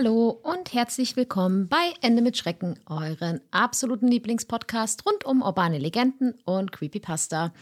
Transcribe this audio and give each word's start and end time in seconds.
Hallo 0.00 0.30
und 0.30 0.72
herzlich 0.72 1.14
willkommen 1.14 1.68
bei 1.68 1.92
Ende 2.00 2.22
mit 2.22 2.38
Schrecken, 2.38 2.80
euren 2.86 3.42
absoluten 3.50 4.08
Lieblingspodcast 4.08 5.04
rund 5.04 5.26
um 5.26 5.42
urbane 5.42 5.76
Legenden 5.76 6.38
und 6.46 6.72
Creepypasta. 6.72 7.52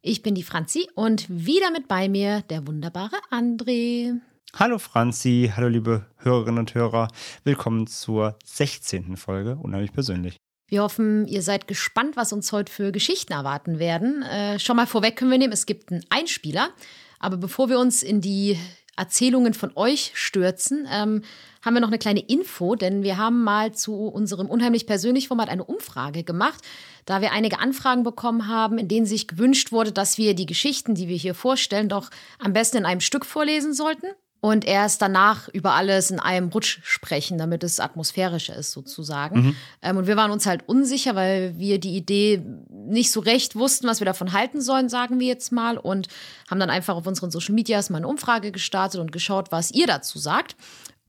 Ich 0.00 0.22
bin 0.22 0.34
die 0.34 0.44
Franzi 0.44 0.88
und 0.94 1.26
wieder 1.28 1.70
mit 1.72 1.86
bei 1.86 2.08
mir 2.08 2.40
der 2.48 2.66
wunderbare 2.66 3.16
André. 3.30 4.18
Hallo 4.54 4.78
Franzi, 4.78 5.52
hallo 5.54 5.68
liebe 5.68 6.06
Hörerinnen 6.16 6.60
und 6.60 6.74
Hörer. 6.74 7.08
Willkommen 7.42 7.86
zur 7.86 8.38
16. 8.46 9.18
Folge, 9.18 9.58
unheimlich 9.60 9.92
persönlich. 9.92 10.38
Wir 10.68 10.84
hoffen, 10.84 11.28
ihr 11.28 11.42
seid 11.42 11.68
gespannt, 11.68 12.16
was 12.16 12.32
uns 12.32 12.50
heute 12.50 12.72
für 12.72 12.92
Geschichten 12.92 13.34
erwarten 13.34 13.78
werden. 13.78 14.22
Äh, 14.22 14.58
schon 14.58 14.76
mal 14.76 14.86
vorweg 14.86 15.16
können 15.16 15.30
wir 15.30 15.36
nehmen, 15.36 15.52
es 15.52 15.66
gibt 15.66 15.92
einen 15.92 16.06
Einspieler. 16.08 16.70
Aber 17.18 17.36
bevor 17.36 17.68
wir 17.68 17.78
uns 17.78 18.02
in 18.02 18.22
die 18.22 18.58
Erzählungen 18.96 19.54
von 19.54 19.72
euch 19.74 20.12
stürzen, 20.14 20.88
ähm, 20.90 21.22
haben 21.62 21.74
wir 21.74 21.80
noch 21.80 21.88
eine 21.88 21.98
kleine 21.98 22.20
Info, 22.20 22.74
denn 22.74 23.02
wir 23.02 23.16
haben 23.16 23.42
mal 23.42 23.72
zu 23.72 24.06
unserem 24.06 24.48
unheimlich 24.48 24.86
persönlich 24.86 25.28
Format 25.28 25.48
eine 25.48 25.64
Umfrage 25.64 26.22
gemacht, 26.22 26.62
da 27.06 27.20
wir 27.20 27.32
einige 27.32 27.58
Anfragen 27.58 28.02
bekommen 28.02 28.48
haben, 28.48 28.78
in 28.78 28.88
denen 28.88 29.06
sich 29.06 29.28
gewünscht 29.28 29.72
wurde, 29.72 29.92
dass 29.92 30.18
wir 30.18 30.34
die 30.34 30.46
Geschichten, 30.46 30.94
die 30.94 31.08
wir 31.08 31.16
hier 31.16 31.34
vorstellen, 31.34 31.88
doch 31.88 32.10
am 32.38 32.52
besten 32.52 32.78
in 32.78 32.86
einem 32.86 33.00
Stück 33.00 33.24
vorlesen 33.24 33.72
sollten 33.72 34.06
und 34.44 34.66
erst 34.66 35.00
danach 35.00 35.48
über 35.48 35.72
alles 35.72 36.10
in 36.10 36.20
einem 36.20 36.50
Rutsch 36.50 36.78
sprechen, 36.82 37.38
damit 37.38 37.64
es 37.64 37.80
atmosphärischer 37.80 38.54
ist 38.54 38.72
sozusagen. 38.72 39.56
Ähm, 39.80 39.96
und 39.96 40.06
wir 40.06 40.18
waren 40.18 40.30
uns 40.30 40.44
halt 40.44 40.68
unsicher, 40.68 41.14
weil 41.14 41.58
wir 41.58 41.80
die 41.80 41.96
Idee 41.96 42.44
nicht 42.68 43.10
so 43.10 43.20
recht 43.20 43.56
wussten, 43.56 43.86
was 43.86 44.02
wir 44.02 44.04
davon 44.04 44.34
halten 44.34 44.60
sollen, 44.60 44.90
sagen 44.90 45.18
wir 45.18 45.28
jetzt 45.28 45.50
mal, 45.50 45.78
und 45.78 46.08
haben 46.50 46.60
dann 46.60 46.68
einfach 46.68 46.94
auf 46.94 47.06
unseren 47.06 47.30
Social 47.30 47.54
Medias 47.54 47.88
mal 47.88 47.96
eine 47.96 48.06
Umfrage 48.06 48.52
gestartet 48.52 49.00
und 49.00 49.12
geschaut, 49.12 49.50
was 49.50 49.70
ihr 49.70 49.86
dazu 49.86 50.18
sagt. 50.18 50.56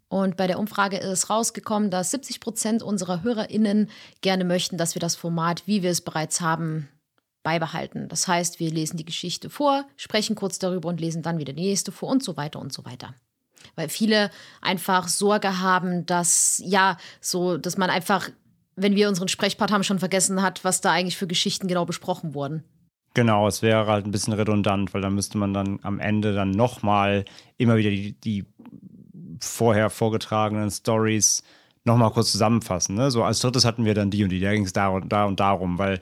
Und 0.07 0.37
bei 0.37 0.47
der 0.47 0.57
Umfrage 0.57 0.95
ist 0.95 1.29
rausgekommen, 1.29 1.91
dass 1.91 2.11
70 2.11 2.39
Prozent 2.39 2.83
unserer 2.83 3.21
HörerInnen 3.21 3.89
gerne 4.21 4.45
möchten, 4.45 4.77
dass 4.77 4.95
wir 4.95 5.01
das 5.01 5.17
Format, 5.17 5.63
wie 5.65 5.83
wir 5.83 5.91
es 5.91 5.99
bereits 5.99 6.39
haben, 6.39 6.87
beibehalten. 7.43 8.07
Das 8.07 8.29
heißt, 8.29 8.61
wir 8.61 8.71
lesen 8.71 8.95
die 8.95 9.03
Geschichte 9.03 9.49
vor, 9.49 9.85
sprechen 9.97 10.37
kurz 10.37 10.57
darüber 10.57 10.87
und 10.87 11.01
lesen 11.01 11.21
dann 11.21 11.37
wieder 11.37 11.51
die 11.51 11.63
nächste 11.63 11.91
vor 11.91 12.07
und 12.07 12.23
so 12.23 12.37
weiter 12.37 12.61
und 12.61 12.71
so 12.71 12.85
weiter. 12.85 13.13
Weil 13.75 13.89
viele 13.89 14.31
einfach 14.61 15.07
Sorge 15.07 15.59
haben, 15.59 16.05
dass, 16.05 16.61
ja, 16.63 16.97
so, 17.21 17.57
dass 17.57 17.77
man 17.77 17.89
einfach, 17.89 18.29
wenn 18.75 18.95
wir 18.95 19.09
unseren 19.09 19.27
Sprechpart 19.27 19.71
haben, 19.71 19.83
schon 19.83 19.99
vergessen 19.99 20.41
hat, 20.41 20.63
was 20.63 20.81
da 20.81 20.91
eigentlich 20.91 21.17
für 21.17 21.27
Geschichten 21.27 21.67
genau 21.67 21.85
besprochen 21.85 22.33
wurden. 22.33 22.63
Genau, 23.13 23.47
es 23.47 23.61
wäre 23.61 23.87
halt 23.87 24.05
ein 24.05 24.11
bisschen 24.11 24.33
redundant, 24.33 24.93
weil 24.93 25.01
dann 25.01 25.15
müsste 25.15 25.37
man 25.37 25.53
dann 25.53 25.79
am 25.83 25.99
Ende 25.99 26.35
dann 26.35 26.51
nochmal 26.51 27.23
immer 27.57 27.77
wieder 27.77 27.89
die, 27.89 28.11
die 28.19 28.45
vorher 29.39 29.89
vorgetragenen 29.89 30.69
Stories 30.69 31.41
nochmal 31.85 32.11
kurz 32.11 32.31
zusammenfassen. 32.31 32.95
Ne? 32.95 33.11
So 33.11 33.23
als 33.23 33.39
drittes 33.39 33.63
hatten 33.63 33.85
wir 33.85 33.93
dann 33.93 34.11
die 34.11 34.23
und 34.23 34.31
die, 34.31 34.41
da 34.41 34.51
ging 34.51 34.65
es 34.65 34.73
da 34.73 34.89
und 34.89 35.09
da 35.11 35.25
und 35.25 35.39
darum, 35.39 35.77
weil 35.77 36.01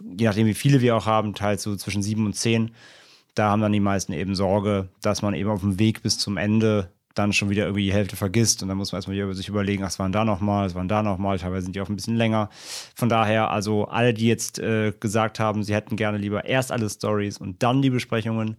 je 0.00 0.26
nachdem, 0.26 0.46
wie 0.46 0.54
viele 0.54 0.80
wir 0.80 0.96
auch 0.96 1.06
haben, 1.06 1.34
teils 1.34 1.62
so 1.62 1.76
zwischen 1.76 2.02
sieben 2.02 2.24
und 2.24 2.34
zehn, 2.34 2.70
da 3.34 3.50
haben 3.50 3.60
dann 3.60 3.72
die 3.72 3.80
meisten 3.80 4.12
eben 4.12 4.34
Sorge, 4.34 4.88
dass 5.02 5.22
man 5.22 5.34
eben 5.34 5.50
auf 5.50 5.60
dem 5.60 5.78
Weg 5.78 6.02
bis 6.02 6.18
zum 6.18 6.36
Ende 6.36 6.88
dann 7.14 7.32
schon 7.32 7.48
wieder 7.48 7.64
irgendwie 7.64 7.84
die 7.84 7.92
Hälfte 7.92 8.16
vergisst 8.16 8.62
und 8.62 8.68
dann 8.68 8.76
muss 8.76 8.92
man 8.92 8.98
erstmal 8.98 9.16
wieder 9.16 9.32
sich 9.34 9.48
überlegen, 9.48 9.82
ach, 9.82 9.86
was 9.86 9.98
waren 9.98 10.12
da 10.12 10.24
nochmal, 10.24 10.66
was 10.66 10.74
waren 10.74 10.88
da 10.88 11.02
nochmal, 11.02 11.38
teilweise 11.38 11.64
sind 11.64 11.76
die 11.76 11.80
auch 11.80 11.88
ein 11.88 11.96
bisschen 11.96 12.16
länger. 12.16 12.50
Von 12.94 13.08
daher, 13.08 13.50
also 13.50 13.86
alle, 13.86 14.12
die 14.12 14.26
jetzt 14.26 14.58
äh, 14.58 14.92
gesagt 14.98 15.38
haben, 15.40 15.62
sie 15.62 15.74
hätten 15.74 15.96
gerne 15.96 16.18
lieber 16.18 16.44
erst 16.44 16.72
alle 16.72 16.90
Stories 16.90 17.38
und 17.38 17.62
dann 17.62 17.82
die 17.82 17.90
Besprechungen, 17.90 18.56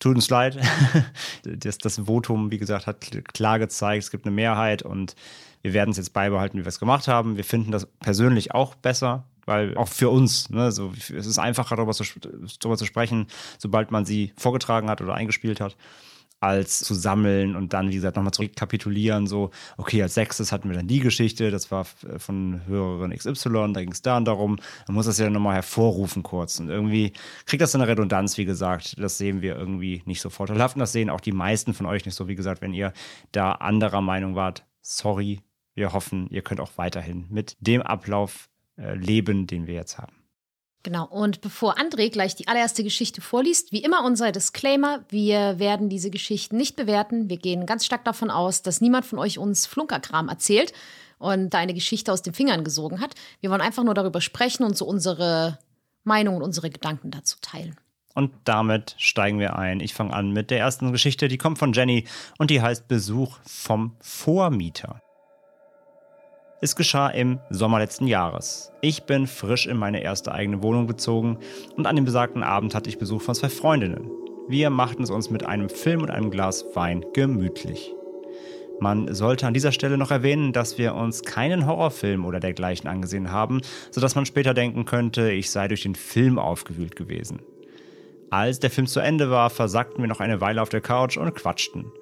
tut 0.00 0.16
uns 0.16 0.28
leid. 0.28 0.58
das, 1.44 1.78
das 1.78 1.98
Votum, 2.06 2.50
wie 2.50 2.58
gesagt, 2.58 2.86
hat 2.86 3.00
klar 3.32 3.58
gezeigt, 3.58 4.04
es 4.04 4.10
gibt 4.10 4.26
eine 4.26 4.34
Mehrheit 4.34 4.82
und 4.82 5.14
wir 5.62 5.72
werden 5.72 5.90
es 5.90 5.96
jetzt 5.96 6.12
beibehalten, 6.12 6.58
wie 6.58 6.64
wir 6.64 6.68
es 6.68 6.80
gemacht 6.80 7.08
haben. 7.08 7.36
Wir 7.36 7.44
finden 7.44 7.72
das 7.72 7.86
persönlich 7.86 8.54
auch 8.54 8.74
besser, 8.76 9.24
weil 9.44 9.76
auch 9.76 9.88
für 9.88 10.08
uns, 10.10 10.50
ne, 10.50 10.70
so, 10.70 10.92
es 10.96 11.10
ist 11.10 11.38
einfacher 11.38 11.76
darüber 11.76 11.92
zu, 11.92 12.04
darüber 12.60 12.76
zu 12.76 12.86
sprechen, 12.86 13.26
sobald 13.58 13.90
man 13.90 14.04
sie 14.04 14.32
vorgetragen 14.36 14.88
hat 14.88 15.00
oder 15.00 15.14
eingespielt 15.14 15.60
hat 15.60 15.76
als 16.40 16.78
zu 16.80 16.94
sammeln 16.94 17.56
und 17.56 17.72
dann, 17.72 17.88
wie 17.88 17.94
gesagt, 17.94 18.16
nochmal 18.16 18.32
zurückkapitulieren, 18.32 19.26
so, 19.26 19.50
okay, 19.76 20.02
als 20.02 20.14
sechstes 20.14 20.52
hatten 20.52 20.68
wir 20.68 20.76
dann 20.76 20.86
die 20.86 21.00
Geschichte, 21.00 21.50
das 21.50 21.70
war 21.70 21.84
von 21.84 22.62
Hörerin 22.66 23.12
XY, 23.12 23.72
da 23.72 23.80
ging 23.80 23.92
es 23.92 24.02
dann 24.02 24.24
darum, 24.24 24.58
man 24.86 24.94
muss 24.94 25.06
das 25.06 25.18
ja 25.18 25.28
nochmal 25.30 25.54
hervorrufen 25.54 26.22
kurz. 26.22 26.60
Und 26.60 26.68
irgendwie 26.68 27.12
kriegt 27.46 27.62
das 27.62 27.74
eine 27.74 27.88
Redundanz, 27.88 28.38
wie 28.38 28.44
gesagt, 28.44 28.96
das 28.98 29.18
sehen 29.18 29.42
wir 29.42 29.56
irgendwie 29.56 30.02
nicht 30.04 30.20
so 30.20 30.30
vorteilhaft 30.30 30.76
und 30.76 30.80
das 30.80 30.92
sehen 30.92 31.10
auch 31.10 31.20
die 31.20 31.32
meisten 31.32 31.74
von 31.74 31.86
euch 31.86 32.06
nicht 32.06 32.14
so, 32.14 32.28
wie 32.28 32.36
gesagt, 32.36 32.62
wenn 32.62 32.72
ihr 32.72 32.92
da 33.32 33.52
anderer 33.52 34.00
Meinung 34.00 34.36
wart, 34.36 34.64
sorry, 34.80 35.40
wir 35.74 35.92
hoffen, 35.92 36.28
ihr 36.30 36.42
könnt 36.42 36.60
auch 36.60 36.72
weiterhin 36.76 37.26
mit 37.30 37.56
dem 37.60 37.82
Ablauf 37.82 38.48
äh, 38.76 38.94
leben, 38.94 39.46
den 39.46 39.66
wir 39.66 39.74
jetzt 39.74 39.98
haben. 39.98 40.17
Genau, 40.84 41.06
und 41.06 41.40
bevor 41.40 41.76
André 41.76 42.10
gleich 42.10 42.36
die 42.36 42.46
allererste 42.46 42.84
Geschichte 42.84 43.20
vorliest, 43.20 43.72
wie 43.72 43.82
immer 43.82 44.04
unser 44.04 44.30
Disclaimer, 44.30 45.04
wir 45.08 45.58
werden 45.58 45.88
diese 45.88 46.10
Geschichten 46.10 46.56
nicht 46.56 46.76
bewerten. 46.76 47.28
Wir 47.28 47.36
gehen 47.36 47.66
ganz 47.66 47.84
stark 47.84 48.04
davon 48.04 48.30
aus, 48.30 48.62
dass 48.62 48.80
niemand 48.80 49.04
von 49.04 49.18
euch 49.18 49.38
uns 49.38 49.66
Flunkerkram 49.66 50.28
erzählt 50.28 50.72
und 51.18 51.52
da 51.52 51.58
eine 51.58 51.74
Geschichte 51.74 52.12
aus 52.12 52.22
den 52.22 52.32
Fingern 52.32 52.62
gesogen 52.62 53.00
hat. 53.00 53.14
Wir 53.40 53.50
wollen 53.50 53.60
einfach 53.60 53.82
nur 53.82 53.94
darüber 53.94 54.20
sprechen 54.20 54.62
und 54.62 54.76
so 54.76 54.86
unsere 54.86 55.58
Meinung 56.04 56.36
und 56.36 56.42
unsere 56.42 56.70
Gedanken 56.70 57.10
dazu 57.10 57.36
teilen. 57.42 57.76
Und 58.14 58.32
damit 58.44 58.94
steigen 58.98 59.38
wir 59.38 59.56
ein. 59.56 59.80
Ich 59.80 59.94
fange 59.94 60.12
an 60.12 60.32
mit 60.32 60.50
der 60.50 60.58
ersten 60.58 60.90
Geschichte, 60.92 61.28
die 61.28 61.38
kommt 61.38 61.58
von 61.58 61.72
Jenny 61.72 62.06
und 62.38 62.50
die 62.50 62.62
heißt 62.62 62.88
Besuch 62.88 63.36
vom 63.44 63.96
Vormieter. 64.00 65.02
Es 66.60 66.74
geschah 66.74 67.08
im 67.10 67.38
Sommer 67.50 67.78
letzten 67.78 68.08
Jahres. 68.08 68.72
Ich 68.80 69.04
bin 69.04 69.28
frisch 69.28 69.68
in 69.68 69.76
meine 69.76 70.02
erste 70.02 70.32
eigene 70.32 70.60
Wohnung 70.60 70.88
gezogen 70.88 71.38
und 71.76 71.86
an 71.86 71.94
dem 71.94 72.04
besagten 72.04 72.42
Abend 72.42 72.74
hatte 72.74 72.90
ich 72.90 72.98
Besuch 72.98 73.22
von 73.22 73.36
zwei 73.36 73.48
Freundinnen. 73.48 74.10
Wir 74.48 74.68
machten 74.68 75.04
es 75.04 75.10
uns 75.10 75.30
mit 75.30 75.46
einem 75.46 75.68
Film 75.68 76.02
und 76.02 76.10
einem 76.10 76.32
Glas 76.32 76.64
Wein 76.74 77.04
gemütlich. 77.14 77.94
Man 78.80 79.14
sollte 79.14 79.46
an 79.46 79.54
dieser 79.54 79.70
Stelle 79.70 79.98
noch 79.98 80.10
erwähnen, 80.10 80.52
dass 80.52 80.78
wir 80.78 80.96
uns 80.96 81.22
keinen 81.22 81.64
Horrorfilm 81.64 82.24
oder 82.24 82.40
dergleichen 82.40 82.88
angesehen 82.88 83.30
haben, 83.30 83.60
sodass 83.92 84.16
man 84.16 84.26
später 84.26 84.52
denken 84.52 84.84
könnte, 84.84 85.30
ich 85.30 85.52
sei 85.52 85.68
durch 85.68 85.82
den 85.82 85.94
Film 85.94 86.40
aufgewühlt 86.40 86.96
gewesen. 86.96 87.38
Als 88.30 88.58
der 88.58 88.70
Film 88.70 88.88
zu 88.88 88.98
Ende 88.98 89.30
war, 89.30 89.50
versackten 89.50 90.02
wir 90.02 90.08
noch 90.08 90.20
eine 90.20 90.40
Weile 90.40 90.60
auf 90.60 90.70
der 90.70 90.80
Couch 90.80 91.18
und 91.18 91.34
quatschten. 91.36 91.92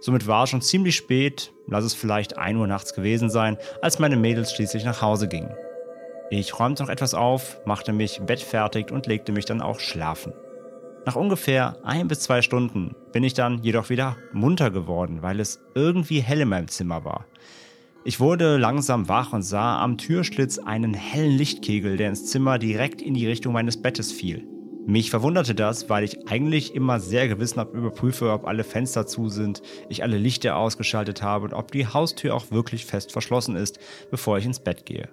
Somit 0.00 0.26
war 0.26 0.44
es 0.44 0.50
schon 0.50 0.62
ziemlich 0.62 0.96
spät, 0.96 1.52
lass 1.66 1.84
es 1.84 1.94
vielleicht 1.94 2.38
1 2.38 2.58
Uhr 2.58 2.66
nachts 2.66 2.94
gewesen 2.94 3.30
sein, 3.30 3.56
als 3.82 3.98
meine 3.98 4.16
Mädels 4.16 4.52
schließlich 4.52 4.84
nach 4.84 5.02
Hause 5.02 5.28
gingen. 5.28 5.54
Ich 6.30 6.58
räumte 6.58 6.82
noch 6.82 6.90
etwas 6.90 7.14
auf, 7.14 7.60
machte 7.66 7.92
mich 7.92 8.20
bettfertig 8.20 8.90
und 8.90 9.06
legte 9.06 9.32
mich 9.32 9.44
dann 9.44 9.62
auch 9.62 9.78
schlafen. 9.78 10.32
Nach 11.04 11.14
ungefähr 11.14 11.76
ein 11.84 12.08
bis 12.08 12.20
zwei 12.20 12.42
Stunden 12.42 12.96
bin 13.12 13.22
ich 13.22 13.32
dann 13.32 13.62
jedoch 13.62 13.90
wieder 13.90 14.16
munter 14.32 14.72
geworden, 14.72 15.22
weil 15.22 15.38
es 15.38 15.60
irgendwie 15.76 16.20
hell 16.20 16.40
in 16.40 16.48
meinem 16.48 16.66
Zimmer 16.66 17.04
war. 17.04 17.26
Ich 18.02 18.18
wurde 18.18 18.56
langsam 18.56 19.08
wach 19.08 19.32
und 19.32 19.42
sah 19.42 19.80
am 19.82 19.98
Türschlitz 19.98 20.58
einen 20.58 20.94
hellen 20.94 21.36
Lichtkegel, 21.36 21.96
der 21.96 22.08
ins 22.08 22.26
Zimmer 22.26 22.58
direkt 22.58 23.02
in 23.02 23.14
die 23.14 23.26
Richtung 23.26 23.52
meines 23.52 23.80
Bettes 23.80 24.10
fiel. 24.10 24.44
Mich 24.88 25.10
verwunderte 25.10 25.56
das, 25.56 25.90
weil 25.90 26.04
ich 26.04 26.28
eigentlich 26.28 26.72
immer 26.76 27.00
sehr 27.00 27.26
gewissenhaft 27.26 27.74
überprüfe, 27.74 28.30
ob 28.30 28.46
alle 28.46 28.62
Fenster 28.62 29.04
zu 29.04 29.28
sind, 29.28 29.60
ich 29.88 30.04
alle 30.04 30.16
Lichter 30.16 30.56
ausgeschaltet 30.56 31.22
habe 31.22 31.46
und 31.46 31.54
ob 31.54 31.72
die 31.72 31.88
Haustür 31.88 32.36
auch 32.36 32.52
wirklich 32.52 32.86
fest 32.86 33.10
verschlossen 33.10 33.56
ist, 33.56 33.80
bevor 34.12 34.38
ich 34.38 34.46
ins 34.46 34.60
Bett 34.60 34.86
gehe. 34.86 35.08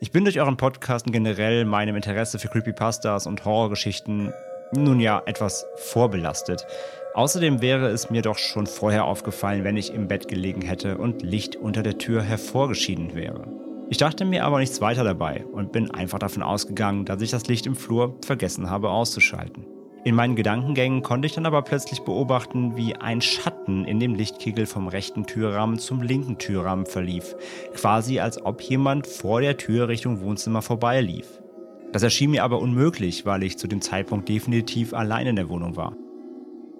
Ich 0.00 0.10
bin 0.10 0.24
durch 0.24 0.40
euren 0.40 0.56
Podcast 0.56 1.06
und 1.06 1.12
generell 1.12 1.64
meinem 1.66 1.94
Interesse 1.94 2.40
für 2.40 2.48
Creepypastas 2.48 3.28
und 3.28 3.44
Horrorgeschichten 3.44 4.32
nun 4.72 4.98
ja 4.98 5.22
etwas 5.24 5.66
vorbelastet. 5.76 6.66
Außerdem 7.14 7.62
wäre 7.62 7.90
es 7.90 8.10
mir 8.10 8.22
doch 8.22 8.38
schon 8.38 8.66
vorher 8.66 9.04
aufgefallen, 9.04 9.62
wenn 9.62 9.76
ich 9.76 9.94
im 9.94 10.08
Bett 10.08 10.26
gelegen 10.26 10.62
hätte 10.62 10.98
und 10.98 11.22
Licht 11.22 11.54
unter 11.54 11.84
der 11.84 11.98
Tür 11.98 12.22
hervorgeschieden 12.22 13.14
wäre. 13.14 13.69
Ich 13.90 13.96
dachte 13.96 14.24
mir 14.24 14.44
aber 14.44 14.60
nichts 14.60 14.80
weiter 14.80 15.02
dabei 15.02 15.44
und 15.52 15.72
bin 15.72 15.90
einfach 15.90 16.20
davon 16.20 16.44
ausgegangen, 16.44 17.04
dass 17.04 17.20
ich 17.22 17.32
das 17.32 17.48
Licht 17.48 17.66
im 17.66 17.74
Flur 17.74 18.16
vergessen 18.24 18.70
habe 18.70 18.88
auszuschalten. 18.88 19.66
In 20.04 20.14
meinen 20.14 20.36
Gedankengängen 20.36 21.02
konnte 21.02 21.26
ich 21.26 21.34
dann 21.34 21.44
aber 21.44 21.60
plötzlich 21.62 22.02
beobachten, 22.02 22.76
wie 22.76 22.94
ein 22.94 23.20
Schatten 23.20 23.84
in 23.84 23.98
dem 23.98 24.14
Lichtkegel 24.14 24.66
vom 24.66 24.86
rechten 24.86 25.26
Türrahmen 25.26 25.80
zum 25.80 26.02
linken 26.02 26.38
Türrahmen 26.38 26.86
verlief, 26.86 27.34
quasi 27.74 28.20
als 28.20 28.40
ob 28.42 28.62
jemand 28.62 29.08
vor 29.08 29.40
der 29.40 29.56
Tür 29.56 29.88
Richtung 29.88 30.20
Wohnzimmer 30.20 30.62
vorbeilief. 30.62 31.26
Das 31.92 32.04
erschien 32.04 32.30
mir 32.30 32.44
aber 32.44 32.60
unmöglich, 32.60 33.26
weil 33.26 33.42
ich 33.42 33.58
zu 33.58 33.66
dem 33.66 33.80
Zeitpunkt 33.80 34.28
definitiv 34.28 34.94
allein 34.94 35.26
in 35.26 35.36
der 35.36 35.48
Wohnung 35.48 35.74
war. 35.74 35.96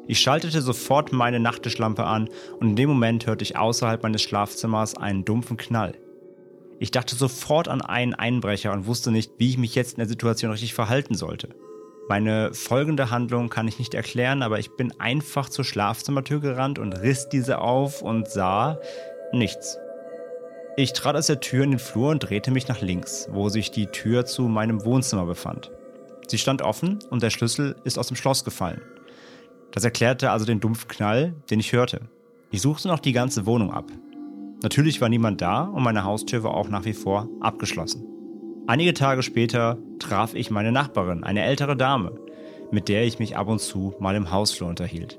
Ich 0.06 0.20
schaltete 0.20 0.62
sofort 0.62 1.12
meine 1.12 1.40
Nachttischlampe 1.40 2.04
an 2.04 2.28
und 2.60 2.68
in 2.68 2.76
dem 2.76 2.88
Moment 2.88 3.26
hörte 3.26 3.42
ich 3.42 3.56
außerhalb 3.56 4.00
meines 4.04 4.22
Schlafzimmers 4.22 4.96
einen 4.96 5.24
dumpfen 5.24 5.56
Knall. 5.56 5.96
Ich 6.82 6.90
dachte 6.90 7.14
sofort 7.14 7.68
an 7.68 7.82
einen 7.82 8.14
Einbrecher 8.14 8.72
und 8.72 8.86
wusste 8.86 9.10
nicht, 9.10 9.32
wie 9.36 9.50
ich 9.50 9.58
mich 9.58 9.74
jetzt 9.74 9.92
in 9.92 9.98
der 9.98 10.08
Situation 10.08 10.50
richtig 10.50 10.72
verhalten 10.72 11.14
sollte. 11.14 11.50
Meine 12.08 12.54
folgende 12.54 13.10
Handlung 13.10 13.50
kann 13.50 13.68
ich 13.68 13.78
nicht 13.78 13.92
erklären, 13.92 14.42
aber 14.42 14.58
ich 14.58 14.70
bin 14.76 14.98
einfach 14.98 15.50
zur 15.50 15.66
Schlafzimmertür 15.66 16.40
gerannt 16.40 16.78
und 16.78 16.94
riss 16.94 17.28
diese 17.28 17.58
auf 17.58 18.00
und 18.00 18.30
sah 18.30 18.80
nichts. 19.30 19.76
Ich 20.78 20.94
trat 20.94 21.16
aus 21.16 21.26
der 21.26 21.40
Tür 21.40 21.64
in 21.64 21.72
den 21.72 21.78
Flur 21.78 22.12
und 22.12 22.20
drehte 22.20 22.50
mich 22.50 22.66
nach 22.66 22.80
links, 22.80 23.28
wo 23.30 23.50
sich 23.50 23.70
die 23.70 23.86
Tür 23.88 24.24
zu 24.24 24.48
meinem 24.48 24.82
Wohnzimmer 24.82 25.26
befand. 25.26 25.70
Sie 26.28 26.38
stand 26.38 26.62
offen 26.62 26.98
und 27.10 27.22
der 27.22 27.30
Schlüssel 27.30 27.76
ist 27.84 27.98
aus 27.98 28.08
dem 28.08 28.16
Schloss 28.16 28.42
gefallen. 28.42 28.80
Das 29.70 29.84
erklärte 29.84 30.30
also 30.30 30.46
den 30.46 30.60
dumpfen 30.60 30.88
Knall, 30.88 31.34
den 31.50 31.60
ich 31.60 31.74
hörte. 31.74 32.08
Ich 32.50 32.62
suchte 32.62 32.88
noch 32.88 33.00
die 33.00 33.12
ganze 33.12 33.44
Wohnung 33.44 33.70
ab. 33.70 33.84
Natürlich 34.62 35.00
war 35.00 35.08
niemand 35.08 35.40
da 35.40 35.62
und 35.62 35.82
meine 35.82 36.04
Haustür 36.04 36.42
war 36.42 36.54
auch 36.54 36.68
nach 36.68 36.84
wie 36.84 36.92
vor 36.92 37.28
abgeschlossen. 37.40 38.04
Einige 38.66 38.94
Tage 38.94 39.22
später 39.22 39.78
traf 39.98 40.34
ich 40.34 40.50
meine 40.50 40.70
Nachbarin, 40.70 41.24
eine 41.24 41.44
ältere 41.44 41.76
Dame, 41.76 42.12
mit 42.70 42.88
der 42.88 43.04
ich 43.04 43.18
mich 43.18 43.36
ab 43.36 43.48
und 43.48 43.60
zu 43.60 43.94
mal 43.98 44.14
im 44.14 44.30
Hausflur 44.30 44.68
unterhielt. 44.68 45.18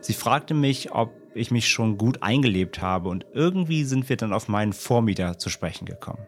Sie 0.00 0.12
fragte 0.12 0.52
mich, 0.52 0.92
ob 0.92 1.10
ich 1.34 1.50
mich 1.50 1.68
schon 1.68 1.96
gut 1.96 2.22
eingelebt 2.22 2.82
habe 2.82 3.08
und 3.08 3.26
irgendwie 3.32 3.84
sind 3.84 4.08
wir 4.08 4.16
dann 4.16 4.32
auf 4.32 4.48
meinen 4.48 4.72
Vormieter 4.72 5.38
zu 5.38 5.48
sprechen 5.48 5.86
gekommen. 5.86 6.26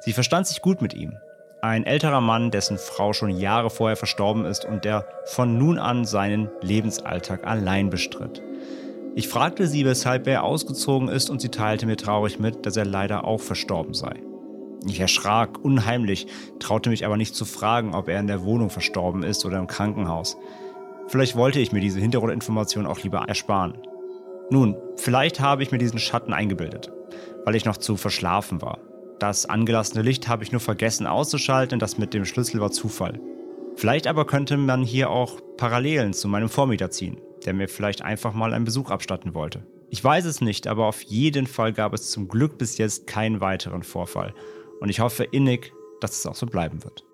Sie 0.00 0.12
verstand 0.12 0.46
sich 0.46 0.62
gut 0.62 0.80
mit 0.80 0.94
ihm. 0.94 1.12
Ein 1.60 1.84
älterer 1.84 2.20
Mann, 2.20 2.52
dessen 2.52 2.78
Frau 2.78 3.12
schon 3.12 3.36
Jahre 3.36 3.68
vorher 3.68 3.96
verstorben 3.96 4.44
ist 4.44 4.64
und 4.64 4.84
der 4.84 5.08
von 5.24 5.58
nun 5.58 5.78
an 5.78 6.04
seinen 6.04 6.48
Lebensalltag 6.62 7.44
allein 7.44 7.90
bestritt. 7.90 8.40
Ich 9.18 9.26
fragte 9.26 9.66
sie, 9.66 9.84
weshalb 9.84 10.28
er 10.28 10.44
ausgezogen 10.44 11.08
ist 11.08 11.28
und 11.28 11.40
sie 11.40 11.48
teilte 11.48 11.86
mir 11.86 11.96
traurig 11.96 12.38
mit, 12.38 12.64
dass 12.64 12.76
er 12.76 12.84
leider 12.84 13.24
auch 13.24 13.40
verstorben 13.40 13.92
sei. 13.92 14.22
Ich 14.86 15.00
erschrak 15.00 15.58
unheimlich, 15.60 16.28
traute 16.60 16.88
mich 16.88 17.04
aber 17.04 17.16
nicht 17.16 17.34
zu 17.34 17.44
fragen, 17.44 17.96
ob 17.96 18.06
er 18.08 18.20
in 18.20 18.28
der 18.28 18.44
Wohnung 18.44 18.70
verstorben 18.70 19.24
ist 19.24 19.44
oder 19.44 19.58
im 19.58 19.66
Krankenhaus. 19.66 20.36
Vielleicht 21.08 21.34
wollte 21.34 21.58
ich 21.58 21.72
mir 21.72 21.80
diese 21.80 21.98
Hintergrundinformation 21.98 22.86
auch 22.86 23.02
lieber 23.02 23.24
ersparen. 23.26 23.78
Nun, 24.50 24.76
vielleicht 24.94 25.40
habe 25.40 25.64
ich 25.64 25.72
mir 25.72 25.78
diesen 25.78 25.98
Schatten 25.98 26.32
eingebildet, 26.32 26.92
weil 27.44 27.56
ich 27.56 27.64
noch 27.64 27.78
zu 27.78 27.96
verschlafen 27.96 28.62
war. 28.62 28.78
Das 29.18 29.46
angelassene 29.46 30.02
Licht 30.02 30.28
habe 30.28 30.44
ich 30.44 30.52
nur 30.52 30.60
vergessen 30.60 31.08
auszuschalten 31.08 31.80
das 31.80 31.98
mit 31.98 32.14
dem 32.14 32.24
Schlüssel 32.24 32.60
war 32.60 32.70
Zufall. 32.70 33.18
Vielleicht 33.74 34.06
aber 34.06 34.26
könnte 34.26 34.56
man 34.56 34.84
hier 34.84 35.10
auch 35.10 35.40
Parallelen 35.56 36.12
zu 36.12 36.28
meinem 36.28 36.48
Vormieter 36.48 36.92
ziehen, 36.92 37.20
der 37.44 37.54
mir 37.54 37.68
vielleicht 37.68 38.02
einfach 38.02 38.32
mal 38.34 38.52
einen 38.52 38.64
Besuch 38.64 38.90
abstatten 38.90 39.34
wollte. 39.34 39.66
Ich 39.90 40.02
weiß 40.02 40.26
es 40.26 40.40
nicht, 40.40 40.66
aber 40.66 40.86
auf 40.86 41.02
jeden 41.02 41.46
Fall 41.46 41.72
gab 41.72 41.94
es 41.94 42.10
zum 42.10 42.28
Glück 42.28 42.58
bis 42.58 42.78
jetzt 42.78 43.06
keinen 43.06 43.40
weiteren 43.40 43.82
Vorfall. 43.82 44.34
Und 44.80 44.90
ich 44.90 45.00
hoffe 45.00 45.24
innig, 45.24 45.72
dass 46.00 46.18
es 46.18 46.26
auch 46.26 46.34
so 46.34 46.46
bleiben 46.46 46.84
wird. 46.84 47.04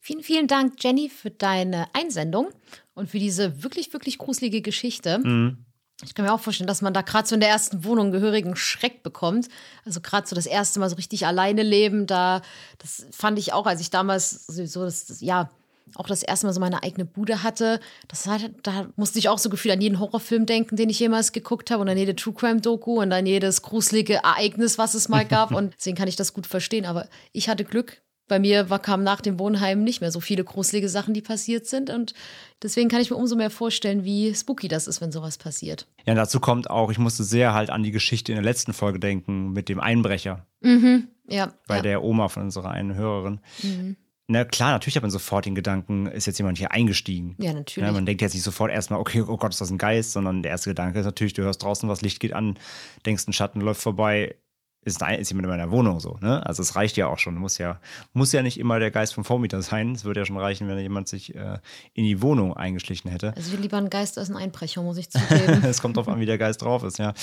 Vielen, 0.00 0.22
vielen 0.22 0.48
Dank, 0.48 0.82
Jenny, 0.82 1.08
für 1.08 1.30
deine 1.30 1.86
Einsendung 1.94 2.48
und 2.94 3.10
für 3.10 3.18
diese 3.18 3.62
wirklich, 3.62 3.92
wirklich 3.92 4.18
gruselige 4.18 4.60
Geschichte. 4.60 5.18
Mhm. 5.18 5.64
Ich 6.04 6.14
kann 6.14 6.24
mir 6.24 6.32
auch 6.32 6.40
vorstellen, 6.40 6.66
dass 6.66 6.82
man 6.82 6.92
da 6.92 7.02
gerade 7.02 7.28
so 7.28 7.34
in 7.34 7.40
der 7.40 7.50
ersten 7.50 7.84
Wohnung 7.84 8.10
gehörigen 8.10 8.56
Schreck 8.56 9.04
bekommt. 9.04 9.48
Also 9.84 10.00
gerade 10.00 10.26
so 10.26 10.34
das 10.34 10.46
erste 10.46 10.80
Mal 10.80 10.90
so 10.90 10.96
richtig 10.96 11.26
alleine 11.26 11.62
leben, 11.62 12.06
da, 12.08 12.42
das 12.78 13.06
fand 13.12 13.38
ich 13.38 13.52
auch, 13.52 13.66
als 13.66 13.80
ich 13.80 13.90
damals 13.90 14.46
so 14.46 14.84
das, 14.84 15.20
ja, 15.20 15.50
auch 15.96 16.06
das 16.06 16.22
erste 16.22 16.46
Mal 16.46 16.52
so 16.52 16.60
meine 16.60 16.82
eigene 16.82 17.04
Bude 17.04 17.42
hatte, 17.42 17.80
das 18.08 18.26
hat, 18.26 18.50
da 18.62 18.88
musste 18.96 19.18
ich 19.18 19.28
auch 19.28 19.38
so 19.38 19.50
gefühlt 19.50 19.74
an 19.74 19.80
jeden 19.80 19.98
Horrorfilm 19.98 20.46
denken, 20.46 20.76
den 20.76 20.90
ich 20.90 20.98
jemals 20.98 21.32
geguckt 21.32 21.70
habe 21.70 21.82
und 21.82 21.88
an 21.88 21.96
jede 21.96 22.16
True 22.16 22.34
Crime 22.34 22.60
Doku 22.60 23.00
und 23.00 23.12
an 23.12 23.26
jedes 23.26 23.62
gruselige 23.62 24.14
Ereignis, 24.14 24.78
was 24.78 24.94
es 24.94 25.08
mal 25.08 25.24
gab 25.24 25.50
und 25.54 25.74
deswegen 25.78 25.96
kann 25.96 26.08
ich 26.08 26.16
das 26.16 26.32
gut 26.32 26.46
verstehen, 26.46 26.86
aber 26.86 27.08
ich 27.32 27.48
hatte 27.48 27.64
Glück. 27.64 28.02
Bei 28.28 28.38
mir 28.38 28.70
war, 28.70 28.78
kam 28.78 29.02
nach 29.02 29.20
dem 29.20 29.38
Wohnheim 29.38 29.82
nicht 29.84 30.00
mehr 30.00 30.10
so 30.10 30.20
viele 30.20 30.42
gruselige 30.42 30.88
Sachen, 30.88 31.12
die 31.12 31.20
passiert 31.20 31.66
sind. 31.66 31.90
Und 31.90 32.14
deswegen 32.62 32.88
kann 32.88 33.00
ich 33.00 33.10
mir 33.10 33.16
umso 33.16 33.36
mehr 33.36 33.50
vorstellen, 33.50 34.04
wie 34.04 34.34
spooky 34.34 34.68
das 34.68 34.86
ist, 34.86 35.02
wenn 35.02 35.12
sowas 35.12 35.36
passiert. 35.36 35.86
Ja, 36.06 36.14
dazu 36.14 36.40
kommt 36.40 36.70
auch, 36.70 36.90
ich 36.90 36.98
musste 36.98 37.24
sehr 37.24 37.52
halt 37.52 37.68
an 37.68 37.82
die 37.82 37.90
Geschichte 37.90 38.32
in 38.32 38.36
der 38.36 38.44
letzten 38.44 38.72
Folge 38.72 39.00
denken 39.00 39.52
mit 39.52 39.68
dem 39.68 39.80
Einbrecher. 39.80 40.46
Mhm, 40.60 41.08
ja. 41.28 41.52
Bei 41.66 41.76
ja. 41.76 41.82
der 41.82 42.02
Oma 42.02 42.28
von 42.28 42.44
unserer 42.44 42.70
einen 42.70 42.94
Hörerin. 42.94 43.40
Mhm. 43.62 43.96
Na 44.28 44.44
klar, 44.44 44.72
natürlich 44.72 44.96
hat 44.96 45.02
man 45.02 45.10
sofort 45.10 45.46
den 45.46 45.54
Gedanken, 45.54 46.06
ist 46.06 46.26
jetzt 46.26 46.38
jemand 46.38 46.56
hier 46.56 46.70
eingestiegen. 46.70 47.34
Ja, 47.38 47.52
natürlich. 47.52 47.86
Ja, 47.86 47.92
man 47.92 48.06
denkt 48.06 48.22
jetzt 48.22 48.34
nicht 48.34 48.44
sofort 48.44 48.70
erstmal, 48.70 49.00
okay, 49.00 49.22
oh 49.22 49.36
Gott, 49.36 49.52
ist 49.52 49.60
das 49.60 49.70
ein 49.70 49.78
Geist, 49.78 50.12
sondern 50.12 50.42
der 50.42 50.52
erste 50.52 50.70
Gedanke 50.70 51.00
ist 51.00 51.04
natürlich, 51.04 51.32
du 51.34 51.42
hörst 51.42 51.62
draußen 51.62 51.88
was, 51.88 52.02
Licht 52.02 52.20
geht 52.20 52.32
an, 52.32 52.58
denkst, 53.04 53.26
ein 53.26 53.32
Schatten 53.32 53.60
läuft 53.60 53.82
vorbei, 53.82 54.36
ist, 54.84 55.02
ein, 55.02 55.20
ist 55.20 55.30
jemand 55.30 55.44
in 55.44 55.50
meiner 55.50 55.70
Wohnung 55.70 56.00
so. 56.00 56.18
Ne? 56.20 56.44
Also 56.44 56.62
es 56.62 56.74
reicht 56.74 56.96
ja 56.96 57.06
auch 57.06 57.18
schon. 57.18 57.36
Muss 57.36 57.58
ja, 57.58 57.80
muss 58.12 58.32
ja 58.32 58.42
nicht 58.42 58.58
immer 58.58 58.78
der 58.80 58.90
Geist 58.90 59.14
vom 59.14 59.24
Vormieter 59.24 59.62
sein. 59.62 59.92
Es 59.92 60.04
würde 60.04 60.20
ja 60.20 60.26
schon 60.26 60.36
reichen, 60.36 60.66
wenn 60.66 60.78
jemand 60.78 61.08
sich 61.08 61.34
äh, 61.34 61.58
in 61.94 62.04
die 62.04 62.20
Wohnung 62.20 62.54
eingeschlichen 62.56 63.10
hätte. 63.10 63.34
Also 63.36 63.48
ich 63.48 63.52
will 63.52 63.60
lieber 63.60 63.76
einen 63.76 63.90
Geist 63.90 64.18
als 64.18 64.28
einen 64.28 64.38
Einbrecher, 64.38 64.82
muss 64.82 64.96
ich 64.96 65.10
zugeben. 65.10 65.62
Es 65.72 65.80
kommt 65.80 65.96
drauf 65.96 66.08
an, 66.08 66.18
wie 66.18 66.26
der 66.26 66.38
Geist 66.38 66.62
drauf 66.62 66.82
ist, 66.82 66.98
ja. 66.98 67.14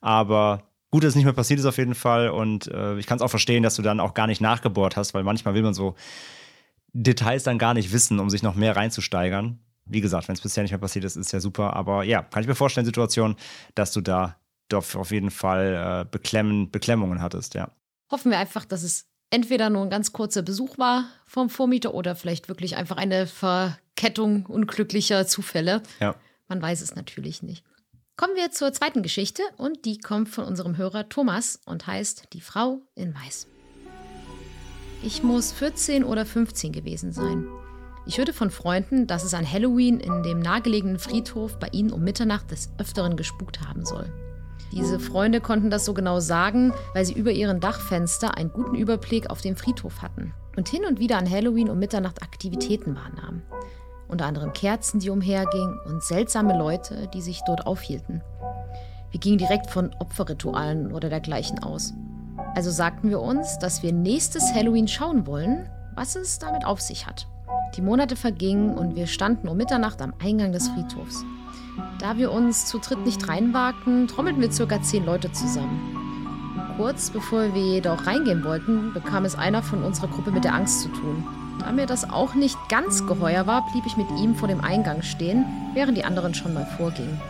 Aber 0.00 0.64
gut, 0.90 1.04
dass 1.04 1.10
es 1.10 1.14
nicht 1.16 1.24
mehr 1.24 1.32
passiert 1.32 1.58
ist 1.58 1.66
auf 1.66 1.78
jeden 1.78 1.94
Fall. 1.94 2.28
Und 2.28 2.68
äh, 2.68 2.98
ich 2.98 3.06
kann 3.06 3.16
es 3.16 3.22
auch 3.22 3.28
verstehen, 3.28 3.62
dass 3.62 3.76
du 3.76 3.82
dann 3.82 4.00
auch 4.00 4.12
gar 4.12 4.26
nicht 4.26 4.42
nachgebohrt 4.42 4.96
hast, 4.96 5.14
weil 5.14 5.22
manchmal 5.22 5.54
will 5.54 5.62
man 5.62 5.74
so 5.74 5.94
Details 7.02 7.42
dann 7.44 7.58
gar 7.58 7.74
nicht 7.74 7.92
wissen, 7.92 8.18
um 8.18 8.30
sich 8.30 8.42
noch 8.42 8.54
mehr 8.54 8.74
reinzusteigern. 8.74 9.58
Wie 9.84 10.00
gesagt, 10.00 10.28
wenn 10.28 10.34
es 10.34 10.40
bisher 10.40 10.62
nicht 10.62 10.72
mehr 10.72 10.80
passiert 10.80 11.04
ist, 11.04 11.16
ist 11.16 11.32
ja 11.32 11.40
super. 11.40 11.76
Aber 11.76 12.04
ja, 12.04 12.22
kann 12.22 12.42
ich 12.42 12.48
mir 12.48 12.54
vorstellen, 12.54 12.86
Situation, 12.86 13.36
dass 13.74 13.92
du 13.92 14.00
da 14.00 14.36
doch 14.68 14.94
auf 14.96 15.10
jeden 15.10 15.30
Fall 15.30 16.02
äh, 16.02 16.10
Beklemmen, 16.10 16.70
Beklemmungen 16.70 17.22
hattest, 17.22 17.54
ja. 17.54 17.70
Hoffen 18.10 18.30
wir 18.30 18.38
einfach, 18.38 18.64
dass 18.64 18.82
es 18.82 19.06
entweder 19.30 19.70
nur 19.70 19.82
ein 19.82 19.90
ganz 19.90 20.12
kurzer 20.12 20.42
Besuch 20.42 20.78
war 20.78 21.04
vom 21.26 21.50
Vormieter 21.50 21.94
oder 21.94 22.16
vielleicht 22.16 22.48
wirklich 22.48 22.76
einfach 22.76 22.96
eine 22.96 23.26
Verkettung 23.26 24.46
unglücklicher 24.46 25.26
Zufälle. 25.26 25.82
Ja. 26.00 26.14
Man 26.48 26.62
weiß 26.62 26.80
es 26.80 26.94
natürlich 26.94 27.42
nicht. 27.42 27.64
Kommen 28.16 28.34
wir 28.34 28.50
zur 28.50 28.72
zweiten 28.72 29.02
Geschichte 29.02 29.42
und 29.56 29.84
die 29.84 29.98
kommt 29.98 30.28
von 30.28 30.44
unserem 30.44 30.76
Hörer 30.76 31.08
Thomas 31.08 31.60
und 31.66 31.86
heißt 31.86 32.28
Die 32.32 32.40
Frau 32.40 32.80
in 32.94 33.14
Weiß. 33.14 33.46
Ich 35.02 35.22
muss 35.22 35.52
14 35.52 36.04
oder 36.04 36.26
15 36.26 36.72
gewesen 36.72 37.12
sein. 37.12 37.46
Ich 38.06 38.18
hörte 38.18 38.32
von 38.32 38.50
Freunden, 38.50 39.06
dass 39.06 39.24
es 39.24 39.34
an 39.34 39.50
Halloween 39.50 40.00
in 40.00 40.22
dem 40.22 40.38
nahegelegenen 40.38 40.98
Friedhof 40.98 41.58
bei 41.58 41.68
ihnen 41.72 41.90
um 41.90 42.02
Mitternacht 42.02 42.50
des 42.50 42.70
Öfteren 42.78 43.16
gespukt 43.16 43.60
haben 43.66 43.84
soll. 43.84 44.12
Diese 44.72 44.98
Freunde 44.98 45.40
konnten 45.40 45.70
das 45.70 45.84
so 45.84 45.94
genau 45.94 46.20
sagen, 46.20 46.72
weil 46.94 47.04
sie 47.04 47.14
über 47.14 47.30
ihren 47.30 47.60
Dachfenster 47.60 48.36
einen 48.36 48.52
guten 48.52 48.74
Überblick 48.74 49.30
auf 49.30 49.40
den 49.40 49.56
Friedhof 49.56 50.02
hatten 50.02 50.34
und 50.56 50.68
hin 50.68 50.84
und 50.86 50.98
wieder 50.98 51.18
an 51.18 51.30
Halloween 51.30 51.68
um 51.68 51.78
Mitternacht 51.78 52.22
Aktivitäten 52.22 52.96
wahrnahmen. 52.96 53.42
Unter 54.08 54.26
anderem 54.26 54.52
Kerzen, 54.52 55.00
die 55.00 55.10
umhergingen 55.10 55.78
und 55.86 56.02
seltsame 56.02 56.56
Leute, 56.56 57.08
die 57.12 57.20
sich 57.20 57.40
dort 57.46 57.66
aufhielten. 57.66 58.22
Wir 59.10 59.20
gingen 59.20 59.38
direkt 59.38 59.70
von 59.70 59.94
Opferritualen 59.98 60.92
oder 60.92 61.08
dergleichen 61.08 61.62
aus. 61.62 61.92
Also 62.56 62.70
sagten 62.70 63.10
wir 63.10 63.20
uns, 63.20 63.58
dass 63.58 63.82
wir 63.82 63.92
nächstes 63.92 64.54
Halloween 64.54 64.88
schauen 64.88 65.26
wollen, 65.26 65.68
was 65.94 66.16
es 66.16 66.38
damit 66.38 66.64
auf 66.64 66.80
sich 66.80 67.06
hat. 67.06 67.26
Die 67.76 67.82
Monate 67.82 68.16
vergingen 68.16 68.78
und 68.78 68.96
wir 68.96 69.06
standen 69.06 69.48
um 69.48 69.58
Mitternacht 69.58 70.00
am 70.00 70.14
Eingang 70.24 70.52
des 70.52 70.68
Friedhofs. 70.68 71.22
Da 71.98 72.16
wir 72.16 72.32
uns 72.32 72.64
zu 72.64 72.78
dritt 72.78 73.04
nicht 73.04 73.28
reinwagten, 73.28 74.08
trommelten 74.08 74.40
wir 74.40 74.50
circa 74.50 74.80
zehn 74.80 75.04
Leute 75.04 75.30
zusammen. 75.32 76.72
Kurz 76.78 77.10
bevor 77.10 77.52
wir 77.52 77.62
jedoch 77.62 78.06
reingehen 78.06 78.42
wollten, 78.42 78.94
bekam 78.94 79.26
es 79.26 79.36
einer 79.36 79.62
von 79.62 79.82
unserer 79.82 80.08
Gruppe 80.08 80.30
mit 80.30 80.44
der 80.44 80.54
Angst 80.54 80.80
zu 80.80 80.88
tun. 80.88 81.26
Da 81.60 81.72
mir 81.72 81.84
das 81.84 82.08
auch 82.08 82.34
nicht 82.34 82.56
ganz 82.70 83.06
geheuer 83.06 83.46
war, 83.46 83.70
blieb 83.70 83.84
ich 83.84 83.98
mit 83.98 84.10
ihm 84.18 84.34
vor 84.34 84.48
dem 84.48 84.62
Eingang 84.62 85.02
stehen, 85.02 85.44
während 85.74 85.98
die 85.98 86.04
anderen 86.04 86.32
schon 86.32 86.54
mal 86.54 86.64
vorgingen. 86.78 87.20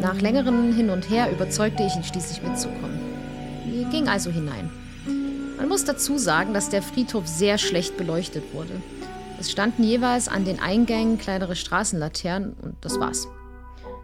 Nach 0.00 0.18
längerem 0.18 0.72
Hin 0.72 0.88
und 0.88 1.10
Her 1.10 1.30
überzeugte 1.30 1.82
ich 1.82 1.94
ihn 1.94 2.04
schließlich 2.04 2.42
mitzukommen. 2.42 3.13
Gingen 3.94 4.08
also 4.08 4.28
hinein. 4.28 4.72
Man 5.56 5.68
muss 5.68 5.84
dazu 5.84 6.18
sagen, 6.18 6.52
dass 6.52 6.68
der 6.68 6.82
Friedhof 6.82 7.28
sehr 7.28 7.58
schlecht 7.58 7.96
beleuchtet 7.96 8.42
wurde. 8.52 8.82
Es 9.38 9.52
standen 9.52 9.84
jeweils 9.84 10.26
an 10.26 10.44
den 10.44 10.58
Eingängen 10.58 11.16
kleinere 11.16 11.54
Straßenlaternen 11.54 12.54
und 12.54 12.74
das 12.80 12.98
war's. 12.98 13.28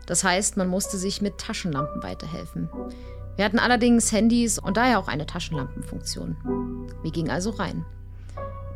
Das 0.06 0.22
heißt, 0.22 0.56
man 0.56 0.68
musste 0.68 0.96
sich 0.96 1.22
mit 1.22 1.38
Taschenlampen 1.38 2.04
weiterhelfen. 2.04 2.68
Wir 3.34 3.44
hatten 3.44 3.58
allerdings 3.58 4.12
Handys 4.12 4.60
und 4.60 4.76
daher 4.76 5.00
auch 5.00 5.08
eine 5.08 5.26
Taschenlampenfunktion. 5.26 6.36
Wir 7.02 7.10
gingen 7.10 7.30
also 7.30 7.50
rein. 7.50 7.84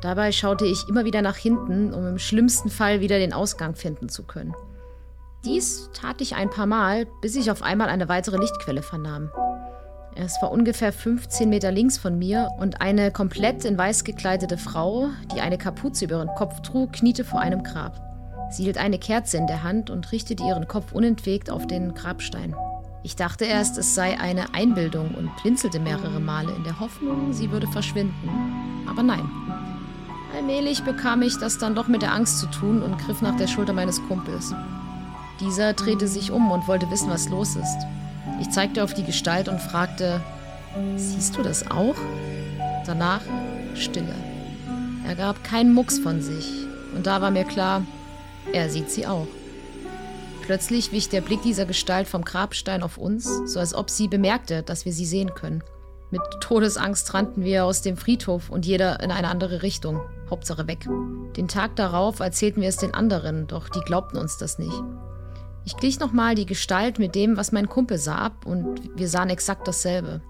Dabei 0.00 0.32
schaute 0.32 0.66
ich 0.66 0.88
immer 0.88 1.04
wieder 1.04 1.22
nach 1.22 1.36
hinten, 1.36 1.94
um 1.94 2.08
im 2.08 2.18
schlimmsten 2.18 2.70
Fall 2.70 3.00
wieder 3.00 3.20
den 3.20 3.32
Ausgang 3.32 3.76
finden 3.76 4.08
zu 4.08 4.24
können. 4.24 4.52
Dies 5.44 5.90
tat 5.92 6.20
ich 6.20 6.34
ein 6.34 6.50
paar 6.50 6.66
Mal, 6.66 7.06
bis 7.22 7.36
ich 7.36 7.52
auf 7.52 7.62
einmal 7.62 7.88
eine 7.88 8.08
weitere 8.08 8.38
Lichtquelle 8.38 8.82
vernahm. 8.82 9.30
Es 10.16 10.40
war 10.40 10.52
ungefähr 10.52 10.92
15 10.92 11.48
Meter 11.48 11.72
links 11.72 11.98
von 11.98 12.16
mir 12.18 12.50
und 12.58 12.80
eine 12.80 13.10
komplett 13.10 13.64
in 13.64 13.76
weiß 13.76 14.04
gekleidete 14.04 14.58
Frau, 14.58 15.08
die 15.34 15.40
eine 15.40 15.58
Kapuze 15.58 16.04
über 16.04 16.16
ihren 16.16 16.34
Kopf 16.36 16.60
trug, 16.60 16.92
kniete 16.92 17.24
vor 17.24 17.40
einem 17.40 17.64
Grab. 17.64 18.00
Sie 18.50 18.62
hielt 18.62 18.78
eine 18.78 18.98
Kerze 18.98 19.38
in 19.38 19.48
der 19.48 19.64
Hand 19.64 19.90
und 19.90 20.12
richtete 20.12 20.44
ihren 20.44 20.68
Kopf 20.68 20.92
unentwegt 20.92 21.50
auf 21.50 21.66
den 21.66 21.94
Grabstein. 21.94 22.54
Ich 23.02 23.16
dachte 23.16 23.44
erst, 23.44 23.76
es 23.76 23.96
sei 23.96 24.18
eine 24.20 24.54
Einbildung 24.54 25.14
und 25.16 25.34
blinzelte 25.42 25.80
mehrere 25.80 26.20
Male 26.20 26.52
in 26.54 26.62
der 26.62 26.78
Hoffnung, 26.78 27.32
sie 27.32 27.50
würde 27.50 27.66
verschwinden. 27.66 28.86
Aber 28.88 29.02
nein. 29.02 29.28
Allmählich 30.36 30.84
bekam 30.84 31.22
ich 31.22 31.36
das 31.38 31.58
dann 31.58 31.74
doch 31.74 31.88
mit 31.88 32.02
der 32.02 32.12
Angst 32.12 32.38
zu 32.38 32.46
tun 32.46 32.82
und 32.82 32.98
griff 32.98 33.20
nach 33.20 33.36
der 33.36 33.48
Schulter 33.48 33.72
meines 33.72 34.00
Kumpels. 34.06 34.54
Dieser 35.40 35.72
drehte 35.72 36.06
sich 36.06 36.30
um 36.30 36.52
und 36.52 36.68
wollte 36.68 36.90
wissen, 36.92 37.10
was 37.10 37.28
los 37.28 37.56
ist. 37.56 37.78
Ich 38.40 38.50
zeigte 38.50 38.82
auf 38.82 38.94
die 38.94 39.04
Gestalt 39.04 39.48
und 39.48 39.60
fragte, 39.60 40.20
siehst 40.96 41.36
du 41.36 41.42
das 41.42 41.70
auch? 41.70 41.96
Danach 42.86 43.22
Stille. 43.74 44.14
Er 45.06 45.14
gab 45.14 45.44
keinen 45.44 45.74
Mucks 45.74 45.98
von 45.98 46.20
sich. 46.20 46.48
Und 46.94 47.06
da 47.06 47.20
war 47.20 47.30
mir 47.30 47.44
klar, 47.44 47.82
er 48.52 48.70
sieht 48.70 48.90
sie 48.90 49.06
auch. 49.06 49.26
Plötzlich 50.42 50.92
wich 50.92 51.08
der 51.08 51.22
Blick 51.22 51.42
dieser 51.42 51.64
Gestalt 51.64 52.06
vom 52.06 52.24
Grabstein 52.24 52.82
auf 52.82 52.98
uns, 52.98 53.28
so 53.46 53.58
als 53.58 53.74
ob 53.74 53.88
sie 53.88 54.08
bemerkte, 54.08 54.62
dass 54.62 54.84
wir 54.84 54.92
sie 54.92 55.06
sehen 55.06 55.34
können. 55.34 55.62
Mit 56.10 56.22
Todesangst 56.40 57.12
rannten 57.14 57.44
wir 57.44 57.64
aus 57.64 57.82
dem 57.82 57.96
Friedhof 57.96 58.50
und 58.50 58.66
jeder 58.66 59.00
in 59.00 59.10
eine 59.10 59.28
andere 59.28 59.62
Richtung. 59.62 60.00
Hauptsache 60.30 60.66
weg. 60.66 60.86
Den 61.36 61.48
Tag 61.48 61.76
darauf 61.76 62.20
erzählten 62.20 62.60
wir 62.60 62.68
es 62.68 62.76
den 62.76 62.94
anderen, 62.94 63.46
doch 63.46 63.68
die 63.68 63.80
glaubten 63.80 64.18
uns 64.18 64.36
das 64.36 64.58
nicht. 64.58 64.82
Ich 65.66 65.76
glich 65.76 65.98
nochmal 65.98 66.34
die 66.34 66.44
Gestalt 66.44 66.98
mit 66.98 67.14
dem, 67.14 67.36
was 67.38 67.50
mein 67.50 67.68
Kumpel 67.68 67.96
sah, 67.96 68.16
ab 68.18 68.44
und 68.44 68.98
wir 68.98 69.08
sahen 69.08 69.30
exakt 69.30 69.66
dasselbe. 69.66 70.20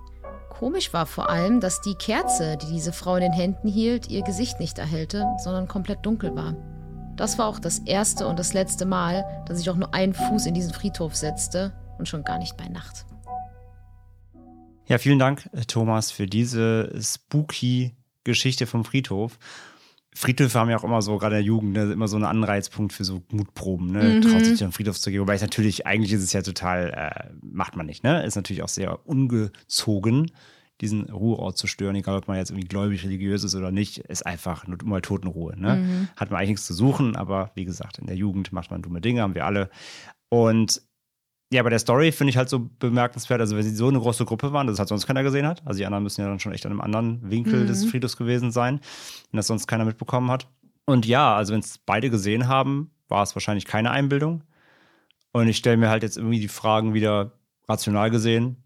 Komisch 0.49 0.93
war 0.93 1.07
vor 1.07 1.29
allem, 1.29 1.59
dass 1.59 1.81
die 1.81 1.97
Kerze, 1.97 2.57
die 2.57 2.67
diese 2.67 2.93
Frau 2.93 3.17
in 3.17 3.23
den 3.23 3.33
Händen 3.33 3.67
hielt, 3.67 4.09
ihr 4.09 4.23
Gesicht 4.23 4.61
nicht 4.61 4.79
erhellte, 4.79 5.26
sondern 5.43 5.67
komplett 5.67 6.07
dunkel 6.07 6.37
war. 6.37 6.55
Das 7.17 7.38
war 7.38 7.47
auch 7.49 7.59
das 7.59 7.81
erste 7.81 8.29
und 8.29 8.38
das 8.38 8.55
letzte 8.55 8.87
Mal, 8.87 9.25
dass 9.47 9.61
ich 9.61 9.69
auch 9.71 9.76
nur 9.76 9.93
einen 9.93 10.14
Fuß 10.14 10.47
in 10.47 10.55
diesen 10.55 10.73
Friedhof 10.73 11.17
setzte 11.17 11.73
und 11.99 12.09
schon 12.09 12.23
gar 12.23 12.38
nicht 12.38 12.57
bei 12.57 12.69
Nacht. 12.69 13.05
Ja, 14.87 14.99
vielen 14.99 15.19
Dank, 15.19 15.50
Thomas, 15.67 16.12
für 16.12 16.26
diese 16.26 16.93
spooky 17.00 17.97
Geschichte 18.23 18.67
vom 18.67 18.85
Friedhof. 18.85 19.38
Friedhöfe 20.16 20.59
haben 20.59 20.71
ja 20.71 20.78
auch 20.78 20.85
immer 20.85 21.02
so, 21.02 21.18
gerade 21.18 21.35
der 21.37 21.42
Jugend, 21.42 21.73
ne, 21.73 21.92
immer 21.92 22.06
so 22.06 22.16
einen 22.16 22.25
Anreizpunkt 22.25 22.92
für 22.92 23.04
so 23.04 23.23
Mutproben, 23.30 23.90
ne? 23.90 24.02
Mhm. 24.04 24.23
Traut 24.23 24.44
sich 24.44 24.59
den 24.59 24.71
Friedhof 24.71 24.99
zu 24.99 25.11
gehen. 25.11 25.21
Wobei 25.21 25.35
es 25.35 25.42
natürlich, 25.42 25.87
eigentlich 25.87 26.12
ist 26.12 26.23
es 26.23 26.33
ja 26.33 26.42
total, 26.42 26.90
äh, 26.90 27.33
macht 27.42 27.76
man 27.76 27.87
nicht, 27.87 28.04
ne? 28.04 28.25
Ist 28.25 28.37
natürlich 28.37 28.62
auch 28.62 28.68
sehr 28.68 29.06
ungezogen, 29.06 30.30
diesen 30.80 31.11
Ruheort 31.11 31.59
zu 31.59 31.66
stören, 31.66 31.97
egal 31.97 32.18
ob 32.18 32.28
man 32.28 32.37
jetzt 32.37 32.50
irgendwie 32.50 32.68
gläubig, 32.68 33.04
religiös 33.04 33.42
ist 33.42 33.56
oder 33.56 33.73
nicht, 33.73 33.99
ist 33.99 34.25
einfach 34.25 34.66
nur 34.68 34.78
mal 34.85 35.00
Totenruhe, 35.00 35.59
ne? 35.59 35.76
Mhm. 35.76 36.09
Hat 36.16 36.30
man 36.30 36.38
eigentlich 36.38 36.50
nichts 36.50 36.66
zu 36.66 36.75
suchen, 36.75 37.16
aber 37.16 37.50
wie 37.56 37.64
gesagt, 37.64 37.99
in 37.99 38.06
der 38.06 38.16
Jugend 38.16 38.52
macht 38.52 38.71
man 38.71 38.83
dumme 38.83 39.00
Dinge, 39.00 39.23
haben 39.23 39.35
wir 39.35 39.47
alle. 39.47 39.68
Und 40.28 40.80
ja, 41.55 41.63
bei 41.63 41.71
der 41.71 41.79
Story 41.79 42.11
finde 42.13 42.31
ich 42.31 42.37
halt 42.37 42.49
so 42.49 42.69
bemerkenswert, 42.79 43.41
also 43.41 43.57
wenn 43.57 43.63
sie 43.63 43.75
so 43.75 43.89
eine 43.89 44.01
große 44.01 44.25
Gruppe 44.25 44.53
waren, 44.53 44.67
dass 44.67 44.75
es 44.75 44.79
halt 44.81 44.89
sonst 44.89 45.07
keiner 45.07 45.23
gesehen 45.23 45.47
hat. 45.47 45.63
Also 45.65 45.79
die 45.79 45.87
anderen 45.87 46.03
müssen 46.03 46.21
ja 46.21 46.27
dann 46.29 46.41
schon 46.41 46.53
echt 46.53 46.67
an 46.67 46.73
einem 46.73 46.81
anderen 46.81 47.31
Winkel 47.31 47.63
Mhm. 47.63 47.67
des 47.69 47.85
Friedhofs 47.85 48.17
gewesen 48.17 48.51
sein, 48.51 48.81
wenn 49.31 49.37
das 49.39 49.47
sonst 49.47 49.67
keiner 49.67 49.85
mitbekommen 49.85 50.31
hat. 50.31 50.49
Und 50.87 51.07
ja, 51.07 51.35
also 51.35 51.53
wenn 51.53 51.61
es 51.61 51.79
beide 51.79 52.11
gesehen 52.11 52.49
haben, 52.49 52.91
war 53.09 53.23
es 53.23 53.35
wahrscheinlich 53.37 53.65
keine 53.67 53.91
Einbildung. 53.91 54.43
Und 55.33 55.49
ich 55.49 55.57
stelle 55.57 55.77
mir 55.77 55.89
halt 55.91 56.03
jetzt 56.03 56.17
irgendwie 56.17 56.41
die 56.41 56.49
Fragen 56.49 56.93
wieder 56.95 57.33
rational 57.69 58.11
gesehen, 58.11 58.57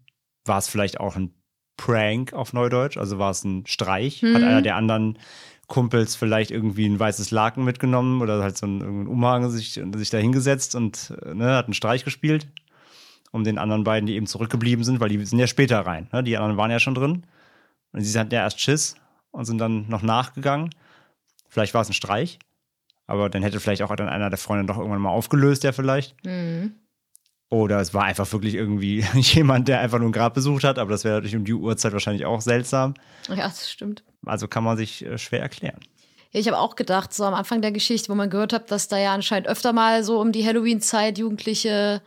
war 0.45 0.57
es 0.57 0.67
vielleicht 0.67 0.99
auch 0.99 1.15
ein 1.15 1.33
Prank 1.77 2.33
auf 2.33 2.53
Neudeutsch? 2.53 2.97
Also 2.97 3.19
war 3.19 3.31
es 3.31 3.43
ein 3.43 3.65
Streich? 3.67 4.21
Hat 4.23 4.41
Mhm. 4.41 4.47
einer 4.47 4.61
der 4.61 4.75
anderen 4.75 5.17
Kumpels 5.67 6.15
vielleicht 6.15 6.51
irgendwie 6.51 6.87
ein 6.87 6.99
weißes 6.99 7.31
Laken 7.31 7.63
mitgenommen 7.63 8.21
oder 8.21 8.41
halt 8.41 8.57
so 8.57 8.65
einen, 8.65 8.81
irgendeinen 8.81 9.07
Umhang 9.07 9.49
sich, 9.51 9.79
sich 9.95 10.09
da 10.09 10.17
hingesetzt 10.17 10.73
und 10.75 11.13
äh, 11.23 11.33
ne, 11.35 11.55
hat 11.55 11.65
einen 11.65 11.73
Streich 11.75 12.03
gespielt? 12.03 12.47
Um 13.31 13.43
den 13.43 13.57
anderen 13.57 13.83
beiden, 13.83 14.07
die 14.07 14.15
eben 14.15 14.27
zurückgeblieben 14.27 14.83
sind, 14.83 14.99
weil 14.99 15.09
die 15.09 15.23
sind 15.25 15.39
ja 15.39 15.47
später 15.47 15.79
rein. 15.81 16.07
Ne? 16.11 16.23
Die 16.23 16.37
anderen 16.37 16.57
waren 16.57 16.71
ja 16.71 16.79
schon 16.79 16.95
drin. 16.95 17.23
Und 17.91 18.01
sie 18.01 18.19
hatten 18.19 18.33
ja 18.33 18.41
erst 18.41 18.59
Schiss 18.59 18.95
und 19.31 19.45
sind 19.45 19.57
dann 19.57 19.87
noch 19.87 20.01
nachgegangen. 20.01 20.69
Vielleicht 21.47 21.73
war 21.73 21.81
es 21.81 21.89
ein 21.89 21.93
Streich, 21.93 22.39
aber 23.07 23.29
dann 23.29 23.41
hätte 23.41 23.59
vielleicht 23.59 23.81
auch 23.81 23.95
dann 23.95 24.09
einer 24.09 24.29
der 24.29 24.37
Freunde 24.37 24.65
doch 24.65 24.77
irgendwann 24.77 25.01
mal 25.01 25.09
aufgelöst, 25.09 25.63
der 25.63 25.73
vielleicht. 25.73 26.15
Mhm. 26.25 26.75
Oder 27.49 27.79
es 27.79 27.95
war 27.95 28.03
einfach 28.03 28.31
wirklich 28.31 28.53
irgendwie 28.53 29.03
jemand, 29.15 29.67
der 29.67 29.79
einfach 29.79 29.97
nur 29.97 30.09
ein 30.09 30.13
Grab 30.13 30.35
besucht 30.35 30.63
hat, 30.63 30.77
aber 30.77 30.91
das 30.91 31.03
wäre 31.03 31.15
natürlich 31.15 31.35
um 31.35 31.45
die 31.45 31.53
Uhrzeit 31.53 31.93
wahrscheinlich 31.93 32.25
auch 32.25 32.41
seltsam. 32.41 32.93
Ja, 33.27 33.47
das 33.47 33.69
stimmt. 33.69 34.03
Also 34.25 34.47
kann 34.47 34.63
man 34.63 34.77
sich 34.77 35.03
äh, 35.03 35.17
schwer 35.17 35.41
erklären. 35.41 35.79
Ja, 36.31 36.39
ich 36.39 36.47
habe 36.47 36.59
auch 36.59 36.75
gedacht, 36.75 37.11
so 37.11 37.23
am 37.23 37.33
Anfang 37.33 37.61
der 37.61 37.71
Geschichte, 37.71 38.09
wo 38.09 38.15
man 38.15 38.29
gehört 38.29 38.53
hat, 38.53 38.69
dass 38.69 38.87
da 38.87 38.99
ja 38.99 39.15
anscheinend 39.15 39.47
öfter 39.47 39.73
mal 39.73 40.03
so 40.03 40.21
um 40.21 40.31
die 40.31 40.45
Halloween-Zeit 40.45 41.17
Jugendliche 41.17 42.03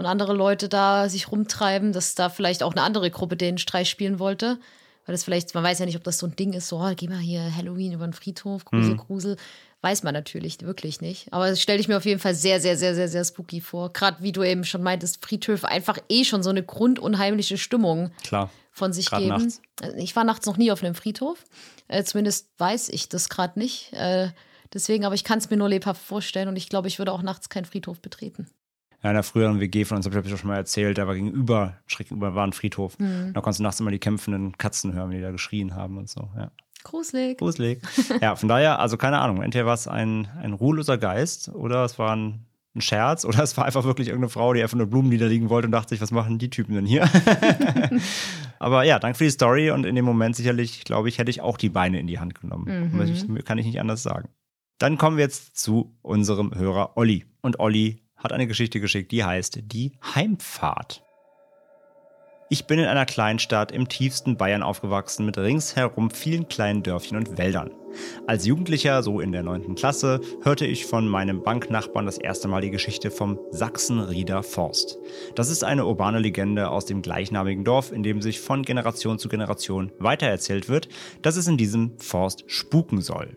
und 0.00 0.06
andere 0.06 0.32
Leute 0.32 0.68
da 0.68 1.08
sich 1.08 1.30
rumtreiben, 1.30 1.92
dass 1.92 2.14
da 2.14 2.30
vielleicht 2.30 2.62
auch 2.62 2.72
eine 2.72 2.82
andere 2.82 3.10
Gruppe 3.10 3.36
den 3.36 3.58
Streich 3.58 3.88
spielen 3.90 4.18
wollte. 4.18 4.58
Weil 5.06 5.14
das 5.14 5.24
vielleicht, 5.24 5.54
man 5.54 5.62
weiß 5.62 5.78
ja 5.78 5.86
nicht, 5.86 5.96
ob 5.96 6.04
das 6.04 6.18
so 6.18 6.26
ein 6.26 6.36
Ding 6.36 6.52
ist, 6.54 6.68
so, 6.68 6.78
oh, 6.80 6.92
geh 6.96 7.06
mal 7.08 7.18
hier 7.18 7.54
Halloween 7.56 7.92
über 7.92 8.06
den 8.06 8.12
Friedhof, 8.12 8.64
Grusel, 8.64 8.94
Mhm. 8.94 8.96
Grusel. 8.98 9.36
Weiß 9.82 10.02
man 10.02 10.12
natürlich 10.14 10.60
wirklich 10.62 11.00
nicht. 11.00 11.32
Aber 11.32 11.48
das 11.48 11.60
stelle 11.60 11.80
ich 11.80 11.88
mir 11.88 11.96
auf 11.96 12.04
jeden 12.04 12.20
Fall 12.20 12.34
sehr, 12.34 12.60
sehr, 12.60 12.76
sehr, 12.76 12.94
sehr, 12.94 13.08
sehr 13.08 13.24
spooky 13.24 13.60
vor. 13.60 13.92
Gerade 13.92 14.22
wie 14.22 14.32
du 14.32 14.42
eben 14.42 14.64
schon 14.64 14.82
meintest, 14.82 15.24
Friedhöfe 15.24 15.68
einfach 15.68 15.98
eh 16.10 16.24
schon 16.24 16.42
so 16.42 16.50
eine 16.50 16.62
grundunheimliche 16.62 17.56
Stimmung 17.58 18.10
Klar. 18.22 18.50
von 18.72 18.92
sich 18.92 19.06
Grad 19.10 19.20
geben. 19.20 19.30
nachts. 19.30 19.60
Also 19.82 19.96
Ich 19.96 20.14
war 20.16 20.24
nachts 20.24 20.46
noch 20.46 20.56
nie 20.58 20.70
auf 20.70 20.82
einem 20.82 20.94
Friedhof. 20.94 21.44
Äh, 21.88 22.04
zumindest 22.04 22.48
weiß 22.58 22.90
ich 22.90 23.08
das 23.08 23.28
gerade 23.30 23.58
nicht. 23.58 23.92
Äh, 23.94 24.28
deswegen, 24.74 25.04
aber 25.06 25.14
ich 25.14 25.24
kann 25.24 25.38
es 25.38 25.48
mir 25.50 25.56
nur 25.56 25.68
lebhaft 25.70 26.02
vorstellen 26.02 26.48
und 26.48 26.56
ich 26.56 26.68
glaube, 26.68 26.88
ich 26.88 26.98
würde 26.98 27.12
auch 27.12 27.22
nachts 27.22 27.48
keinen 27.48 27.64
Friedhof 27.64 28.00
betreten. 28.00 28.48
Ja, 29.02 29.10
in 29.10 29.14
der 29.14 29.22
früheren 29.22 29.60
WG 29.60 29.84
von 29.84 29.96
uns, 29.96 30.06
habe 30.06 30.20
ich 30.20 30.34
auch 30.34 30.38
schon 30.38 30.48
mal 30.48 30.56
erzählt, 30.56 30.98
da 30.98 31.06
war 31.06 31.14
gegenüber, 31.14 31.74
schräg 31.86 32.08
gegenüber 32.08 32.34
war 32.34 32.46
ein 32.46 32.52
Friedhof. 32.52 32.98
Mhm. 32.98 33.32
Da 33.32 33.40
konntest 33.40 33.60
du 33.60 33.62
nachts 33.62 33.80
immer 33.80 33.90
die 33.90 33.98
kämpfenden 33.98 34.58
Katzen 34.58 34.92
hören, 34.92 35.10
die 35.10 35.20
da 35.20 35.30
geschrien 35.30 35.74
haben 35.74 35.96
und 35.96 36.08
so. 36.08 36.28
Ja. 36.36 36.50
Gruselig. 36.82 37.38
Gruselig. 37.38 37.80
ja, 38.20 38.36
von 38.36 38.48
daher, 38.48 38.78
also 38.78 38.96
keine 38.96 39.18
Ahnung, 39.18 39.42
entweder 39.42 39.66
war 39.66 39.74
es 39.74 39.88
ein, 39.88 40.28
ein 40.40 40.52
ruheloser 40.52 40.98
Geist 40.98 41.48
oder 41.48 41.84
es 41.84 41.98
war 41.98 42.14
ein, 42.14 42.46
ein 42.74 42.80
Scherz 42.80 43.24
oder 43.24 43.38
es 43.42 43.56
war 43.56 43.64
einfach 43.64 43.84
wirklich 43.84 44.08
irgendeine 44.08 44.30
Frau, 44.30 44.52
die 44.52 44.62
einfach 44.62 44.76
nur 44.76 44.86
Blumen 44.86 45.08
niederliegen 45.08 45.48
wollte 45.48 45.66
und 45.66 45.72
dachte 45.72 45.90
sich, 45.90 46.00
was 46.00 46.10
machen 46.10 46.38
die 46.38 46.50
Typen 46.50 46.74
denn 46.74 46.86
hier? 46.86 47.08
Aber 48.58 48.84
ja, 48.84 48.98
danke 48.98 49.16
für 49.16 49.24
die 49.24 49.30
Story 49.30 49.70
und 49.70 49.86
in 49.86 49.94
dem 49.94 50.04
Moment 50.04 50.36
sicherlich, 50.36 50.84
glaube 50.84 51.08
ich, 51.08 51.18
hätte 51.18 51.30
ich 51.30 51.40
auch 51.40 51.56
die 51.56 51.70
Beine 51.70 51.98
in 51.98 52.06
die 52.06 52.18
Hand 52.18 52.38
genommen. 52.38 52.92
Mhm. 52.92 53.44
Kann 53.44 53.56
ich 53.56 53.64
nicht 53.64 53.80
anders 53.80 54.02
sagen. 54.02 54.28
Dann 54.78 54.98
kommen 54.98 55.16
wir 55.16 55.24
jetzt 55.24 55.58
zu 55.58 55.96
unserem 56.02 56.54
Hörer 56.54 56.96
Olli. 56.96 57.26
Und 57.42 57.58
Olli 57.58 58.02
hat 58.20 58.32
eine 58.32 58.46
Geschichte 58.46 58.80
geschickt, 58.80 59.10
die 59.12 59.24
heißt 59.24 59.60
Die 59.64 59.92
Heimfahrt. 60.14 61.02
Ich 62.52 62.66
bin 62.66 62.80
in 62.80 62.86
einer 62.86 63.06
Kleinstadt 63.06 63.70
im 63.70 63.88
tiefsten 63.88 64.36
Bayern 64.36 64.64
aufgewachsen 64.64 65.24
mit 65.24 65.38
ringsherum 65.38 66.10
vielen 66.10 66.48
kleinen 66.48 66.82
Dörfchen 66.82 67.16
und 67.16 67.38
Wäldern. 67.38 67.70
Als 68.26 68.44
Jugendlicher, 68.44 69.04
so 69.04 69.20
in 69.20 69.30
der 69.30 69.44
9. 69.44 69.76
Klasse, 69.76 70.20
hörte 70.42 70.66
ich 70.66 70.84
von 70.84 71.06
meinem 71.06 71.44
Banknachbarn 71.44 72.06
das 72.06 72.18
erste 72.18 72.48
Mal 72.48 72.60
die 72.60 72.72
Geschichte 72.72 73.12
vom 73.12 73.38
Sachsenrieder 73.52 74.42
Forst. 74.42 74.98
Das 75.36 75.48
ist 75.48 75.62
eine 75.62 75.86
urbane 75.86 76.18
Legende 76.18 76.70
aus 76.70 76.86
dem 76.86 77.02
gleichnamigen 77.02 77.62
Dorf, 77.62 77.92
in 77.92 78.02
dem 78.02 78.20
sich 78.20 78.40
von 78.40 78.64
Generation 78.64 79.20
zu 79.20 79.28
Generation 79.28 79.92
weitererzählt 80.00 80.68
wird, 80.68 80.88
dass 81.22 81.36
es 81.36 81.46
in 81.46 81.56
diesem 81.56 82.00
Forst 82.00 82.42
spuken 82.48 83.00
soll. 83.00 83.36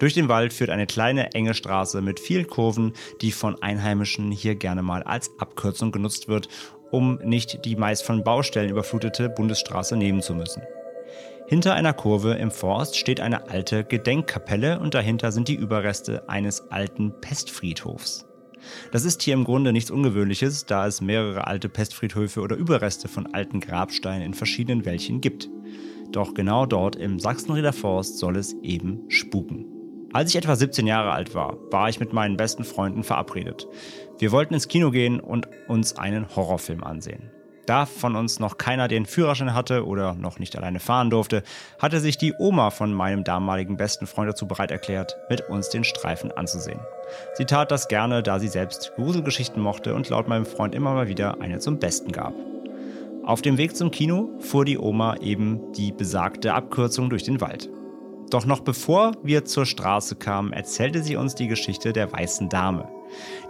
Durch 0.00 0.14
den 0.14 0.28
Wald 0.28 0.54
führt 0.54 0.70
eine 0.70 0.86
kleine, 0.86 1.34
enge 1.34 1.52
Straße 1.52 2.00
mit 2.00 2.20
vielen 2.20 2.46
Kurven, 2.46 2.94
die 3.20 3.32
von 3.32 3.62
Einheimischen 3.62 4.32
hier 4.32 4.54
gerne 4.54 4.82
mal 4.82 5.02
als 5.02 5.30
Abkürzung 5.38 5.92
genutzt 5.92 6.26
wird, 6.26 6.48
um 6.90 7.20
nicht 7.22 7.66
die 7.66 7.76
meist 7.76 8.04
von 8.04 8.24
Baustellen 8.24 8.70
überflutete 8.70 9.28
Bundesstraße 9.28 9.96
nehmen 9.96 10.22
zu 10.22 10.34
müssen. 10.34 10.62
Hinter 11.48 11.74
einer 11.74 11.92
Kurve 11.92 12.32
im 12.34 12.50
Forst 12.50 12.96
steht 12.96 13.20
eine 13.20 13.50
alte 13.50 13.84
Gedenkkapelle 13.84 14.80
und 14.80 14.94
dahinter 14.94 15.32
sind 15.32 15.48
die 15.48 15.54
Überreste 15.54 16.28
eines 16.30 16.70
alten 16.70 17.20
Pestfriedhofs. 17.20 18.24
Das 18.92 19.04
ist 19.04 19.20
hier 19.20 19.34
im 19.34 19.44
Grunde 19.44 19.72
nichts 19.72 19.90
Ungewöhnliches, 19.90 20.64
da 20.64 20.86
es 20.86 21.02
mehrere 21.02 21.46
alte 21.46 21.68
Pestfriedhöfe 21.68 22.40
oder 22.40 22.56
Überreste 22.56 23.08
von 23.08 23.34
alten 23.34 23.60
Grabsteinen 23.60 24.22
in 24.22 24.34
verschiedenen 24.34 24.86
Wäldchen 24.86 25.20
gibt. 25.20 25.50
Doch 26.10 26.32
genau 26.32 26.64
dort 26.64 26.96
im 26.96 27.18
Sachsenrieder 27.18 27.74
Forst 27.74 28.18
soll 28.18 28.36
es 28.36 28.54
eben 28.62 29.04
spuken. 29.08 29.79
Als 30.12 30.30
ich 30.30 30.36
etwa 30.36 30.56
17 30.56 30.88
Jahre 30.88 31.12
alt 31.12 31.34
war, 31.36 31.56
war 31.70 31.88
ich 31.88 32.00
mit 32.00 32.12
meinen 32.12 32.36
besten 32.36 32.64
Freunden 32.64 33.04
verabredet. 33.04 33.68
Wir 34.18 34.32
wollten 34.32 34.54
ins 34.54 34.66
Kino 34.66 34.90
gehen 34.90 35.20
und 35.20 35.48
uns 35.68 35.96
einen 35.98 36.34
Horrorfilm 36.34 36.82
ansehen. 36.82 37.30
Da 37.66 37.86
von 37.86 38.16
uns 38.16 38.40
noch 38.40 38.58
keiner 38.58 38.88
den 38.88 39.06
Führerschein 39.06 39.54
hatte 39.54 39.86
oder 39.86 40.14
noch 40.14 40.40
nicht 40.40 40.56
alleine 40.56 40.80
fahren 40.80 41.10
durfte, 41.10 41.44
hatte 41.78 42.00
sich 42.00 42.18
die 42.18 42.34
Oma 42.36 42.70
von 42.70 42.92
meinem 42.92 43.22
damaligen 43.22 43.76
besten 43.76 44.08
Freund 44.08 44.28
dazu 44.28 44.48
bereit 44.48 44.72
erklärt, 44.72 45.16
mit 45.28 45.48
uns 45.48 45.68
den 45.68 45.84
Streifen 45.84 46.32
anzusehen. 46.32 46.80
Sie 47.34 47.44
tat 47.44 47.70
das 47.70 47.86
gerne, 47.86 48.24
da 48.24 48.40
sie 48.40 48.48
selbst 48.48 48.92
Gruselgeschichten 48.96 49.62
mochte 49.62 49.94
und 49.94 50.08
laut 50.08 50.26
meinem 50.26 50.46
Freund 50.46 50.74
immer 50.74 50.92
mal 50.92 51.06
wieder 51.06 51.40
eine 51.40 51.60
zum 51.60 51.78
Besten 51.78 52.10
gab. 52.10 52.34
Auf 53.24 53.42
dem 53.42 53.58
Weg 53.58 53.76
zum 53.76 53.92
Kino 53.92 54.30
fuhr 54.40 54.64
die 54.64 54.78
Oma 54.78 55.18
eben 55.18 55.72
die 55.74 55.92
besagte 55.92 56.54
Abkürzung 56.54 57.10
durch 57.10 57.22
den 57.22 57.40
Wald. 57.40 57.68
Doch 58.30 58.46
noch 58.46 58.60
bevor 58.60 59.12
wir 59.24 59.44
zur 59.44 59.66
Straße 59.66 60.14
kamen, 60.14 60.52
erzählte 60.52 61.02
sie 61.02 61.16
uns 61.16 61.34
die 61.34 61.48
Geschichte 61.48 61.92
der 61.92 62.12
weißen 62.12 62.48
Dame. 62.48 62.88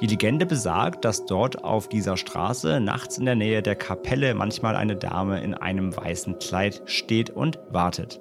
Die 0.00 0.06
Legende 0.06 0.46
besagt, 0.46 1.04
dass 1.04 1.26
dort 1.26 1.62
auf 1.64 1.90
dieser 1.90 2.16
Straße 2.16 2.80
nachts 2.80 3.18
in 3.18 3.26
der 3.26 3.34
Nähe 3.34 3.60
der 3.60 3.76
Kapelle 3.76 4.34
manchmal 4.34 4.76
eine 4.76 4.96
Dame 4.96 5.42
in 5.42 5.52
einem 5.52 5.94
weißen 5.94 6.38
Kleid 6.38 6.80
steht 6.86 7.28
und 7.28 7.58
wartet. 7.70 8.20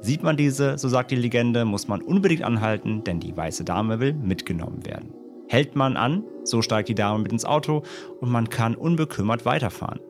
Sieht 0.00 0.24
man 0.24 0.36
diese, 0.36 0.78
so 0.78 0.88
sagt 0.88 1.12
die 1.12 1.16
Legende, 1.16 1.64
muss 1.64 1.86
man 1.86 2.02
unbedingt 2.02 2.42
anhalten, 2.42 3.04
denn 3.04 3.20
die 3.20 3.36
weiße 3.36 3.64
Dame 3.64 4.00
will 4.00 4.14
mitgenommen 4.14 4.84
werden. 4.84 5.14
Hält 5.48 5.76
man 5.76 5.96
an, 5.96 6.24
so 6.42 6.60
steigt 6.60 6.88
die 6.88 6.94
Dame 6.96 7.22
mit 7.22 7.30
ins 7.30 7.44
Auto 7.44 7.84
und 8.20 8.30
man 8.30 8.48
kann 8.48 8.74
unbekümmert 8.74 9.44
weiterfahren. 9.44 10.00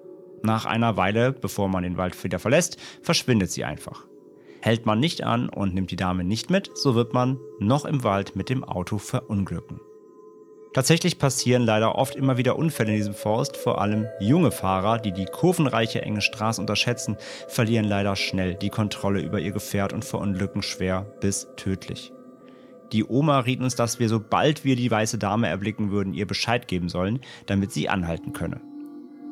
Nach 0.42 0.64
einer 0.64 0.96
Weile, 0.96 1.32
bevor 1.32 1.68
man 1.68 1.82
den 1.82 1.98
Wald 1.98 2.24
wieder 2.24 2.38
verlässt, 2.38 2.78
verschwindet 3.02 3.50
sie 3.50 3.64
einfach. 3.64 4.09
Hält 4.62 4.84
man 4.86 5.00
nicht 5.00 5.24
an 5.24 5.48
und 5.48 5.74
nimmt 5.74 5.90
die 5.90 5.96
Dame 5.96 6.24
nicht 6.24 6.50
mit, 6.50 6.70
so 6.74 6.94
wird 6.94 7.14
man 7.14 7.38
noch 7.58 7.84
im 7.84 8.04
Wald 8.04 8.36
mit 8.36 8.48
dem 8.48 8.62
Auto 8.62 8.98
verunglücken. 8.98 9.80
Tatsächlich 10.72 11.18
passieren 11.18 11.62
leider 11.62 11.96
oft 11.96 12.14
immer 12.14 12.36
wieder 12.36 12.56
Unfälle 12.56 12.90
in 12.90 12.98
diesem 12.98 13.14
Forst, 13.14 13.56
vor 13.56 13.80
allem 13.80 14.06
junge 14.20 14.52
Fahrer, 14.52 14.98
die 14.98 15.12
die 15.12 15.24
kurvenreiche 15.24 16.02
enge 16.02 16.20
Straße 16.20 16.60
unterschätzen, 16.60 17.16
verlieren 17.48 17.86
leider 17.86 18.14
schnell 18.14 18.54
die 18.54 18.68
Kontrolle 18.68 19.20
über 19.20 19.40
ihr 19.40 19.50
Gefährt 19.50 19.92
und 19.92 20.04
verunglücken 20.04 20.62
schwer 20.62 21.12
bis 21.20 21.48
tödlich. 21.56 22.12
Die 22.92 23.04
Oma 23.04 23.40
riet 23.40 23.60
uns, 23.60 23.74
dass 23.74 23.98
wir, 23.98 24.08
sobald 24.08 24.64
wir 24.64 24.76
die 24.76 24.90
weiße 24.90 25.18
Dame 25.18 25.48
erblicken 25.48 25.90
würden, 25.90 26.14
ihr 26.14 26.26
Bescheid 26.26 26.68
geben 26.68 26.88
sollen, 26.88 27.20
damit 27.46 27.72
sie 27.72 27.88
anhalten 27.88 28.32
könne. 28.32 28.60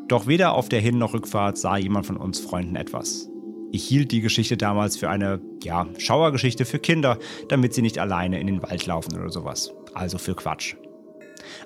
Doch 0.08 0.26
weder 0.26 0.54
auf 0.54 0.68
der 0.68 0.80
Hin- 0.80 0.98
noch 0.98 1.12
Rückfahrt 1.14 1.58
sah 1.58 1.76
jemand 1.76 2.06
von 2.06 2.16
uns 2.16 2.40
Freunden 2.40 2.76
etwas. 2.76 3.28
Ich 3.70 3.84
hielt 3.84 4.12
die 4.12 4.22
Geschichte 4.22 4.56
damals 4.56 4.96
für 4.96 5.10
eine, 5.10 5.40
ja, 5.62 5.86
Schauergeschichte 5.98 6.64
für 6.64 6.78
Kinder, 6.78 7.18
damit 7.48 7.74
sie 7.74 7.82
nicht 7.82 7.98
alleine 7.98 8.40
in 8.40 8.46
den 8.46 8.62
Wald 8.62 8.86
laufen 8.86 9.18
oder 9.18 9.30
sowas. 9.30 9.72
Also 9.92 10.16
für 10.18 10.34
Quatsch. 10.34 10.74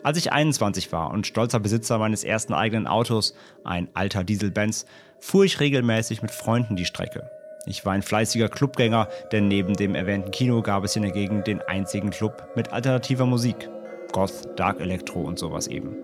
Als 0.03 0.19
ich 0.19 0.33
21 0.33 0.91
war 0.93 1.11
und 1.11 1.27
stolzer 1.27 1.61
Besitzer 1.61 1.99
meines 1.99 2.25
ersten 2.25 2.55
eigenen 2.55 2.87
Autos, 2.87 3.35
ein 3.65 3.89
alter 3.95 4.25
Diesel-Benz, 4.25 4.85
fuhr 5.21 5.45
ich 5.45 5.61
regelmäßig 5.61 6.23
mit 6.23 6.33
Freunden 6.33 6.77
die 6.77 6.85
Strecke. 6.85 7.31
Ich 7.67 7.85
war 7.87 7.93
ein 7.93 8.03
fleißiger 8.03 8.49
Clubgänger, 8.49 9.09
denn 9.31 9.47
neben 9.47 9.75
dem 9.75 9.95
erwähnten 9.95 10.33
Kino 10.33 10.63
gab 10.63 10.83
es 10.83 10.97
in 10.97 11.03
der 11.03 11.13
Gegend 11.13 11.47
den 11.47 11.61
einzigen 11.61 12.11
Club 12.11 12.49
mit 12.57 12.73
alternativer 12.73 13.27
Musik. 13.27 13.69
Goth, 14.11 14.49
Dark 14.57 14.81
Electro 14.81 15.21
und 15.21 15.39
sowas 15.39 15.69
eben. 15.69 15.95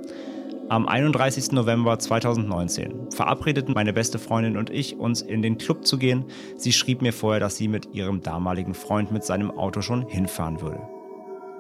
Am 0.71 0.87
31. 0.87 1.53
November 1.53 1.99
2019 1.99 3.11
verabredeten 3.11 3.73
meine 3.73 3.95
beste 3.95 4.19
Freundin 4.19 4.59
und 4.59 4.69
ich, 4.69 4.99
uns 4.99 5.23
in 5.23 5.41
den 5.41 5.57
Club 5.57 5.87
zu 5.87 5.97
gehen. 5.97 6.27
Sie 6.57 6.73
schrieb 6.73 7.01
mir 7.01 7.15
vorher, 7.15 7.41
dass 7.41 7.57
sie 7.57 7.69
mit 7.69 7.95
ihrem 7.95 8.23
damaligen 8.23 8.75
Freund 8.75 9.11
mit 9.11 9.25
seinem 9.25 9.51
Auto 9.51 9.81
schon 9.81 10.07
hinfahren 10.07 10.61
würde. 10.61 10.83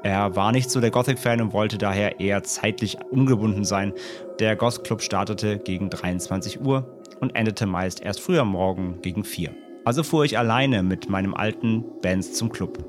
Er 0.02 0.36
war 0.36 0.52
nicht 0.52 0.70
so 0.70 0.82
der 0.82 0.90
Gothic-Fan 0.90 1.40
und 1.40 1.54
wollte 1.54 1.78
daher 1.78 2.20
eher 2.20 2.42
zeitlich 2.42 2.98
ungebunden 3.10 3.64
sein. 3.64 3.94
Der 4.40 4.56
Goth 4.56 4.84
Club 4.84 5.00
startete 5.00 5.58
gegen 5.58 5.88
23 5.88 6.60
Uhr 6.60 6.86
und 7.18 7.34
endete 7.34 7.64
meist 7.64 8.02
erst 8.02 8.20
früh 8.20 8.38
am 8.38 8.50
Morgen 8.50 9.00
gegen 9.00 9.24
4. 9.24 9.54
Also 9.86 10.02
fuhr 10.02 10.26
ich 10.26 10.36
alleine 10.36 10.82
mit 10.82 11.08
meinem 11.08 11.32
alten 11.32 11.82
Benz 12.02 12.34
zum 12.34 12.50
Club. 12.50 12.84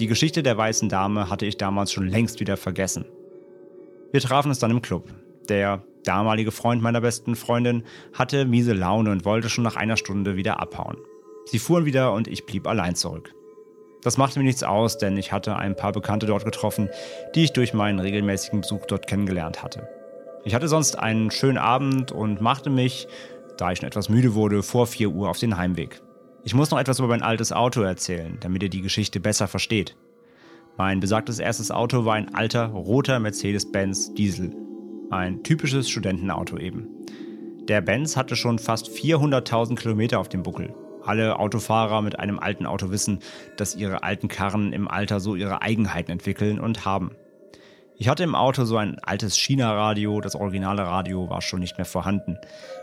Die 0.00 0.08
Geschichte 0.08 0.42
der 0.42 0.56
weißen 0.56 0.88
Dame 0.88 1.30
hatte 1.30 1.46
ich 1.46 1.58
damals 1.58 1.92
schon 1.92 2.08
längst 2.08 2.40
wieder 2.40 2.56
vergessen. 2.56 3.04
Wir 4.10 4.20
trafen 4.20 4.48
uns 4.48 4.58
dann 4.58 4.72
im 4.72 4.82
Club. 4.82 5.08
Der 5.48 5.82
damalige 6.04 6.52
Freund 6.52 6.82
meiner 6.82 7.00
besten 7.00 7.36
Freundin 7.36 7.84
hatte 8.12 8.44
miese 8.44 8.72
Laune 8.72 9.10
und 9.10 9.24
wollte 9.24 9.48
schon 9.48 9.64
nach 9.64 9.76
einer 9.76 9.96
Stunde 9.96 10.36
wieder 10.36 10.60
abhauen. 10.60 10.96
Sie 11.46 11.58
fuhren 11.58 11.84
wieder 11.84 12.12
und 12.12 12.28
ich 12.28 12.46
blieb 12.46 12.66
allein 12.66 12.94
zurück. 12.94 13.34
Das 14.02 14.18
machte 14.18 14.38
mir 14.38 14.44
nichts 14.44 14.62
aus, 14.62 14.98
denn 14.98 15.16
ich 15.16 15.32
hatte 15.32 15.56
ein 15.56 15.76
paar 15.76 15.92
Bekannte 15.92 16.26
dort 16.26 16.44
getroffen, 16.44 16.88
die 17.34 17.44
ich 17.44 17.52
durch 17.52 17.72
meinen 17.72 18.00
regelmäßigen 18.00 18.60
Besuch 18.60 18.86
dort 18.86 19.06
kennengelernt 19.06 19.62
hatte. 19.62 19.88
Ich 20.44 20.54
hatte 20.54 20.68
sonst 20.68 20.98
einen 20.98 21.30
schönen 21.30 21.56
Abend 21.56 22.12
und 22.12 22.40
machte 22.40 22.68
mich, 22.68 23.08
da 23.56 23.72
ich 23.72 23.78
schon 23.78 23.86
etwas 23.86 24.10
müde 24.10 24.34
wurde, 24.34 24.62
vor 24.62 24.86
4 24.86 25.08
Uhr 25.10 25.30
auf 25.30 25.38
den 25.38 25.56
Heimweg. 25.56 26.02
Ich 26.42 26.54
muss 26.54 26.70
noch 26.70 26.78
etwas 26.78 26.98
über 26.98 27.08
mein 27.08 27.22
altes 27.22 27.52
Auto 27.52 27.80
erzählen, 27.80 28.36
damit 28.40 28.62
ihr 28.62 28.68
die 28.68 28.82
Geschichte 28.82 29.20
besser 29.20 29.48
versteht. 29.48 29.96
Mein 30.76 31.00
besagtes 31.00 31.38
erstes 31.38 31.70
Auto 31.70 32.04
war 32.04 32.14
ein 32.14 32.34
alter 32.34 32.66
roter 32.66 33.18
Mercedes-Benz 33.20 34.12
Diesel 34.12 34.54
ein 35.16 35.42
typisches 35.42 35.88
Studentenauto 35.88 36.58
eben. 36.58 36.88
Der 37.68 37.80
Benz 37.80 38.16
hatte 38.16 38.36
schon 38.36 38.58
fast 38.58 38.88
400.000 38.88 39.76
Kilometer 39.76 40.20
auf 40.20 40.28
dem 40.28 40.42
Buckel. 40.42 40.74
Alle 41.04 41.38
Autofahrer 41.38 42.02
mit 42.02 42.18
einem 42.18 42.38
alten 42.38 42.66
Auto 42.66 42.90
wissen, 42.90 43.20
dass 43.56 43.74
ihre 43.74 44.02
alten 44.02 44.28
Karren 44.28 44.72
im 44.72 44.88
Alter 44.88 45.20
so 45.20 45.34
ihre 45.34 45.62
Eigenheiten 45.62 46.10
entwickeln 46.10 46.60
und 46.60 46.84
haben. 46.84 47.12
Ich 47.96 48.08
hatte 48.08 48.24
im 48.24 48.34
Auto 48.34 48.64
so 48.64 48.76
ein 48.76 48.98
altes 48.98 49.38
China-Radio, 49.38 50.20
das 50.20 50.34
originale 50.34 50.82
Radio 50.82 51.30
war 51.30 51.42
schon 51.42 51.60
nicht 51.60 51.78
mehr 51.78 51.84
vorhanden. 51.84 52.36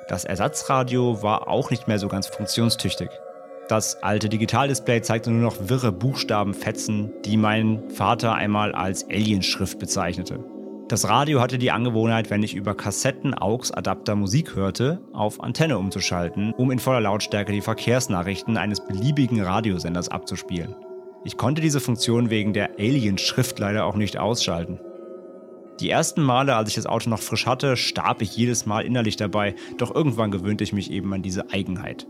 Das 0.07 0.23
Ersatzradio 0.23 1.21
war 1.21 1.47
auch 1.47 1.69
nicht 1.69 1.87
mehr 1.87 1.99
so 1.99 2.07
ganz 2.07 2.27
funktionstüchtig. 2.27 3.09
Das 3.67 4.01
alte 4.03 4.29
Digitaldisplay 4.29 5.01
zeigte 5.01 5.31
nur 5.31 5.41
noch 5.41 5.69
wirre 5.69 5.91
Buchstabenfetzen, 5.91 7.11
die 7.25 7.37
mein 7.37 7.89
Vater 7.89 8.33
einmal 8.33 8.73
als 8.73 9.09
Alienschrift 9.09 9.79
bezeichnete. 9.79 10.43
Das 10.91 11.07
Radio 11.07 11.39
hatte 11.39 11.57
die 11.57 11.71
Angewohnheit, 11.71 12.29
wenn 12.29 12.43
ich 12.43 12.53
über 12.53 12.75
Kassetten-AUX-Adapter 12.75 14.13
Musik 14.15 14.55
hörte, 14.57 14.99
auf 15.13 15.41
Antenne 15.41 15.77
umzuschalten, 15.77 16.51
um 16.57 16.69
in 16.69 16.79
voller 16.79 16.99
Lautstärke 16.99 17.53
die 17.53 17.61
Verkehrsnachrichten 17.61 18.57
eines 18.57 18.85
beliebigen 18.85 19.41
Radiosenders 19.41 20.09
abzuspielen. 20.09 20.75
Ich 21.23 21.37
konnte 21.37 21.61
diese 21.61 21.79
Funktion 21.79 22.29
wegen 22.29 22.51
der 22.51 22.71
Alien-Schrift 22.77 23.57
leider 23.57 23.85
auch 23.85 23.95
nicht 23.95 24.17
ausschalten. 24.17 24.81
Die 25.79 25.89
ersten 25.89 26.23
Male, 26.23 26.57
als 26.57 26.67
ich 26.67 26.75
das 26.75 26.87
Auto 26.87 27.09
noch 27.09 27.21
frisch 27.21 27.45
hatte, 27.45 27.77
starb 27.77 28.21
ich 28.21 28.35
jedes 28.35 28.65
Mal 28.65 28.81
innerlich 28.81 29.15
dabei, 29.15 29.55
doch 29.77 29.95
irgendwann 29.95 30.29
gewöhnte 30.29 30.65
ich 30.65 30.73
mich 30.73 30.91
eben 30.91 31.13
an 31.13 31.21
diese 31.21 31.51
Eigenheit. 31.51 32.05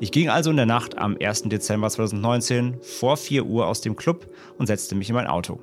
Ich 0.00 0.10
ging 0.10 0.30
also 0.30 0.50
in 0.50 0.56
der 0.56 0.66
Nacht 0.66 0.98
am 0.98 1.16
1. 1.16 1.42
Dezember 1.44 1.88
2019 1.88 2.78
vor 2.80 3.16
4 3.16 3.46
Uhr 3.46 3.68
aus 3.68 3.82
dem 3.82 3.94
Club 3.94 4.26
und 4.58 4.66
setzte 4.66 4.96
mich 4.96 5.10
in 5.10 5.14
mein 5.14 5.28
Auto. 5.28 5.60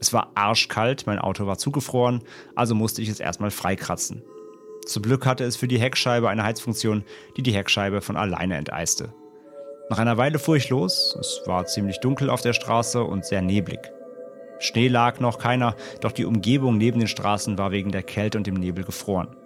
Es 0.00 0.12
war 0.12 0.32
arschkalt, 0.34 1.06
mein 1.06 1.18
Auto 1.18 1.46
war 1.46 1.58
zugefroren, 1.58 2.22
also 2.54 2.74
musste 2.74 3.02
ich 3.02 3.08
es 3.08 3.20
erstmal 3.20 3.50
freikratzen. 3.50 4.22
Zum 4.86 5.02
Glück 5.02 5.24
hatte 5.24 5.44
es 5.44 5.56
für 5.56 5.68
die 5.68 5.80
Heckscheibe 5.80 6.28
eine 6.28 6.44
Heizfunktion, 6.44 7.04
die 7.36 7.42
die 7.42 7.54
Heckscheibe 7.54 8.00
von 8.02 8.16
alleine 8.16 8.56
enteiste. 8.56 9.14
Nach 9.90 9.98
einer 9.98 10.16
Weile 10.16 10.38
fuhr 10.38 10.56
ich 10.56 10.70
los, 10.70 11.16
es 11.18 11.42
war 11.46 11.66
ziemlich 11.66 12.00
dunkel 12.00 12.30
auf 12.30 12.42
der 12.42 12.52
Straße 12.52 13.02
und 13.02 13.24
sehr 13.24 13.42
neblig. 13.42 13.80
Schnee 14.58 14.88
lag 14.88 15.20
noch 15.20 15.38
keiner, 15.38 15.76
doch 16.00 16.12
die 16.12 16.24
Umgebung 16.24 16.78
neben 16.78 16.98
den 16.98 17.08
Straßen 17.08 17.58
war 17.58 17.70
wegen 17.70 17.92
der 17.92 18.02
Kälte 18.02 18.38
und 18.38 18.46
dem 18.46 18.54
Nebel 18.54 18.84
gefroren. 18.84 19.36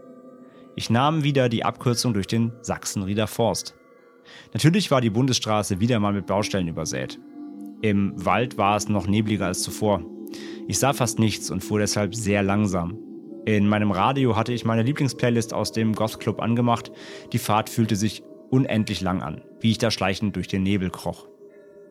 Ich 0.76 0.90
nahm 0.90 1.24
wieder 1.24 1.48
die 1.48 1.64
Abkürzung 1.64 2.14
durch 2.14 2.28
den 2.28 2.52
Sachsenrieder 2.62 3.26
Forst. 3.26 3.74
Natürlich 4.52 4.90
war 4.90 5.00
die 5.00 5.10
Bundesstraße 5.10 5.80
wieder 5.80 5.98
mal 5.98 6.12
mit 6.12 6.26
Baustellen 6.26 6.68
übersät. 6.68 7.18
Im 7.80 8.12
Wald 8.24 8.58
war 8.58 8.76
es 8.76 8.88
noch 8.88 9.06
nebliger 9.06 9.46
als 9.46 9.62
zuvor. 9.62 10.02
Ich 10.66 10.78
sah 10.78 10.92
fast 10.92 11.18
nichts 11.18 11.50
und 11.50 11.62
fuhr 11.62 11.78
deshalb 11.78 12.14
sehr 12.14 12.42
langsam. 12.42 12.98
In 13.44 13.68
meinem 13.68 13.90
Radio 13.90 14.36
hatte 14.36 14.52
ich 14.52 14.64
meine 14.64 14.82
Lieblingsplaylist 14.82 15.54
aus 15.54 15.72
dem 15.72 15.94
Goth 15.94 16.20
Club 16.20 16.40
angemacht. 16.40 16.92
Die 17.32 17.38
Fahrt 17.38 17.70
fühlte 17.70 17.96
sich 17.96 18.22
unendlich 18.50 19.00
lang 19.00 19.22
an, 19.22 19.42
wie 19.60 19.70
ich 19.70 19.78
da 19.78 19.90
schleichend 19.90 20.36
durch 20.36 20.48
den 20.48 20.62
Nebel 20.62 20.90
kroch. 20.90 21.28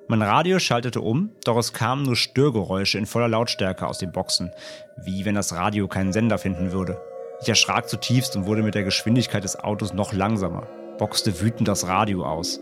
Mein 0.09 0.21
Radio 0.21 0.59
schaltete 0.59 1.01
um, 1.01 1.31
doch 1.43 1.57
es 1.57 1.73
kamen 1.73 2.03
nur 2.03 2.15
Störgeräusche 2.15 2.97
in 2.97 3.05
voller 3.05 3.27
Lautstärke 3.27 3.87
aus 3.87 3.97
den 3.97 4.11
Boxen, 4.11 4.51
wie 5.03 5.25
wenn 5.25 5.35
das 5.35 5.53
Radio 5.53 5.87
keinen 5.87 6.13
Sender 6.13 6.37
finden 6.37 6.71
würde. 6.71 7.01
Ich 7.41 7.49
erschrak 7.49 7.89
zutiefst 7.89 8.35
und 8.35 8.45
wurde 8.45 8.63
mit 8.63 8.75
der 8.75 8.83
Geschwindigkeit 8.83 9.43
des 9.43 9.59
Autos 9.59 9.93
noch 9.93 10.13
langsamer, 10.13 10.67
boxte 10.97 11.41
wütend 11.41 11.67
das 11.67 11.87
Radio 11.87 12.25
aus. 12.25 12.61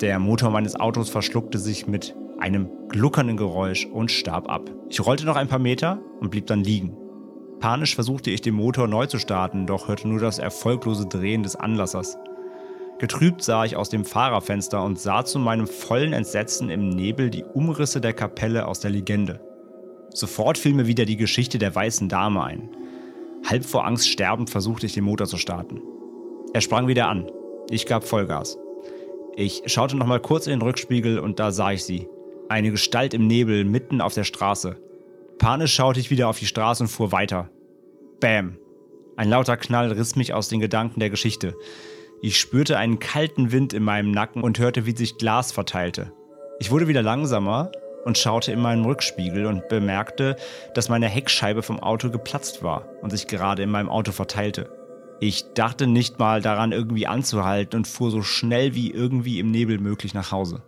Der 0.00 0.18
Motor 0.18 0.50
meines 0.50 0.78
Autos 0.78 1.10
verschluckte 1.10 1.58
sich 1.58 1.86
mit 1.86 2.14
einem 2.38 2.68
gluckernden 2.88 3.36
Geräusch 3.36 3.86
und 3.86 4.10
starb 4.10 4.48
ab. 4.48 4.70
Ich 4.88 5.04
rollte 5.04 5.26
noch 5.26 5.36
ein 5.36 5.48
paar 5.48 5.58
Meter 5.58 6.00
und 6.20 6.30
blieb 6.30 6.46
dann 6.46 6.62
liegen. 6.62 6.96
Panisch 7.60 7.94
versuchte 7.94 8.30
ich 8.30 8.42
den 8.42 8.54
Motor 8.54 8.86
neu 8.86 9.06
zu 9.06 9.18
starten, 9.18 9.66
doch 9.66 9.88
hörte 9.88 10.08
nur 10.08 10.20
das 10.20 10.38
erfolglose 10.38 11.06
Drehen 11.06 11.42
des 11.42 11.56
Anlassers. 11.56 12.18
Getrübt 12.98 13.42
sah 13.42 13.64
ich 13.64 13.76
aus 13.76 13.90
dem 13.90 14.04
Fahrerfenster 14.04 14.82
und 14.82 14.98
sah 14.98 15.24
zu 15.24 15.38
meinem 15.38 15.66
vollen 15.66 16.12
Entsetzen 16.12 16.70
im 16.70 16.88
Nebel 16.88 17.30
die 17.30 17.44
Umrisse 17.44 18.00
der 18.00 18.12
Kapelle 18.12 18.66
aus 18.66 18.80
der 18.80 18.90
Legende. 18.90 19.40
Sofort 20.14 20.56
fiel 20.56 20.74
mir 20.74 20.86
wieder 20.86 21.04
die 21.04 21.16
Geschichte 21.16 21.58
der 21.58 21.74
weißen 21.74 22.08
Dame 22.08 22.42
ein. 22.42 22.70
Halb 23.46 23.64
vor 23.64 23.86
Angst 23.86 24.08
sterbend 24.08 24.48
versuchte 24.48 24.86
ich 24.86 24.94
den 24.94 25.04
Motor 25.04 25.26
zu 25.26 25.36
starten. 25.36 25.80
Er 26.54 26.62
sprang 26.62 26.88
wieder 26.88 27.08
an. 27.08 27.30
Ich 27.70 27.86
gab 27.86 28.04
Vollgas. 28.04 28.58
Ich 29.34 29.62
schaute 29.66 29.96
noch 29.96 30.06
mal 30.06 30.20
kurz 30.20 30.46
in 30.46 30.52
den 30.52 30.62
Rückspiegel 30.62 31.18
und 31.18 31.38
da 31.38 31.52
sah 31.52 31.72
ich 31.72 31.84
sie. 31.84 32.08
Eine 32.48 32.70
Gestalt 32.70 33.12
im 33.12 33.26
Nebel 33.26 33.64
mitten 33.64 34.00
auf 34.00 34.14
der 34.14 34.22
Straße. 34.22 34.76
Panisch 35.38 35.74
schaute 35.74 35.98
ich 35.98 36.10
wieder 36.10 36.28
auf 36.28 36.38
die 36.38 36.46
Straße 36.46 36.84
und 36.84 36.88
fuhr 36.88 37.10
weiter. 37.10 37.50
Bäm. 38.20 38.56
Ein 39.16 39.30
lauter 39.30 39.56
Knall 39.56 39.90
riss 39.90 40.14
mich 40.14 40.32
aus 40.32 40.48
den 40.48 40.60
Gedanken 40.60 41.00
der 41.00 41.10
Geschichte. 41.10 41.56
Ich 42.22 42.38
spürte 42.38 42.78
einen 42.78 43.00
kalten 43.00 43.50
Wind 43.50 43.72
in 43.72 43.82
meinem 43.82 44.12
Nacken 44.12 44.42
und 44.42 44.60
hörte, 44.60 44.86
wie 44.86 44.96
sich 44.96 45.18
Glas 45.18 45.50
verteilte. 45.50 46.12
Ich 46.60 46.70
wurde 46.70 46.86
wieder 46.86 47.02
langsamer 47.02 47.72
und 48.04 48.16
schaute 48.16 48.52
in 48.52 48.60
meinen 48.60 48.84
Rückspiegel 48.84 49.46
und 49.46 49.68
bemerkte, 49.68 50.36
dass 50.74 50.88
meine 50.88 51.08
Heckscheibe 51.08 51.62
vom 51.62 51.80
Auto 51.80 52.10
geplatzt 52.10 52.62
war 52.62 52.88
und 53.02 53.10
sich 53.10 53.26
gerade 53.26 53.64
in 53.64 53.70
meinem 53.70 53.88
Auto 53.88 54.12
verteilte. 54.12 54.70
Ich 55.18 55.52
dachte 55.54 55.88
nicht 55.88 56.20
mal 56.20 56.40
daran, 56.40 56.70
irgendwie 56.70 57.08
anzuhalten 57.08 57.76
und 57.78 57.88
fuhr 57.88 58.12
so 58.12 58.22
schnell 58.22 58.74
wie 58.76 58.92
irgendwie 58.92 59.40
im 59.40 59.50
Nebel 59.50 59.78
möglich 59.78 60.14
nach 60.14 60.30
Hause. 60.30 60.62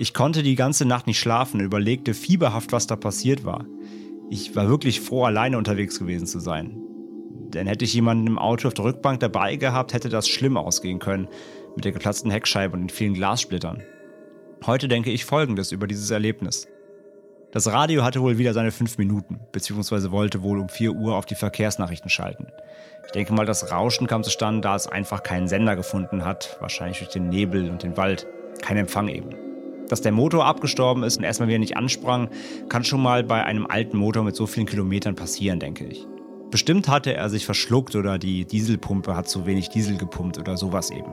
Ich 0.00 0.14
konnte 0.14 0.44
die 0.44 0.54
ganze 0.54 0.84
Nacht 0.84 1.08
nicht 1.08 1.18
schlafen 1.18 1.58
und 1.58 1.66
überlegte 1.66 2.14
fieberhaft, 2.14 2.70
was 2.70 2.86
da 2.86 2.94
passiert 2.94 3.44
war. 3.44 3.66
Ich 4.30 4.54
war 4.54 4.68
wirklich 4.68 5.00
froh, 5.00 5.24
alleine 5.24 5.58
unterwegs 5.58 5.98
gewesen 5.98 6.28
zu 6.28 6.38
sein. 6.38 6.80
Denn 7.48 7.66
hätte 7.66 7.84
ich 7.84 7.94
jemanden 7.94 8.28
im 8.28 8.38
Auto 8.38 8.68
auf 8.68 8.74
der 8.74 8.84
Rückbank 8.84 9.18
dabei 9.18 9.56
gehabt, 9.56 9.94
hätte 9.94 10.08
das 10.08 10.28
schlimm 10.28 10.56
ausgehen 10.56 11.00
können, 11.00 11.26
mit 11.74 11.84
der 11.84 11.90
geplatzten 11.90 12.30
Heckscheibe 12.30 12.74
und 12.74 12.82
den 12.82 12.88
vielen 12.90 13.14
Glassplittern. 13.14 13.82
Heute 14.64 14.86
denke 14.86 15.10
ich 15.10 15.24
Folgendes 15.24 15.72
über 15.72 15.88
dieses 15.88 16.12
Erlebnis. 16.12 16.68
Das 17.50 17.66
Radio 17.66 18.04
hatte 18.04 18.22
wohl 18.22 18.38
wieder 18.38 18.52
seine 18.52 18.70
fünf 18.70 18.98
Minuten, 18.98 19.40
beziehungsweise 19.50 20.12
wollte 20.12 20.42
wohl 20.42 20.60
um 20.60 20.68
4 20.68 20.92
Uhr 20.92 21.16
auf 21.16 21.26
die 21.26 21.34
Verkehrsnachrichten 21.34 22.08
schalten. 22.08 22.46
Ich 23.06 23.12
denke 23.12 23.32
mal, 23.32 23.46
das 23.46 23.72
Rauschen 23.72 24.06
kam 24.06 24.22
zustande, 24.22 24.60
da 24.60 24.76
es 24.76 24.86
einfach 24.86 25.24
keinen 25.24 25.48
Sender 25.48 25.74
gefunden 25.74 26.24
hat, 26.24 26.56
wahrscheinlich 26.60 26.98
durch 26.98 27.10
den 27.10 27.30
Nebel 27.30 27.68
und 27.68 27.82
den 27.82 27.96
Wald. 27.96 28.28
Kein 28.62 28.76
Empfang 28.76 29.08
eben. 29.08 29.47
Dass 29.88 30.00
der 30.00 30.12
Motor 30.12 30.44
abgestorben 30.44 31.02
ist 31.02 31.16
und 31.16 31.24
erstmal 31.24 31.48
wieder 31.48 31.58
nicht 31.58 31.76
ansprang, 31.76 32.28
kann 32.68 32.84
schon 32.84 33.02
mal 33.02 33.24
bei 33.24 33.44
einem 33.44 33.66
alten 33.66 33.96
Motor 33.96 34.22
mit 34.22 34.36
so 34.36 34.46
vielen 34.46 34.66
Kilometern 34.66 35.14
passieren, 35.14 35.60
denke 35.60 35.86
ich. 35.86 36.06
Bestimmt 36.50 36.88
hatte 36.88 37.14
er 37.14 37.28
sich 37.28 37.44
verschluckt 37.44 37.94
oder 37.94 38.18
die 38.18 38.44
Dieselpumpe 38.46 39.14
hat 39.14 39.28
zu 39.28 39.46
wenig 39.46 39.68
Diesel 39.68 39.96
gepumpt 39.98 40.38
oder 40.38 40.56
sowas 40.56 40.90
eben. 40.90 41.12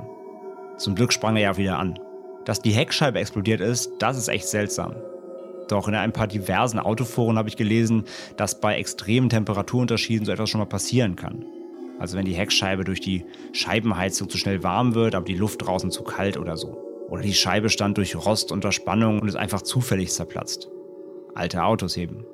Zum 0.77 0.95
Glück 0.95 1.11
sprang 1.11 1.35
er 1.35 1.41
ja 1.41 1.57
wieder 1.57 1.77
an. 1.77 1.99
Dass 2.45 2.61
die 2.61 2.71
Heckscheibe 2.71 3.19
explodiert 3.19 3.59
ist, 3.59 3.91
das 3.99 4.17
ist 4.17 4.27
echt 4.27 4.47
seltsam. 4.47 4.95
Doch 5.67 5.87
in 5.87 5.95
ein 5.95 6.13
paar 6.13 6.27
diversen 6.27 6.79
Autoforen 6.79 7.37
habe 7.37 7.49
ich 7.49 7.57
gelesen, 7.57 8.03
dass 8.37 8.61
bei 8.61 8.77
extremen 8.77 9.29
Temperaturunterschieden 9.29 10.25
so 10.25 10.31
etwas 10.31 10.49
schon 10.49 10.59
mal 10.59 10.65
passieren 10.65 11.15
kann. 11.15 11.43
Also 11.99 12.17
wenn 12.17 12.25
die 12.25 12.35
Heckscheibe 12.35 12.83
durch 12.83 12.99
die 13.01 13.25
Scheibenheizung 13.51 14.29
zu 14.29 14.37
schnell 14.37 14.63
warm 14.63 14.95
wird, 14.95 15.15
aber 15.15 15.25
die 15.25 15.35
Luft 15.35 15.65
draußen 15.65 15.91
zu 15.91 16.03
kalt 16.03 16.37
oder 16.37 16.55
so. 16.55 16.94
Oder 17.09 17.21
die 17.21 17.33
Scheibe 17.33 17.69
stand 17.69 17.97
durch 17.97 18.15
Rost 18.15 18.51
unter 18.51 18.71
Spannung 18.71 19.21
und 19.21 19.27
ist 19.27 19.35
einfach 19.35 19.61
zufällig 19.61 20.11
zerplatzt. 20.11 20.69
Alte 21.33 21.63
Autos 21.63 21.97
eben. 21.97 22.25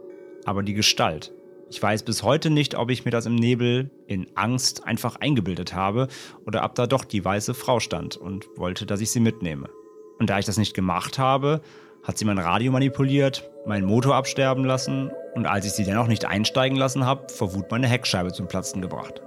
Aber 0.45 0.63
die 0.63 0.73
Gestalt. 0.73 1.33
Ich 1.69 1.81
weiß 1.81 2.03
bis 2.03 2.23
heute 2.23 2.49
nicht, 2.49 2.75
ob 2.75 2.89
ich 2.89 3.05
mir 3.05 3.11
das 3.11 3.25
im 3.25 3.35
Nebel 3.35 3.89
in 4.07 4.27
Angst 4.35 4.85
einfach 4.85 5.15
eingebildet 5.15 5.73
habe 5.73 6.07
oder 6.45 6.65
ob 6.65 6.75
da 6.75 6.85
doch 6.85 7.05
die 7.05 7.23
weiße 7.23 7.53
Frau 7.53 7.79
stand 7.79 8.17
und 8.17 8.47
wollte, 8.57 8.85
dass 8.85 8.99
ich 8.99 9.11
sie 9.11 9.21
mitnehme. 9.21 9.69
Und 10.19 10.29
da 10.29 10.37
ich 10.37 10.45
das 10.45 10.57
nicht 10.57 10.73
gemacht 10.73 11.17
habe, 11.17 11.61
hat 12.03 12.17
sie 12.17 12.25
mein 12.25 12.39
Radio 12.39 12.71
manipuliert, 12.71 13.49
meinen 13.65 13.85
Motor 13.85 14.15
absterben 14.15 14.65
lassen 14.65 15.11
und 15.33 15.45
als 15.45 15.65
ich 15.65 15.71
sie 15.71 15.85
dennoch 15.85 16.07
nicht 16.07 16.25
einsteigen 16.25 16.77
lassen 16.77 17.05
habe, 17.05 17.29
vor 17.29 17.53
Wut 17.53 17.71
meine 17.71 17.87
Heckscheibe 17.87 18.33
zum 18.33 18.47
Platzen 18.47 18.81
gebracht. 18.81 19.21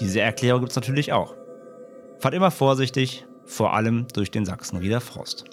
Diese 0.00 0.20
Erklärung 0.20 0.60
gibt 0.60 0.70
es 0.70 0.76
natürlich 0.76 1.12
auch. 1.12 1.34
Fahrt 2.18 2.34
immer 2.34 2.50
vorsichtig, 2.50 3.26
vor 3.44 3.74
allem 3.74 4.06
durch 4.12 4.30
den 4.30 4.44
Sachsenrieder 4.44 5.00
Frost. 5.00 5.44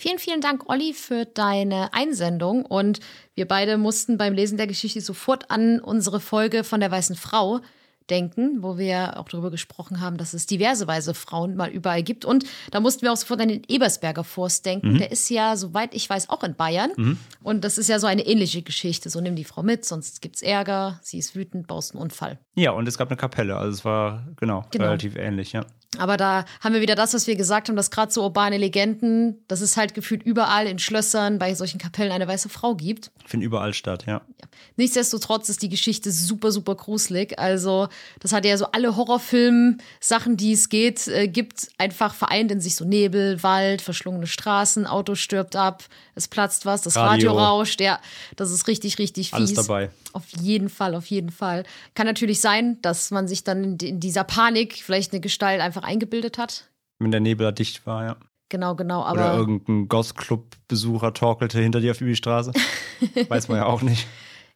Vielen, 0.00 0.18
vielen 0.18 0.40
Dank, 0.40 0.70
Olli, 0.70 0.94
für 0.94 1.26
deine 1.26 1.92
Einsendung. 1.92 2.64
Und 2.64 3.00
wir 3.34 3.46
beide 3.46 3.76
mussten 3.76 4.16
beim 4.16 4.32
Lesen 4.32 4.56
der 4.56 4.66
Geschichte 4.66 5.02
sofort 5.02 5.50
an 5.50 5.78
unsere 5.78 6.20
Folge 6.20 6.64
von 6.64 6.80
der 6.80 6.90
Weißen 6.90 7.16
Frau 7.16 7.60
denken, 8.10 8.62
wo 8.62 8.76
wir 8.76 9.18
auch 9.18 9.28
darüber 9.28 9.50
gesprochen 9.50 10.00
haben, 10.00 10.16
dass 10.16 10.34
es 10.34 10.46
diverse 10.46 10.86
weise 10.86 11.14
Frauen 11.14 11.56
mal 11.56 11.70
überall 11.70 12.02
gibt. 12.02 12.24
Und 12.24 12.44
da 12.70 12.80
mussten 12.80 13.02
wir 13.02 13.12
auch 13.12 13.16
sofort 13.16 13.40
an 13.40 13.48
den 13.48 13.62
Ebersberger 13.68 14.24
Forst 14.24 14.66
denken. 14.66 14.94
Mhm. 14.94 14.98
Der 14.98 15.12
ist 15.12 15.30
ja, 15.30 15.56
soweit 15.56 15.94
ich 15.94 16.08
weiß, 16.08 16.28
auch 16.30 16.42
in 16.42 16.54
Bayern. 16.54 16.90
Mhm. 16.96 17.18
Und 17.42 17.64
das 17.64 17.78
ist 17.78 17.88
ja 17.88 17.98
so 17.98 18.06
eine 18.06 18.26
ähnliche 18.26 18.62
Geschichte. 18.62 19.10
So 19.10 19.20
nimm 19.20 19.36
die 19.36 19.44
Frau 19.44 19.62
mit, 19.62 19.84
sonst 19.84 20.20
gibt 20.20 20.36
es 20.36 20.42
Ärger, 20.42 20.98
sie 21.02 21.18
ist 21.18 21.34
wütend, 21.34 21.66
baust 21.66 21.92
einen 21.92 22.02
Unfall. 22.02 22.38
Ja, 22.54 22.72
und 22.72 22.88
es 22.88 22.98
gab 22.98 23.08
eine 23.08 23.16
Kapelle. 23.16 23.56
Also 23.56 23.70
es 23.70 23.84
war 23.84 24.26
genau, 24.36 24.66
genau. 24.70 24.86
relativ 24.86 25.16
ähnlich, 25.16 25.52
ja. 25.52 25.64
Aber 25.98 26.16
da 26.16 26.44
haben 26.60 26.72
wir 26.72 26.80
wieder 26.80 26.94
das, 26.94 27.14
was 27.14 27.26
wir 27.26 27.34
gesagt 27.34 27.68
haben, 27.68 27.74
dass 27.74 27.90
gerade 27.90 28.12
so 28.12 28.22
urbane 28.22 28.58
Legenden, 28.58 29.44
dass 29.48 29.60
es 29.60 29.76
halt 29.76 29.92
gefühlt 29.92 30.22
überall 30.22 30.68
in 30.68 30.78
Schlössern, 30.78 31.38
bei 31.38 31.54
solchen 31.54 31.78
Kapellen 31.78 32.12
eine 32.12 32.28
weiße 32.28 32.48
Frau 32.48 32.76
gibt. 32.76 33.10
Finden 33.26 33.44
überall 33.44 33.74
statt, 33.74 34.04
ja. 34.06 34.22
ja. 34.40 34.48
Nichtsdestotrotz 34.76 35.48
ist 35.48 35.62
die 35.62 35.68
Geschichte 35.68 36.12
super, 36.12 36.52
super 36.52 36.76
gruselig. 36.76 37.38
Also, 37.40 37.88
das 38.20 38.32
hat 38.32 38.44
ja 38.44 38.56
so 38.56 38.66
alle 38.66 38.96
Horrorfilm-Sachen, 38.96 40.36
die 40.36 40.52
es 40.52 40.68
geht, 40.68 41.08
äh, 41.08 41.26
gibt, 41.26 41.68
einfach 41.76 42.14
vereint 42.14 42.52
in 42.52 42.60
sich 42.60 42.76
so 42.76 42.84
Nebel, 42.84 43.42
Wald, 43.42 43.82
verschlungene 43.82 44.28
Straßen, 44.28 44.86
Auto 44.86 45.16
stirbt 45.16 45.56
ab, 45.56 45.84
es 46.20 46.28
platzt 46.28 46.66
was, 46.66 46.82
das 46.82 46.96
Radio, 46.96 47.32
Radio 47.32 47.32
rauscht. 47.32 47.80
Ja, 47.80 48.00
das 48.36 48.50
ist 48.50 48.68
richtig, 48.68 48.98
richtig 48.98 49.30
fies. 49.30 49.36
Alles 49.36 49.54
dabei. 49.54 49.90
Auf 50.12 50.24
jeden 50.40 50.68
Fall, 50.68 50.94
auf 50.94 51.06
jeden 51.06 51.30
Fall. 51.30 51.64
Kann 51.94 52.06
natürlich 52.06 52.40
sein, 52.40 52.80
dass 52.82 53.10
man 53.10 53.26
sich 53.26 53.44
dann 53.44 53.76
in 53.78 54.00
dieser 54.00 54.24
Panik 54.24 54.74
vielleicht 54.74 55.12
eine 55.12 55.20
Gestalt 55.20 55.60
einfach 55.60 55.82
eingebildet 55.82 56.38
hat. 56.38 56.70
Wenn 56.98 57.10
der 57.10 57.20
Nebel 57.20 57.52
dicht 57.52 57.86
war, 57.86 58.04
ja. 58.04 58.16
Genau, 58.50 58.74
genau. 58.74 59.04
Aber 59.04 59.12
Oder 59.12 59.34
irgendein 59.36 59.88
Goth-Club-Besucher 59.88 61.14
torkelte 61.14 61.60
hinter 61.60 61.80
dir 61.80 61.92
auf 61.92 61.98
die 61.98 62.16
Straße. 62.16 62.52
Weiß 63.28 63.48
man 63.48 63.58
ja 63.58 63.66
auch 63.66 63.82
nicht. 63.82 64.06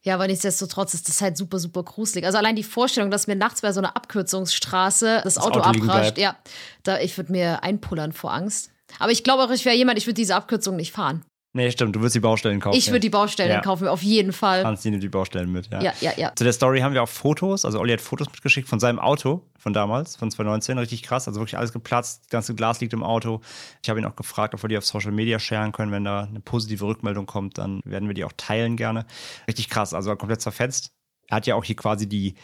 Ja, 0.03 0.13
aber 0.13 0.27
nichtsdestotrotz 0.27 0.93
ist 0.93 1.09
das 1.09 1.21
halt 1.21 1.35
super, 1.35 1.57
super 1.57 1.81
gruselig. 1.81 2.25
Also 2.25 2.37
allein 2.37 2.55
die 2.55 2.63
Vorstellung, 2.63 3.09
dass 3.09 3.25
mir 3.25 3.35
nachts 3.35 3.61
bei 3.61 3.71
so 3.71 3.79
einer 3.79 3.95
Abkürzungsstraße 3.95 5.21
das, 5.23 5.35
das 5.35 5.37
Auto, 5.43 5.61
Auto 5.61 5.81
abrascht, 5.81 6.19
ja, 6.19 6.35
da 6.83 6.99
ich 6.99 7.17
würde 7.17 7.31
mir 7.31 7.63
einpullern 7.63 8.13
vor 8.13 8.31
Angst. 8.31 8.69
Aber 8.99 9.11
ich 9.11 9.23
glaube 9.23 9.43
auch, 9.43 9.49
ich 9.49 9.65
wäre 9.65 9.75
jemand, 9.75 9.97
ich 9.97 10.05
würde 10.05 10.13
diese 10.13 10.35
Abkürzung 10.35 10.75
nicht 10.75 10.91
fahren. 10.91 11.25
Nee, 11.55 11.71
stimmt. 11.71 11.95
Du 11.95 12.01
würdest 12.01 12.15
die 12.15 12.19
Baustellen 12.19 12.59
kaufen. 12.59 12.77
Ich 12.77 12.89
würde 12.89 12.99
die 12.99 13.09
Baustellen 13.09 13.49
ja. 13.49 13.61
kaufen, 13.61 13.87
auf 13.87 14.03
jeden 14.03 14.33
Fall. 14.33 14.65
Hans 14.65 14.83
nimmt 14.83 15.01
die 15.01 15.07
Baustellen 15.07 15.49
mit, 15.49 15.71
ja. 15.71 15.81
Ja, 15.81 15.93
ja, 16.01 16.11
ja. 16.17 16.35
Zu 16.35 16.43
der 16.43 16.51
Story 16.51 16.81
haben 16.81 16.93
wir 16.93 17.01
auch 17.01 17.07
Fotos. 17.07 17.63
Also 17.63 17.79
Olli 17.79 17.93
hat 17.93 18.01
Fotos 18.01 18.27
mitgeschickt 18.29 18.67
von 18.67 18.81
seinem 18.81 18.99
Auto 18.99 19.41
von 19.57 19.71
damals, 19.71 20.17
von 20.17 20.29
2019. 20.29 20.77
Richtig 20.77 21.03
krass. 21.03 21.29
Also 21.29 21.39
wirklich 21.39 21.57
alles 21.57 21.71
geplatzt. 21.71 22.23
Das 22.23 22.29
ganze 22.29 22.55
Glas 22.55 22.81
liegt 22.81 22.91
im 22.91 23.03
Auto. 23.03 23.39
Ich 23.81 23.89
habe 23.89 24.01
ihn 24.01 24.05
auch 24.05 24.17
gefragt, 24.17 24.53
ob 24.53 24.63
wir 24.63 24.67
die 24.67 24.77
auf 24.77 24.85
Social 24.85 25.13
Media 25.13 25.39
sharen 25.39 25.71
können. 25.71 25.93
Wenn 25.93 26.03
da 26.03 26.23
eine 26.23 26.41
positive 26.41 26.83
Rückmeldung 26.85 27.25
kommt, 27.25 27.57
dann 27.57 27.79
werden 27.85 28.09
wir 28.09 28.15
die 28.15 28.25
auch 28.25 28.33
teilen 28.35 28.75
gerne. 28.75 29.05
Richtig 29.47 29.69
krass. 29.69 29.93
Also 29.93 30.13
komplett 30.17 30.41
zerfetzt. 30.41 30.91
Er 31.27 31.37
hat 31.37 31.47
ja 31.47 31.55
auch 31.55 31.63
hier 31.63 31.77
quasi 31.77 32.09
die 32.09 32.35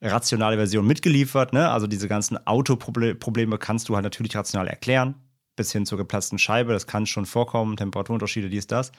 rationale 0.00 0.54
Version 0.54 0.86
mitgeliefert. 0.86 1.52
Ne? 1.52 1.68
Also 1.68 1.88
diese 1.88 2.06
ganzen 2.06 2.46
Autoprobleme 2.46 3.58
kannst 3.58 3.88
du 3.88 3.96
halt 3.96 4.04
natürlich 4.04 4.36
rational 4.36 4.68
erklären 4.68 5.16
bis 5.60 5.72
hin 5.72 5.84
zur 5.84 5.98
geplatzten 5.98 6.38
Scheibe. 6.38 6.72
Das 6.72 6.86
kann 6.86 7.04
schon 7.04 7.26
vorkommen, 7.26 7.76
Temperaturunterschiede, 7.76 8.48
dies, 8.48 8.66
das. 8.66 8.92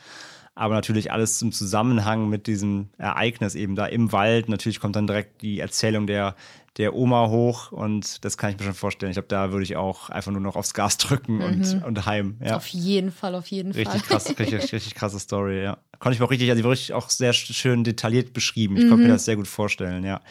Aber 0.54 0.76
natürlich 0.76 1.12
alles 1.12 1.42
im 1.42 1.52
Zusammenhang 1.52 2.30
mit 2.30 2.46
diesem 2.46 2.90
Ereignis 3.00 3.56
eben 3.56 3.76
da 3.76 3.88
im 3.88 4.12
Wald. 4.12 4.48
Natürlich 4.48 4.80
kommt 4.80 4.96
dann 4.96 5.08
direkt 5.08 5.42
die 5.42 5.60
Erzählung 5.60 6.06
der, 6.06 6.36
der 6.78 6.94
Oma 6.94 7.30
hoch 7.30 7.72
und 7.72 8.24
das 8.24 8.38
kann 8.38 8.52
ich 8.52 8.60
mir 8.60 8.66
schon 8.66 8.76
vorstellen. 8.76 9.10
Ich 9.10 9.16
glaube, 9.16 9.30
da 9.30 9.52
würde 9.52 9.64
ich 9.64 9.76
auch 9.76 10.12
einfach 10.12 10.32
nur 10.32 10.42
noch 10.42 10.56
aufs 10.56 10.76
Gas 10.76 10.98
drücken 10.98 11.38
mhm. 11.38 11.42
und, 11.42 11.84
und 11.84 12.06
heim. 12.06 12.38
Ja. 12.46 12.58
Auf 12.58 12.68
jeden 12.68 13.12
Fall, 13.12 13.34
auf 13.34 13.48
jeden 13.48 13.72
richtig 13.72 14.04
Fall. 14.04 14.20
Krass, 14.20 14.38
richtig, 14.38 14.54
richtig 14.74 14.94
krasse 14.94 15.20
Story, 15.20 15.64
ja. 15.64 15.80
Konnte 15.98 16.14
ich 16.14 16.20
mir 16.20 16.28
auch 16.28 16.32
richtig, 16.32 16.52
also 16.52 16.70
richtig 16.70 16.94
auch 16.94 17.10
sehr 17.10 17.34
schön 17.34 17.84
detailliert 17.84 18.34
beschrieben. 18.34 18.78
Ich 18.78 18.84
mhm. 18.84 18.90
konnte 18.90 19.06
mir 19.06 19.14
das 19.14 19.26
sehr 19.26 19.38
gut 19.38 19.48
vorstellen, 19.48 20.04
ja, 20.04 20.22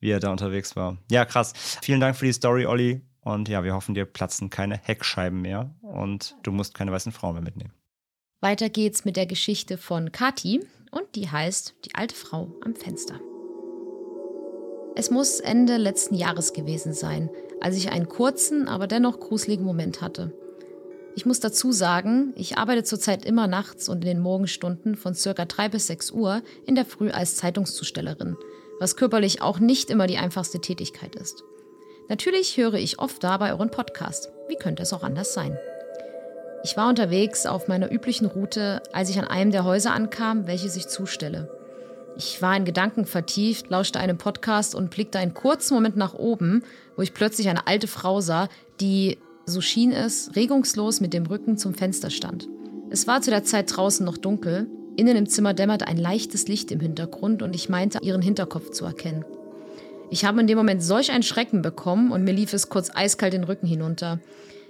wie 0.00 0.10
er 0.10 0.18
da 0.18 0.32
unterwegs 0.32 0.74
war. 0.74 0.96
Ja, 1.08 1.24
krass. 1.24 1.52
Vielen 1.82 2.00
Dank 2.00 2.16
für 2.16 2.26
die 2.26 2.32
Story, 2.32 2.66
Olli. 2.66 3.02
Und 3.24 3.48
ja, 3.48 3.62
wir 3.64 3.74
hoffen, 3.74 3.94
dir 3.94 4.04
platzen 4.04 4.50
keine 4.50 4.76
Heckscheiben 4.76 5.40
mehr 5.40 5.74
und 5.80 6.36
du 6.42 6.50
musst 6.50 6.74
keine 6.74 6.92
weißen 6.92 7.12
Frauen 7.12 7.34
mehr 7.34 7.42
mitnehmen. 7.42 7.72
Weiter 8.40 8.68
geht's 8.68 9.04
mit 9.04 9.16
der 9.16 9.26
Geschichte 9.26 9.78
von 9.78 10.10
Kati 10.10 10.60
und 10.90 11.14
die 11.14 11.30
heißt 11.30 11.74
Die 11.84 11.94
alte 11.94 12.16
Frau 12.16 12.52
am 12.64 12.74
Fenster. 12.74 13.20
Es 14.94 15.10
muss 15.10 15.40
Ende 15.40 15.76
letzten 15.76 16.16
Jahres 16.16 16.52
gewesen 16.52 16.92
sein, 16.92 17.30
als 17.60 17.76
ich 17.76 17.90
einen 17.90 18.08
kurzen, 18.08 18.68
aber 18.68 18.86
dennoch 18.86 19.20
gruseligen 19.20 19.64
Moment 19.64 20.02
hatte. 20.02 20.34
Ich 21.14 21.24
muss 21.24 21.40
dazu 21.40 21.72
sagen, 21.72 22.32
ich 22.36 22.58
arbeite 22.58 22.84
zurzeit 22.84 23.24
immer 23.24 23.46
nachts 23.46 23.88
und 23.88 23.98
in 23.98 24.08
den 24.08 24.20
Morgenstunden 24.20 24.96
von 24.96 25.14
circa 25.14 25.44
3 25.44 25.68
bis 25.68 25.86
6 25.86 26.10
Uhr 26.10 26.42
in 26.66 26.74
der 26.74 26.84
Früh 26.84 27.10
als 27.10 27.36
Zeitungszustellerin, 27.36 28.36
was 28.80 28.96
körperlich 28.96 29.40
auch 29.40 29.60
nicht 29.60 29.90
immer 29.90 30.06
die 30.06 30.18
einfachste 30.18 30.60
Tätigkeit 30.60 31.14
ist. 31.14 31.44
Natürlich 32.08 32.56
höre 32.56 32.74
ich 32.74 32.98
oft 32.98 33.22
dabei 33.22 33.52
euren 33.52 33.70
Podcast. 33.70 34.30
Wie 34.48 34.56
könnte 34.56 34.82
es 34.82 34.92
auch 34.92 35.02
anders 35.02 35.32
sein? 35.34 35.56
Ich 36.64 36.76
war 36.76 36.88
unterwegs 36.88 37.46
auf 37.46 37.68
meiner 37.68 37.90
üblichen 37.90 38.26
Route, 38.26 38.82
als 38.92 39.10
ich 39.10 39.18
an 39.18 39.26
einem 39.26 39.50
der 39.50 39.64
Häuser 39.64 39.92
ankam, 39.92 40.46
welche 40.46 40.66
ich 40.66 40.88
zustelle. 40.88 41.50
Ich 42.16 42.42
war 42.42 42.56
in 42.56 42.64
Gedanken 42.64 43.06
vertieft, 43.06 43.70
lauschte 43.70 43.98
einem 43.98 44.18
Podcast 44.18 44.74
und 44.74 44.90
blickte 44.90 45.18
einen 45.18 45.34
kurzen 45.34 45.74
Moment 45.74 45.96
nach 45.96 46.14
oben, 46.14 46.62
wo 46.96 47.02
ich 47.02 47.14
plötzlich 47.14 47.48
eine 47.48 47.66
alte 47.66 47.88
Frau 47.88 48.20
sah, 48.20 48.48
die, 48.80 49.18
so 49.46 49.60
schien 49.60 49.92
es, 49.92 50.30
regungslos 50.36 51.00
mit 51.00 51.14
dem 51.14 51.26
Rücken 51.26 51.56
zum 51.56 51.74
Fenster 51.74 52.10
stand. 52.10 52.48
Es 52.90 53.06
war 53.06 53.22
zu 53.22 53.30
der 53.30 53.44
Zeit 53.44 53.74
draußen 53.74 54.04
noch 54.04 54.18
dunkel, 54.18 54.68
innen 54.96 55.16
im 55.16 55.28
Zimmer 55.28 55.54
dämmerte 55.54 55.86
ein 55.86 55.96
leichtes 55.96 56.46
Licht 56.48 56.70
im 56.70 56.80
Hintergrund 56.80 57.42
und 57.42 57.54
ich 57.54 57.68
meinte, 57.68 57.98
ihren 58.02 58.22
Hinterkopf 58.22 58.70
zu 58.70 58.84
erkennen. 58.84 59.24
Ich 60.12 60.26
habe 60.26 60.42
in 60.42 60.46
dem 60.46 60.58
Moment 60.58 60.82
solch 60.82 61.10
einen 61.10 61.22
Schrecken 61.22 61.62
bekommen 61.62 62.12
und 62.12 62.22
mir 62.22 62.34
lief 62.34 62.52
es 62.52 62.68
kurz 62.68 62.90
eiskalt 62.94 63.32
den 63.32 63.44
Rücken 63.44 63.66
hinunter. 63.66 64.20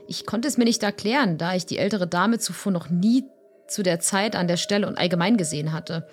Ich 0.07 0.24
konnte 0.24 0.46
es 0.46 0.57
mir 0.57 0.62
nicht 0.62 0.85
erklären, 0.85 1.37
da 1.37 1.57
ich 1.57 1.66
die 1.66 1.78
ältere 1.78 2.07
Dame 2.07 2.38
zuvor 2.38 2.70
noch 2.70 2.90
nie 2.90 3.24
zu 3.66 3.83
der 3.83 3.98
Zeit 3.98 4.37
an 4.37 4.46
der 4.46 4.57
Stelle 4.57 4.87
und 4.87 4.98
allgemein 4.98 5.37
gesehen 5.37 5.72
hatte. 5.72 6.07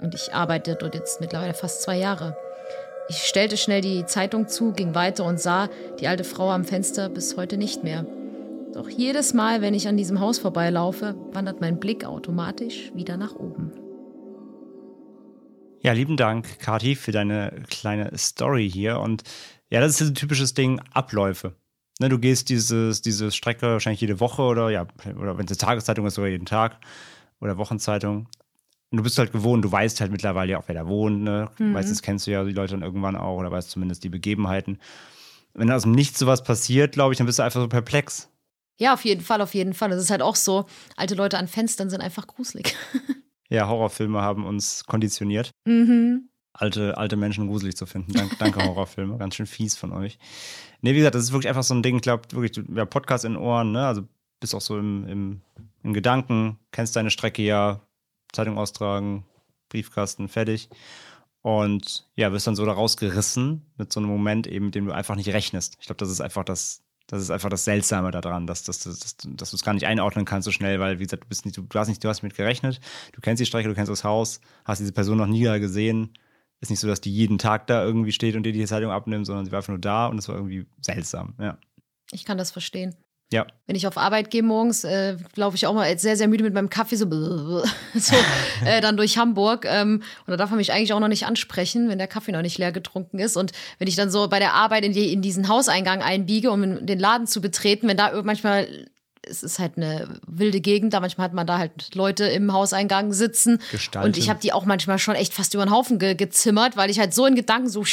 Und 0.00 0.14
ich 0.14 0.34
arbeite 0.34 0.76
dort 0.76 0.94
jetzt 0.94 1.20
mittlerweile 1.20 1.52
fast 1.52 1.82
zwei 1.82 1.98
Jahre. 1.98 2.36
Ich 3.08 3.16
stellte 3.24 3.56
schnell 3.56 3.80
die 3.80 4.06
Zeitung 4.06 4.46
zu, 4.46 4.70
ging 4.70 4.94
weiter 4.94 5.24
und 5.24 5.40
sah 5.40 5.68
die 5.98 6.06
alte 6.06 6.22
Frau 6.22 6.52
am 6.52 6.64
Fenster 6.64 7.08
bis 7.08 7.36
heute 7.36 7.56
nicht 7.56 7.82
mehr. 7.82 8.06
Doch 8.72 8.88
jedes 8.88 9.34
Mal, 9.34 9.62
wenn 9.62 9.74
ich 9.74 9.88
an 9.88 9.96
diesem 9.96 10.20
Haus 10.20 10.38
vorbeilaufe, 10.38 11.16
wandert 11.32 11.60
mein 11.60 11.80
Blick 11.80 12.04
automatisch 12.04 12.92
wieder 12.94 13.16
nach 13.16 13.34
oben. 13.34 13.72
Ja, 15.82 15.92
lieben 15.92 16.16
Dank, 16.16 16.58
Kati, 16.58 16.96
für 16.96 17.12
deine 17.12 17.62
kleine 17.68 18.16
Story 18.16 18.70
hier. 18.70 19.00
Und 19.00 19.22
ja, 19.70 19.80
das 19.80 20.00
ist 20.00 20.08
ein 20.08 20.14
typisches 20.14 20.54
Ding, 20.54 20.80
Abläufe. 20.92 21.54
Ne, 21.98 22.08
du 22.08 22.18
gehst 22.18 22.48
dieses, 22.50 23.00
diese 23.00 23.30
Strecke 23.30 23.72
wahrscheinlich 23.72 24.00
jede 24.00 24.20
Woche 24.20 24.42
oder 24.42 24.70
ja, 24.70 24.86
oder 25.18 25.38
wenn 25.38 25.46
es 25.46 25.52
eine 25.52 25.58
Tageszeitung 25.58 26.06
ist, 26.06 26.14
sogar 26.14 26.28
jeden 26.28 26.46
Tag 26.46 26.78
oder 27.40 27.56
Wochenzeitung. 27.56 28.28
Und 28.90 28.98
du 28.98 29.02
bist 29.02 29.18
halt 29.18 29.32
gewohnt, 29.32 29.64
du 29.64 29.72
weißt 29.72 30.00
halt 30.00 30.12
mittlerweile 30.12 30.52
ja 30.52 30.58
auch, 30.58 30.68
wer 30.68 30.74
da 30.74 30.86
wohnt. 30.86 31.22
Ne? 31.22 31.50
Mhm. 31.58 31.72
Meistens 31.72 32.02
kennst 32.02 32.26
du 32.26 32.30
ja 32.30 32.44
die 32.44 32.52
Leute 32.52 32.72
dann 32.72 32.82
irgendwann 32.82 33.16
auch 33.16 33.38
oder 33.38 33.50
weißt 33.50 33.70
zumindest 33.70 34.04
die 34.04 34.08
Begebenheiten. 34.08 34.78
Wenn 35.54 35.70
aus 35.70 35.82
dem 35.82 35.92
Nichts 35.92 36.18
sowas 36.18 36.44
passiert, 36.44 36.92
glaube 36.92 37.12
ich, 37.12 37.18
dann 37.18 37.26
bist 37.26 37.38
du 37.38 37.42
einfach 37.42 37.60
so 37.60 37.68
perplex. 37.68 38.30
Ja, 38.78 38.92
auf 38.92 39.04
jeden 39.06 39.22
Fall, 39.22 39.40
auf 39.40 39.54
jeden 39.54 39.72
Fall. 39.72 39.88
Das 39.88 40.02
ist 40.02 40.10
halt 40.10 40.22
auch 40.22 40.36
so, 40.36 40.66
alte 40.96 41.14
Leute 41.14 41.38
an 41.38 41.48
Fenstern 41.48 41.88
sind 41.88 42.02
einfach 42.02 42.26
gruselig. 42.26 42.76
ja, 43.48 43.68
Horrorfilme 43.68 44.20
haben 44.20 44.44
uns 44.44 44.84
konditioniert. 44.84 45.50
Mhm. 45.66 46.28
Alte, 46.52 46.96
alte 46.96 47.16
Menschen 47.16 47.48
gruselig 47.48 47.76
zu 47.76 47.84
finden. 47.84 48.12
Dank, 48.14 48.38
danke, 48.38 48.64
Horrorfilme. 48.64 49.18
Ganz 49.18 49.34
schön 49.34 49.46
fies 49.46 49.76
von 49.76 49.92
euch. 49.92 50.18
Nee, 50.80 50.94
wie 50.94 50.98
gesagt, 50.98 51.14
das 51.14 51.24
ist 51.24 51.32
wirklich 51.32 51.48
einfach 51.48 51.62
so 51.62 51.74
ein 51.74 51.82
Ding, 51.82 51.96
ich 51.96 52.02
glaube, 52.02 52.24
wirklich, 52.32 52.64
ja, 52.74 52.86
Podcast 52.86 53.24
in 53.24 53.36
Ohren, 53.36 53.72
ne? 53.72 53.86
Also 53.86 54.02
bist 54.40 54.54
auch 54.54 54.60
so 54.60 54.78
im, 54.78 55.06
im, 55.06 55.40
im 55.82 55.92
Gedanken, 55.92 56.58
kennst 56.70 56.96
deine 56.96 57.10
Strecke 57.10 57.42
ja, 57.42 57.80
Zeitung 58.32 58.58
austragen, 58.58 59.24
Briefkasten, 59.68 60.28
fertig. 60.28 60.68
Und 61.42 62.08
ja, 62.16 62.32
wirst 62.32 62.46
dann 62.46 62.56
so 62.56 62.66
da 62.66 62.72
rausgerissen 62.72 63.62
mit 63.76 63.92
so 63.92 64.00
einem 64.00 64.08
Moment 64.08 64.46
eben, 64.46 64.66
mit 64.66 64.74
dem 64.74 64.86
du 64.86 64.92
einfach 64.92 65.14
nicht 65.14 65.28
rechnest. 65.28 65.76
Ich 65.80 65.86
glaube, 65.86 65.98
das 65.98 66.10
ist 66.10 66.20
einfach 66.20 66.44
das, 66.44 66.82
das 67.06 67.22
ist 67.22 67.30
einfach 67.30 67.50
das 67.50 67.64
Seltsame 67.64 68.10
daran, 68.10 68.46
dass, 68.46 68.64
dass, 68.64 68.80
dass, 68.80 69.16
dass, 69.16 69.50
du 69.50 69.56
es 69.56 69.62
gar 69.62 69.74
nicht 69.74 69.86
einordnen 69.86 70.24
kannst 70.24 70.44
so 70.44 70.50
schnell, 70.52 70.80
weil, 70.80 70.98
wie 70.98 71.04
gesagt, 71.04 71.24
du 71.24 71.28
bist 71.28 71.44
nicht, 71.44 71.56
du 71.56 71.66
hast 71.74 71.88
nicht, 71.88 72.02
du 72.02 72.08
hast 72.08 72.22
mit 72.22 72.34
gerechnet, 72.34 72.80
du 73.12 73.20
kennst 73.20 73.40
die 73.40 73.46
Strecke, 73.46 73.68
du 73.68 73.74
kennst 73.74 73.90
das 73.90 74.04
Haus, 74.04 74.40
hast 74.64 74.80
diese 74.80 74.92
Person 74.92 75.18
noch 75.18 75.26
nie 75.26 75.44
gesehen. 75.60 76.18
Ist 76.60 76.70
nicht 76.70 76.80
so, 76.80 76.88
dass 76.88 77.02
die 77.02 77.12
jeden 77.12 77.38
Tag 77.38 77.66
da 77.66 77.84
irgendwie 77.84 78.12
steht 78.12 78.34
und 78.34 78.42
dir 78.42 78.52
die 78.52 78.64
Zeitung 78.64 78.90
abnimmt, 78.90 79.26
sondern 79.26 79.44
sie 79.44 79.52
war 79.52 79.58
einfach 79.58 79.68
nur 79.68 79.78
da 79.78 80.06
und 80.06 80.18
es 80.18 80.28
war 80.28 80.36
irgendwie 80.36 80.66
seltsam, 80.80 81.34
ja. 81.38 81.58
Ich 82.12 82.24
kann 82.24 82.38
das 82.38 82.50
verstehen. 82.50 82.94
Ja. 83.32 83.44
Wenn 83.66 83.74
ich 83.74 83.88
auf 83.88 83.98
Arbeit 83.98 84.30
gehe 84.30 84.44
morgens, 84.44 84.84
äh, 84.84 85.16
laufe 85.34 85.56
ich 85.56 85.66
auch 85.66 85.74
mal 85.74 85.98
sehr, 85.98 86.16
sehr 86.16 86.28
müde 86.28 86.44
mit 86.44 86.54
meinem 86.54 86.70
Kaffee 86.70 86.94
so, 86.94 87.06
so 87.94 88.16
äh, 88.64 88.80
dann 88.80 88.96
durch 88.96 89.18
Hamburg. 89.18 89.66
Ähm, 89.68 90.02
und 90.26 90.30
da 90.30 90.36
darf 90.36 90.50
man 90.50 90.58
mich 90.58 90.72
eigentlich 90.72 90.92
auch 90.92 91.00
noch 91.00 91.08
nicht 91.08 91.26
ansprechen, 91.26 91.88
wenn 91.88 91.98
der 91.98 92.06
Kaffee 92.06 92.30
noch 92.30 92.42
nicht 92.42 92.58
leer 92.58 92.70
getrunken 92.70 93.18
ist. 93.18 93.36
Und 93.36 93.50
wenn 93.78 93.88
ich 93.88 93.96
dann 93.96 94.10
so 94.10 94.28
bei 94.28 94.38
der 94.38 94.54
Arbeit 94.54 94.84
in, 94.84 94.92
die, 94.92 95.12
in 95.12 95.22
diesen 95.22 95.48
Hauseingang 95.48 96.02
einbiege, 96.02 96.52
um 96.52 96.86
den 96.86 96.98
Laden 97.00 97.26
zu 97.26 97.40
betreten, 97.40 97.88
wenn 97.88 97.96
da 97.96 98.22
manchmal 98.22 98.68
es 99.28 99.42
ist 99.42 99.58
halt 99.58 99.76
eine 99.76 100.20
wilde 100.26 100.60
Gegend, 100.60 100.94
da 100.94 101.00
manchmal 101.00 101.24
hat 101.24 101.34
man 101.34 101.48
da 101.48 101.58
halt 101.58 101.96
Leute 101.96 102.26
im 102.26 102.52
Hauseingang 102.52 103.12
sitzen. 103.12 103.60
Gestalten. 103.72 104.06
Und 104.06 104.16
ich 104.16 104.30
habe 104.30 104.38
die 104.40 104.52
auch 104.52 104.64
manchmal 104.64 105.00
schon 105.00 105.16
echt 105.16 105.34
fast 105.34 105.52
über 105.54 105.64
den 105.64 105.72
Haufen 105.72 105.98
ge 105.98 106.14
gezimmert, 106.14 106.76
weil 106.76 106.90
ich 106.90 107.00
halt 107.00 107.12
so 107.12 107.26
in 107.26 107.34
Gedanken 107.34 107.68
so 107.68 107.84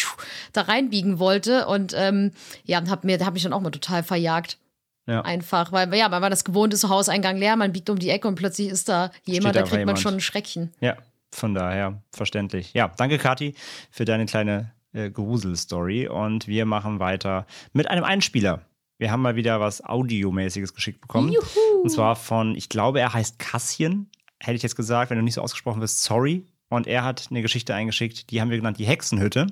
da 0.54 0.62
reinbiegen 0.62 1.18
wollte. 1.18 1.66
Und 1.66 1.94
ähm, 1.98 2.34
ja, 2.66 2.84
hab 2.88 3.04
mir, 3.04 3.20
hab 3.26 3.34
mich 3.34 3.42
dann 3.42 3.54
auch 3.54 3.62
mal 3.62 3.72
total 3.72 4.04
verjagt. 4.04 4.58
Ja. 5.06 5.22
Einfach, 5.22 5.72
weil 5.72 5.94
ja, 5.96 6.10
weil 6.12 6.22
man 6.22 6.32
das 6.32 6.46
gewohnt 6.46 6.74
ist, 6.74 6.82
so 6.82 6.90
Hauseingang 6.90 7.38
leer, 7.38 7.56
man 7.56 7.74
biegt 7.74 7.90
um 7.90 8.00
die 8.00 8.10
Ecke 8.10 8.28
und 8.28 8.36
plötzlich 8.36 8.70
ist 8.70 8.88
da 8.88 9.12
jemand, 9.26 9.56
da 9.56 9.62
kriegt 9.62 9.74
jemand. 9.74 9.88
man 9.88 9.98
schon 9.98 10.14
ein 10.16 10.22
Schreckchen. 10.22 10.72
Ja, 10.80 10.96
von 11.32 11.54
daher 11.54 12.02
verständlich. 12.12 12.74
Ja, 12.74 12.88
danke 12.88 13.18
Kathi 13.18 13.56
für 13.92 14.06
deine 14.06 14.26
kleine 14.26 14.72
äh, 14.94 15.10
Grusel-Story 15.10 16.08
und 16.08 16.48
wir 16.48 16.66
machen 16.66 17.00
weiter 17.00 17.46
mit 17.74 17.90
einem 17.90 18.04
Einspieler. 18.04 18.62
Wir 18.98 19.12
haben 19.12 19.22
mal 19.22 19.36
wieder 19.36 19.60
was 19.60 19.84
Audiomäßiges 19.84 20.74
geschickt 20.74 21.02
bekommen. 21.02 21.34
Juhu. 21.34 21.82
Und 21.82 21.90
zwar 21.90 22.16
von, 22.16 22.56
ich 22.56 22.70
glaube, 22.70 23.02
er 23.02 23.14
heißt 23.14 23.40
Kassien, 23.40 24.10
hätte 24.40 24.56
ich 24.56 24.64
jetzt 24.64 24.76
gesagt, 24.76 25.10
wenn 25.10 25.18
du 25.18 25.24
nicht 25.24 25.34
so 25.34 25.42
ausgesprochen 25.42 25.82
wirst, 25.82 26.04
sorry. 26.04 26.46
Und 26.70 26.88
er 26.88 27.04
hat 27.04 27.28
eine 27.30 27.42
Geschichte 27.42 27.76
eingeschickt, 27.76 28.32
die 28.32 28.40
haben 28.40 28.50
wir 28.50 28.58
genannt 28.58 28.80
die 28.80 28.86
Hexenhütte. 28.86 29.48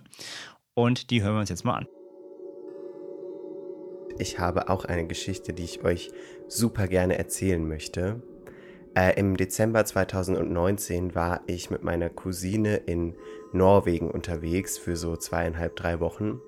Und 0.73 1.09
die 1.09 1.21
hören 1.21 1.35
wir 1.35 1.39
uns 1.41 1.49
jetzt 1.49 1.65
mal 1.65 1.75
an. 1.75 1.87
Ich 4.21 4.37
habe 4.37 4.69
auch 4.69 4.85
eine 4.85 5.07
Geschichte, 5.07 5.51
die 5.51 5.63
ich 5.63 5.83
euch 5.83 6.11
super 6.47 6.87
gerne 6.87 7.17
erzählen 7.17 7.67
möchte. 7.67 8.21
Äh, 8.95 9.19
Im 9.19 9.35
Dezember 9.35 9.83
2019 9.83 11.15
war 11.15 11.41
ich 11.47 11.71
mit 11.71 11.81
meiner 11.81 12.11
Cousine 12.11 12.75
in 12.75 13.15
Norwegen 13.51 14.11
unterwegs 14.11 14.77
für 14.77 14.95
so 14.95 15.15
zweieinhalb, 15.15 15.75
drei 15.75 15.99
Wochen. 15.99 16.39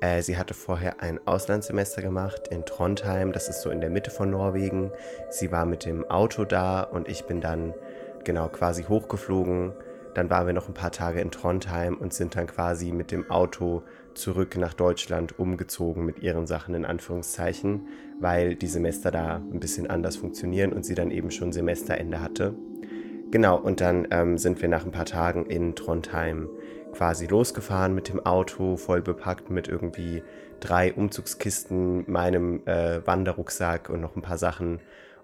Äh, 0.00 0.22
sie 0.22 0.38
hatte 0.38 0.54
vorher 0.54 1.02
ein 1.02 1.20
Auslandssemester 1.26 2.00
gemacht 2.00 2.48
in 2.48 2.64
Trondheim, 2.64 3.32
das 3.32 3.50
ist 3.50 3.60
so 3.60 3.68
in 3.68 3.82
der 3.82 3.90
Mitte 3.90 4.10
von 4.10 4.30
Norwegen. 4.30 4.90
Sie 5.28 5.52
war 5.52 5.66
mit 5.66 5.84
dem 5.84 6.08
Auto 6.08 6.46
da 6.46 6.80
und 6.80 7.10
ich 7.10 7.26
bin 7.26 7.42
dann 7.42 7.74
genau 8.24 8.48
quasi 8.48 8.84
hochgeflogen. 8.84 9.74
Dann 10.14 10.30
waren 10.30 10.46
wir 10.46 10.54
noch 10.54 10.68
ein 10.68 10.74
paar 10.74 10.92
Tage 10.92 11.20
in 11.20 11.30
Trondheim 11.30 11.98
und 11.98 12.14
sind 12.14 12.36
dann 12.36 12.46
quasi 12.46 12.90
mit 12.90 13.10
dem 13.10 13.30
Auto 13.30 13.82
zurück 14.14 14.56
nach 14.56 14.74
Deutschland 14.74 15.38
umgezogen 15.38 16.04
mit 16.04 16.22
ihren 16.22 16.46
Sachen 16.46 16.74
in 16.74 16.84
Anführungszeichen, 16.84 17.88
weil 18.20 18.54
die 18.54 18.66
Semester 18.66 19.10
da 19.10 19.36
ein 19.36 19.60
bisschen 19.60 19.88
anders 19.88 20.16
funktionieren 20.16 20.72
und 20.72 20.84
sie 20.84 20.94
dann 20.94 21.10
eben 21.10 21.30
schon 21.30 21.52
Semesterende 21.52 22.20
hatte. 22.20 22.54
Genau, 23.30 23.56
und 23.56 23.80
dann 23.80 24.08
ähm, 24.10 24.38
sind 24.38 24.60
wir 24.60 24.68
nach 24.68 24.84
ein 24.84 24.92
paar 24.92 25.06
Tagen 25.06 25.46
in 25.46 25.74
Trondheim 25.74 26.48
quasi 26.92 27.26
losgefahren 27.26 27.94
mit 27.94 28.08
dem 28.08 28.24
Auto, 28.24 28.76
voll 28.76 29.00
bepackt 29.00 29.50
mit 29.50 29.68
irgendwie 29.68 30.22
drei 30.60 30.92
Umzugskisten, 30.92 32.10
meinem 32.10 32.60
äh, 32.66 33.04
Wanderrucksack 33.06 33.88
und 33.88 34.00
noch 34.00 34.16
ein 34.16 34.22
paar 34.22 34.38
Sachen 34.38 34.80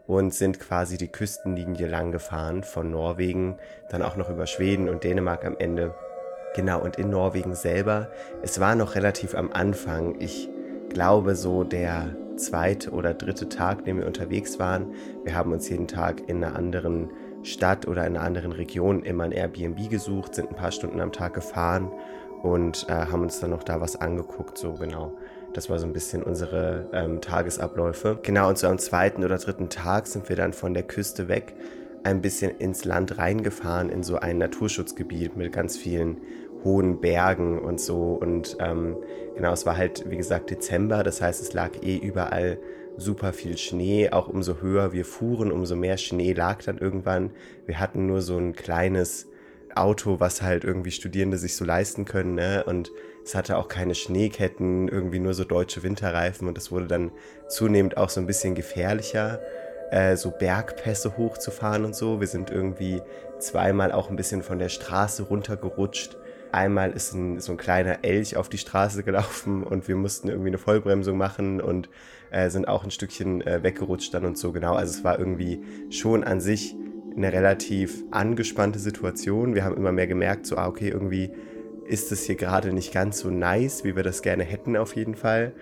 und 0.06 0.32
sind 0.32 0.58
quasi 0.58 0.96
die 0.96 1.08
Küstenlinie 1.08 1.86
lang 1.86 2.10
gefahren 2.10 2.64
von 2.64 2.90
Norwegen, 2.90 3.56
dann 3.90 4.02
auch 4.02 4.16
noch 4.16 4.30
über 4.30 4.46
Schweden 4.46 4.88
und 4.88 5.04
Dänemark 5.04 5.44
am 5.44 5.56
Ende 5.58 5.94
Genau, 6.54 6.80
und 6.80 6.96
in 6.96 7.10
Norwegen 7.10 7.54
selber, 7.54 8.08
es 8.42 8.58
war 8.58 8.74
noch 8.74 8.94
relativ 8.94 9.34
am 9.34 9.52
Anfang. 9.52 10.16
Ich 10.18 10.48
glaube, 10.88 11.34
so 11.34 11.64
der 11.64 12.16
zweite 12.36 12.90
oder 12.90 13.14
dritte 13.14 13.48
Tag, 13.48 13.84
den 13.84 13.98
wir 13.98 14.06
unterwegs 14.06 14.58
waren. 14.58 14.94
Wir 15.24 15.34
haben 15.34 15.52
uns 15.52 15.68
jeden 15.68 15.88
Tag 15.88 16.28
in 16.28 16.42
einer 16.42 16.56
anderen 16.56 17.10
Stadt 17.42 17.86
oder 17.86 18.06
in 18.06 18.16
einer 18.16 18.24
anderen 18.24 18.52
Region 18.52 19.02
immer 19.02 19.24
ein 19.24 19.32
Airbnb 19.32 19.90
gesucht, 19.90 20.34
sind 20.34 20.50
ein 20.50 20.56
paar 20.56 20.72
Stunden 20.72 21.00
am 21.00 21.12
Tag 21.12 21.34
gefahren 21.34 21.90
und 22.42 22.86
äh, 22.88 22.92
haben 22.92 23.22
uns 23.22 23.40
dann 23.40 23.50
noch 23.50 23.64
da 23.64 23.80
was 23.80 23.96
angeguckt, 23.96 24.58
so 24.58 24.74
genau. 24.74 25.16
Das 25.54 25.70
war 25.70 25.78
so 25.78 25.86
ein 25.86 25.92
bisschen 25.92 26.22
unsere 26.22 26.88
ähm, 26.92 27.20
Tagesabläufe. 27.20 28.18
Genau, 28.22 28.48
und 28.48 28.58
so 28.58 28.66
am 28.68 28.78
zweiten 28.78 29.24
oder 29.24 29.38
dritten 29.38 29.70
Tag 29.70 30.06
sind 30.06 30.28
wir 30.28 30.36
dann 30.36 30.52
von 30.52 30.74
der 30.74 30.82
Küste 30.82 31.26
weg 31.28 31.54
ein 32.04 32.22
bisschen 32.22 32.50
ins 32.58 32.84
Land 32.84 33.18
reingefahren, 33.18 33.90
in 33.90 34.02
so 34.02 34.16
ein 34.16 34.38
Naturschutzgebiet 34.38 35.36
mit 35.36 35.52
ganz 35.52 35.76
vielen 35.76 36.18
hohen 36.64 37.00
Bergen 37.00 37.58
und 37.58 37.80
so. 37.80 38.12
Und 38.14 38.56
ähm, 38.60 38.96
genau, 39.34 39.52
es 39.52 39.66
war 39.66 39.76
halt, 39.76 40.10
wie 40.10 40.16
gesagt, 40.16 40.50
Dezember, 40.50 41.02
das 41.02 41.20
heißt, 41.20 41.40
es 41.42 41.52
lag 41.52 41.82
eh 41.82 41.96
überall 41.96 42.58
super 42.96 43.32
viel 43.32 43.56
Schnee. 43.56 44.10
Auch 44.10 44.28
umso 44.28 44.60
höher 44.60 44.92
wir 44.92 45.04
fuhren, 45.04 45.52
umso 45.52 45.76
mehr 45.76 45.96
Schnee 45.96 46.32
lag 46.32 46.62
dann 46.64 46.78
irgendwann. 46.78 47.30
Wir 47.66 47.78
hatten 47.78 48.06
nur 48.06 48.22
so 48.22 48.36
ein 48.36 48.54
kleines 48.54 49.28
Auto, 49.74 50.18
was 50.18 50.42
halt 50.42 50.64
irgendwie 50.64 50.90
Studierende 50.90 51.38
sich 51.38 51.54
so 51.54 51.64
leisten 51.64 52.04
können. 52.04 52.34
Ne? 52.34 52.64
Und 52.64 52.90
es 53.24 53.34
hatte 53.34 53.56
auch 53.56 53.68
keine 53.68 53.94
Schneeketten, 53.94 54.88
irgendwie 54.88 55.20
nur 55.20 55.34
so 55.34 55.44
deutsche 55.44 55.82
Winterreifen. 55.82 56.48
Und 56.48 56.58
es 56.58 56.72
wurde 56.72 56.86
dann 56.86 57.12
zunehmend 57.48 57.96
auch 57.96 58.08
so 58.08 58.20
ein 58.20 58.26
bisschen 58.26 58.54
gefährlicher 58.54 59.40
äh, 59.90 60.16
so 60.16 60.30
Bergpässe 60.30 61.16
hochzufahren 61.16 61.84
und 61.84 61.94
so. 61.94 62.20
Wir 62.20 62.26
sind 62.26 62.50
irgendwie 62.50 63.02
zweimal 63.38 63.92
auch 63.92 64.10
ein 64.10 64.16
bisschen 64.16 64.42
von 64.42 64.58
der 64.58 64.68
Straße 64.68 65.24
runtergerutscht. 65.24 66.16
Einmal 66.50 66.92
ist 66.92 67.12
ein, 67.12 67.40
so 67.40 67.52
ein 67.52 67.58
kleiner 67.58 68.04
Elch 68.04 68.36
auf 68.36 68.48
die 68.48 68.58
Straße 68.58 69.02
gelaufen 69.02 69.62
und 69.62 69.88
wir 69.88 69.96
mussten 69.96 70.28
irgendwie 70.28 70.48
eine 70.48 70.58
Vollbremsung 70.58 71.16
machen 71.16 71.60
und 71.60 71.88
äh, 72.30 72.50
sind 72.50 72.68
auch 72.68 72.84
ein 72.84 72.90
Stückchen 72.90 73.42
äh, 73.42 73.62
weggerutscht 73.62 74.12
dann 74.14 74.24
und 74.24 74.38
so 74.38 74.52
genau. 74.52 74.74
Also 74.74 74.98
es 74.98 75.04
war 75.04 75.18
irgendwie 75.18 75.62
schon 75.90 76.24
an 76.24 76.40
sich 76.40 76.74
eine 77.16 77.32
relativ 77.32 78.04
angespannte 78.10 78.78
Situation. 78.78 79.54
Wir 79.54 79.64
haben 79.64 79.76
immer 79.76 79.92
mehr 79.92 80.06
gemerkt, 80.06 80.46
so, 80.46 80.56
ah, 80.56 80.68
okay, 80.68 80.88
irgendwie 80.88 81.32
ist 81.88 82.12
es 82.12 82.24
hier 82.24 82.36
gerade 82.36 82.72
nicht 82.72 82.92
ganz 82.92 83.20
so 83.20 83.30
nice, 83.30 83.82
wie 83.82 83.96
wir 83.96 84.02
das 84.02 84.22
gerne 84.22 84.44
hätten 84.44 84.76
auf 84.76 84.94
jeden 84.94 85.14
Fall. 85.14 85.52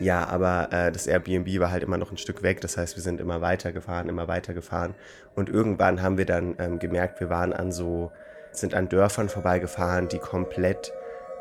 Ja, 0.00 0.26
aber 0.26 0.68
äh, 0.72 0.92
das 0.92 1.06
Airbnb 1.06 1.60
war 1.60 1.70
halt 1.70 1.82
immer 1.82 1.98
noch 1.98 2.10
ein 2.10 2.16
Stück 2.16 2.42
weg. 2.42 2.60
Das 2.60 2.76
heißt, 2.76 2.96
wir 2.96 3.02
sind 3.02 3.20
immer 3.20 3.40
weitergefahren, 3.40 4.08
immer 4.08 4.28
weitergefahren. 4.28 4.94
Und 5.34 5.48
irgendwann 5.48 6.02
haben 6.02 6.18
wir 6.18 6.24
dann 6.24 6.54
ähm, 6.58 6.78
gemerkt, 6.78 7.20
wir 7.20 7.28
waren 7.30 7.52
an 7.52 7.72
so, 7.72 8.10
sind 8.52 8.74
an 8.74 8.88
Dörfern 8.88 9.28
vorbeigefahren, 9.28 10.08
die 10.08 10.18
komplett 10.18 10.92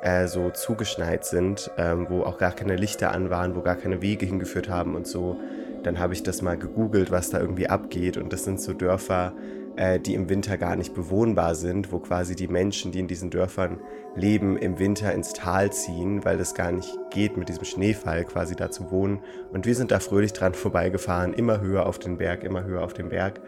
äh, 0.02 0.28
so 0.28 0.50
zugeschneit 0.50 1.24
sind, 1.26 1.72
ähm, 1.78 2.08
wo 2.10 2.24
auch 2.24 2.38
gar 2.38 2.52
keine 2.52 2.76
Lichter 2.76 3.12
an 3.12 3.30
waren, 3.30 3.56
wo 3.56 3.62
gar 3.62 3.76
keine 3.76 4.02
Wege 4.02 4.26
hingeführt 4.26 4.70
haben 4.70 4.96
und 4.96 5.08
so. 5.08 5.40
Dann 5.84 6.00
habe 6.00 6.14
ich 6.14 6.24
das 6.24 6.42
mal 6.42 6.58
gegoogelt, 6.58 7.12
was 7.12 7.30
da 7.30 7.40
irgendwie 7.40 7.68
abgeht. 7.68 8.18
Und 8.18 8.34
das 8.34 8.44
sind 8.44 8.60
so 8.60 8.74
Dörfer, 8.74 9.34
äh, 9.76 10.00
die 10.00 10.14
im 10.14 10.30
Winter 10.30 10.58
gar 10.58 10.76
nicht 10.76 10.94
bewohnbar 10.94 11.56
sind, 11.56 11.92
wo 11.92 12.00
quasi 12.00 12.36
die 12.36 12.48
Menschen, 12.48 12.92
die 12.92 13.00
in 13.00 13.08
diesen 13.08 13.30
Dörfern 13.30 13.80
leben, 14.16 14.58
im 14.58 14.80
Winter 14.80 15.14
ins 15.14 15.34
Tal 15.34 15.72
ziehen, 15.72 16.26
weil 16.26 16.38
das 16.38 16.54
gar 16.54 16.72
nicht 16.72 16.98
geht, 17.10 17.38
mit 17.38 17.50
diesem 17.50 17.66
Schneefall 17.66 18.26
quasi 18.26 18.56
da 18.56 18.70
zu 18.70 18.92
wohnen. 18.92 19.20
Und 19.52 19.66
wir 19.66 19.76
sind 19.76 19.92
da 19.92 20.00
fröhlich 20.00 20.34
dran 20.34 20.54
vorbeigefahren, 20.54 21.34
immer 21.34 21.62
höher 21.62 21.86
auf 21.86 22.00
den 22.00 22.18
Berg, 22.18 22.44
immer 22.44 22.64
höher 22.64 22.84
auf 22.84 22.94
den 22.94 23.10
Berg. 23.10 23.42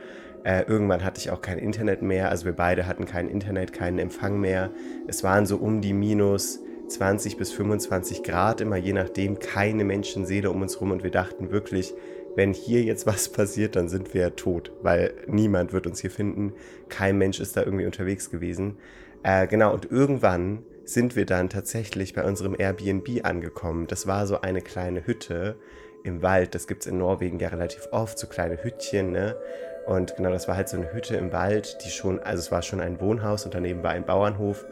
Äh, 0.43 0.63
irgendwann 0.63 1.03
hatte 1.03 1.19
ich 1.19 1.31
auch 1.31 1.41
kein 1.41 1.57
Internet 1.57 2.01
mehr, 2.01 2.29
also 2.29 2.45
wir 2.45 2.53
beide 2.53 2.85
hatten 2.85 3.05
kein 3.05 3.29
Internet, 3.29 3.71
keinen 3.71 3.99
Empfang 3.99 4.39
mehr. 4.39 4.71
Es 5.07 5.23
waren 5.23 5.45
so 5.45 5.57
um 5.57 5.81
die 5.81 5.93
minus 5.93 6.59
20 6.87 7.37
bis 7.37 7.51
25 7.51 8.23
Grad, 8.23 8.61
immer 8.61 8.75
je 8.75 8.93
nachdem, 8.93 9.39
keine 9.39 9.83
Menschenseele 9.85 10.51
um 10.51 10.61
uns 10.61 10.79
rum 10.81 10.91
und 10.91 11.03
wir 11.03 11.11
dachten 11.11 11.51
wirklich, 11.51 11.93
wenn 12.35 12.53
hier 12.53 12.83
jetzt 12.83 13.05
was 13.07 13.29
passiert, 13.29 13.75
dann 13.75 13.89
sind 13.89 14.13
wir 14.13 14.35
tot, 14.35 14.71
weil 14.81 15.13
niemand 15.27 15.73
wird 15.73 15.87
uns 15.87 15.99
hier 15.99 16.11
finden. 16.11 16.53
Kein 16.89 17.17
Mensch 17.17 17.39
ist 17.39 17.57
da 17.57 17.63
irgendwie 17.63 17.85
unterwegs 17.85 18.29
gewesen. 18.29 18.77
Äh, 19.23 19.47
genau, 19.47 19.73
und 19.73 19.89
irgendwann 19.91 20.63
sind 20.85 21.15
wir 21.15 21.25
dann 21.25 21.49
tatsächlich 21.49 22.13
bei 22.13 22.23
unserem 22.23 22.55
Airbnb 22.57 23.23
angekommen. 23.23 23.87
Das 23.87 24.05
war 24.05 24.27
so 24.27 24.41
eine 24.41 24.61
kleine 24.61 25.07
Hütte 25.07 25.55
im 26.03 26.21
Wald. 26.21 26.55
Das 26.55 26.67
gibt 26.67 26.81
es 26.81 26.87
in 26.87 26.97
Norwegen 26.97 27.39
ja 27.39 27.47
relativ 27.47 27.87
oft, 27.91 28.19
so 28.19 28.27
kleine 28.27 28.61
Hüttchen, 28.63 29.11
ne? 29.11 29.37
Und 29.85 30.15
genau, 30.15 30.29
das 30.29 30.47
war 30.47 30.55
halt 30.55 30.69
so 30.69 30.77
eine 30.77 30.93
Hütte 30.93 31.17
im 31.17 31.33
Wald, 31.33 31.77
die 31.83 31.89
schon, 31.89 32.19
also 32.19 32.39
es 32.39 32.51
war 32.51 32.61
schon 32.61 32.79
ein 32.79 33.01
Wohnhaus 33.01 33.45
und 33.45 33.53
daneben 33.53 33.83
war 33.83 33.91
ein 33.91 34.05
Bauernhof. 34.05 34.65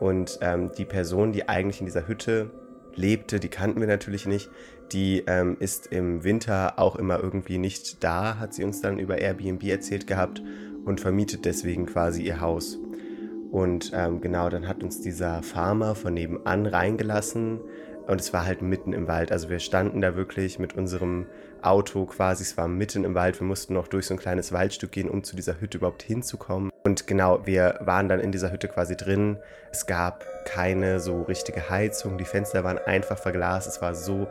Und 0.00 0.38
ähm, 0.42 0.70
die 0.76 0.84
Person, 0.84 1.32
die 1.32 1.48
eigentlich 1.48 1.80
in 1.80 1.86
dieser 1.86 2.06
Hütte 2.06 2.50
lebte, 2.98 3.40
die 3.40 3.48
kannten 3.48 3.80
wir 3.80 3.86
natürlich 3.86 4.26
nicht. 4.26 4.50
Die 4.92 5.22
ähm, 5.26 5.56
ist 5.60 5.88
im 5.88 6.24
Winter 6.24 6.78
auch 6.78 6.96
immer 6.96 7.22
irgendwie 7.22 7.58
nicht 7.58 8.02
da, 8.02 8.38
hat 8.38 8.54
sie 8.54 8.64
uns 8.64 8.80
dann 8.80 8.98
über 8.98 9.18
Airbnb 9.18 9.62
erzählt 9.64 10.06
gehabt 10.06 10.42
und 10.84 11.00
vermietet 11.00 11.44
deswegen 11.44 11.86
quasi 11.86 12.22
ihr 12.22 12.40
Haus. 12.40 12.78
Und 13.50 13.92
ähm, 13.94 14.20
genau, 14.20 14.48
dann 14.50 14.68
hat 14.68 14.82
uns 14.82 15.00
dieser 15.00 15.42
Farmer 15.42 15.94
von 15.94 16.14
nebenan 16.14 16.66
reingelassen 16.66 17.60
und 18.06 18.20
es 18.20 18.32
war 18.32 18.46
halt 18.46 18.62
mitten 18.62 18.92
im 18.92 19.06
Wald. 19.06 19.32
Also 19.32 19.50
wir 19.50 19.58
standen 19.58 20.00
da 20.00 20.16
wirklich 20.16 20.58
mit 20.58 20.74
unserem 20.74 21.26
Auto 21.60 22.06
quasi, 22.06 22.42
es 22.42 22.56
war 22.56 22.68
mitten 22.68 23.04
im 23.04 23.14
Wald. 23.14 23.38
Wir 23.38 23.46
mussten 23.46 23.74
noch 23.74 23.88
durch 23.88 24.06
so 24.06 24.14
ein 24.14 24.18
kleines 24.18 24.52
Waldstück 24.52 24.92
gehen, 24.92 25.10
um 25.10 25.24
zu 25.24 25.36
dieser 25.36 25.60
Hütte 25.60 25.78
überhaupt 25.78 26.02
hinzukommen. 26.02 26.70
Und 26.88 27.06
genau, 27.06 27.44
wir 27.44 27.74
waren 27.80 28.08
dann 28.08 28.18
in 28.18 28.32
dieser 28.32 28.50
Hütte 28.50 28.66
quasi 28.66 28.96
drin. 28.96 29.36
Es 29.70 29.84
gab 29.84 30.24
keine 30.46 31.00
so 31.00 31.20
richtige 31.20 31.68
Heizung. 31.68 32.16
Die 32.16 32.24
Fenster 32.24 32.64
waren 32.64 32.78
einfach 32.78 33.18
verglast. 33.18 33.68
Es 33.68 33.82
war 33.82 33.94
so 33.94 34.26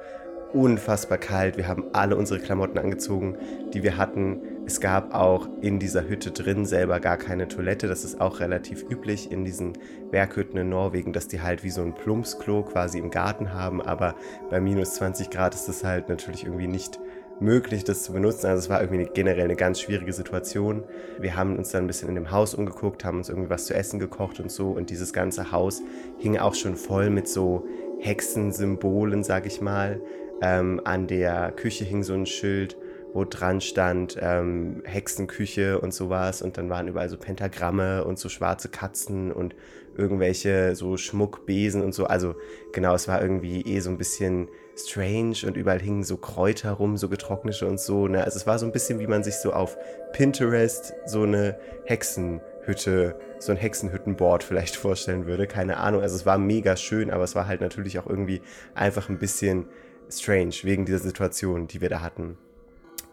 unfassbar 0.54 1.20
kalt. 1.20 1.56
Wir 1.58 1.68
haben 1.68 1.86
alle 1.94 2.16
unsere 2.16 2.40
Klamotten 2.40 2.80
angezogen, 2.80 3.38
die 3.76 3.84
wir 3.84 3.98
hatten. 3.98 4.42
Es 4.66 4.82
gab 4.82 5.14
auch 5.14 5.48
in 5.62 5.78
dieser 5.78 6.10
Hütte 6.10 6.32
drin 6.32 6.66
selber 6.66 7.00
gar 7.00 7.18
keine 7.18 7.48
Toilette. 7.48 7.88
Das 7.88 8.04
ist 8.04 8.20
auch 8.20 8.40
relativ 8.40 8.84
üblich 8.90 9.32
in 9.32 9.46
diesen 9.46 9.74
Berghütten 10.10 10.58
in 10.58 10.70
Norwegen, 10.70 11.14
dass 11.14 11.28
die 11.28 11.44
halt 11.44 11.64
wie 11.64 11.70
so 11.70 11.84
ein 11.84 11.94
Plumpsklo 11.94 12.64
quasi 12.64 12.98
im 12.98 13.12
Garten 13.12 13.54
haben. 13.54 13.84
Aber 13.84 14.16
bei 14.50 14.60
minus 14.60 14.96
20 14.96 15.30
Grad 15.30 15.54
ist 15.54 15.68
das 15.68 15.84
halt 15.84 16.10
natürlich 16.10 16.44
irgendwie 16.44 16.68
nicht 16.68 17.00
möglich, 17.40 17.84
das 17.84 18.04
zu 18.04 18.14
benutzen. 18.14 18.48
Also 18.48 18.60
es 18.60 18.70
war 18.70 18.82
irgendwie 18.82 19.10
generell 19.14 19.46
eine 19.46 19.56
ganz 19.56 19.82
schwierige 19.82 20.14
Situation. 20.14 20.84
Wir 21.20 21.36
haben 21.36 21.58
uns 21.58 21.70
dann 21.70 21.84
ein 21.84 21.88
bisschen 21.88 22.10
in 22.10 22.16
dem 22.16 22.32
Haus 22.32 22.54
umgeguckt, 22.54 23.06
haben 23.06 23.18
uns 23.18 23.30
irgendwie 23.30 23.50
was 23.50 23.66
zu 23.66 23.74
essen 23.74 24.00
gekocht 24.00 24.40
und 24.40 24.52
so. 24.52 24.72
Und 24.72 24.90
dieses 24.90 25.14
ganze 25.14 25.52
Haus 25.52 25.82
hing 26.18 26.38
auch 26.38 26.56
schon 26.56 26.76
voll 26.76 27.10
mit 27.10 27.28
so 27.28 27.66
Hexensymbolen, 28.00 29.24
sag 29.24 29.46
ich 29.46 29.62
mal. 29.62 30.02
Ähm, 30.42 30.82
an 30.84 31.08
der 31.08 31.52
Küche 31.52 31.84
hing 31.84 32.04
so 32.04 32.14
ein 32.14 32.26
Schild, 32.26 32.78
wo 33.14 33.26
dran 33.26 33.62
stand 33.62 34.18
ähm, 34.22 34.82
Hexenküche 34.86 35.80
und 35.80 35.94
sowas. 35.94 36.42
Und 36.42 36.58
dann 36.58 36.70
waren 36.70 36.88
überall 36.88 37.10
so 37.10 37.18
Pentagramme 37.18 38.04
und 38.04 38.20
so 38.20 38.30
schwarze 38.30 38.70
Katzen 38.70 39.32
und 39.32 39.56
irgendwelche 39.98 40.76
so 40.76 40.98
Schmuckbesen 40.98 41.84
und 41.84 41.94
so. 41.94 42.06
Also 42.06 42.36
genau, 42.74 42.94
es 42.94 43.08
war 43.08 43.22
irgendwie 43.22 43.62
eh 43.62 43.80
so 43.80 43.90
ein 43.90 43.98
bisschen 43.98 44.50
strange 44.76 45.38
und 45.46 45.58
überall 45.58 45.80
hingen 45.80 46.04
so 46.04 46.18
Kräuter 46.18 46.72
rum, 46.72 46.98
so 46.98 47.10
getrocknete 47.10 47.66
und 47.68 47.80
so. 47.80 48.08
Ne? 48.08 48.24
Also 48.24 48.38
es 48.38 48.48
war 48.48 48.60
so 48.60 48.66
ein 48.66 48.72
bisschen, 48.72 49.00
wie 49.00 49.08
man 49.08 49.24
sich 49.24 49.36
so 49.36 49.54
auf 49.54 49.78
Pinterest 50.14 50.94
so 51.06 51.24
eine 51.24 51.58
Hexenhütte, 51.86 53.20
so 53.40 53.52
ein 53.52 53.58
Hexenhüttenboard 53.58 54.44
vielleicht 54.44 54.76
vorstellen 54.78 55.26
würde. 55.26 55.48
Keine 55.48 55.78
Ahnung. 55.78 56.02
Also 56.02 56.16
es 56.16 56.26
war 56.26 56.38
mega 56.38 56.76
schön, 56.78 57.12
aber 57.12 57.24
es 57.24 57.36
war 57.36 57.48
halt 57.48 57.62
natürlich 57.62 58.00
auch 58.00 58.08
irgendwie 58.08 58.42
einfach 58.76 59.10
ein 59.10 59.18
bisschen 59.18 59.66
strange 60.10 60.54
wegen 60.64 60.86
dieser 60.86 61.00
Situation, 61.00 61.68
die 61.68 61.82
wir 61.82 61.90
da 61.90 62.02
hatten. 62.02 62.38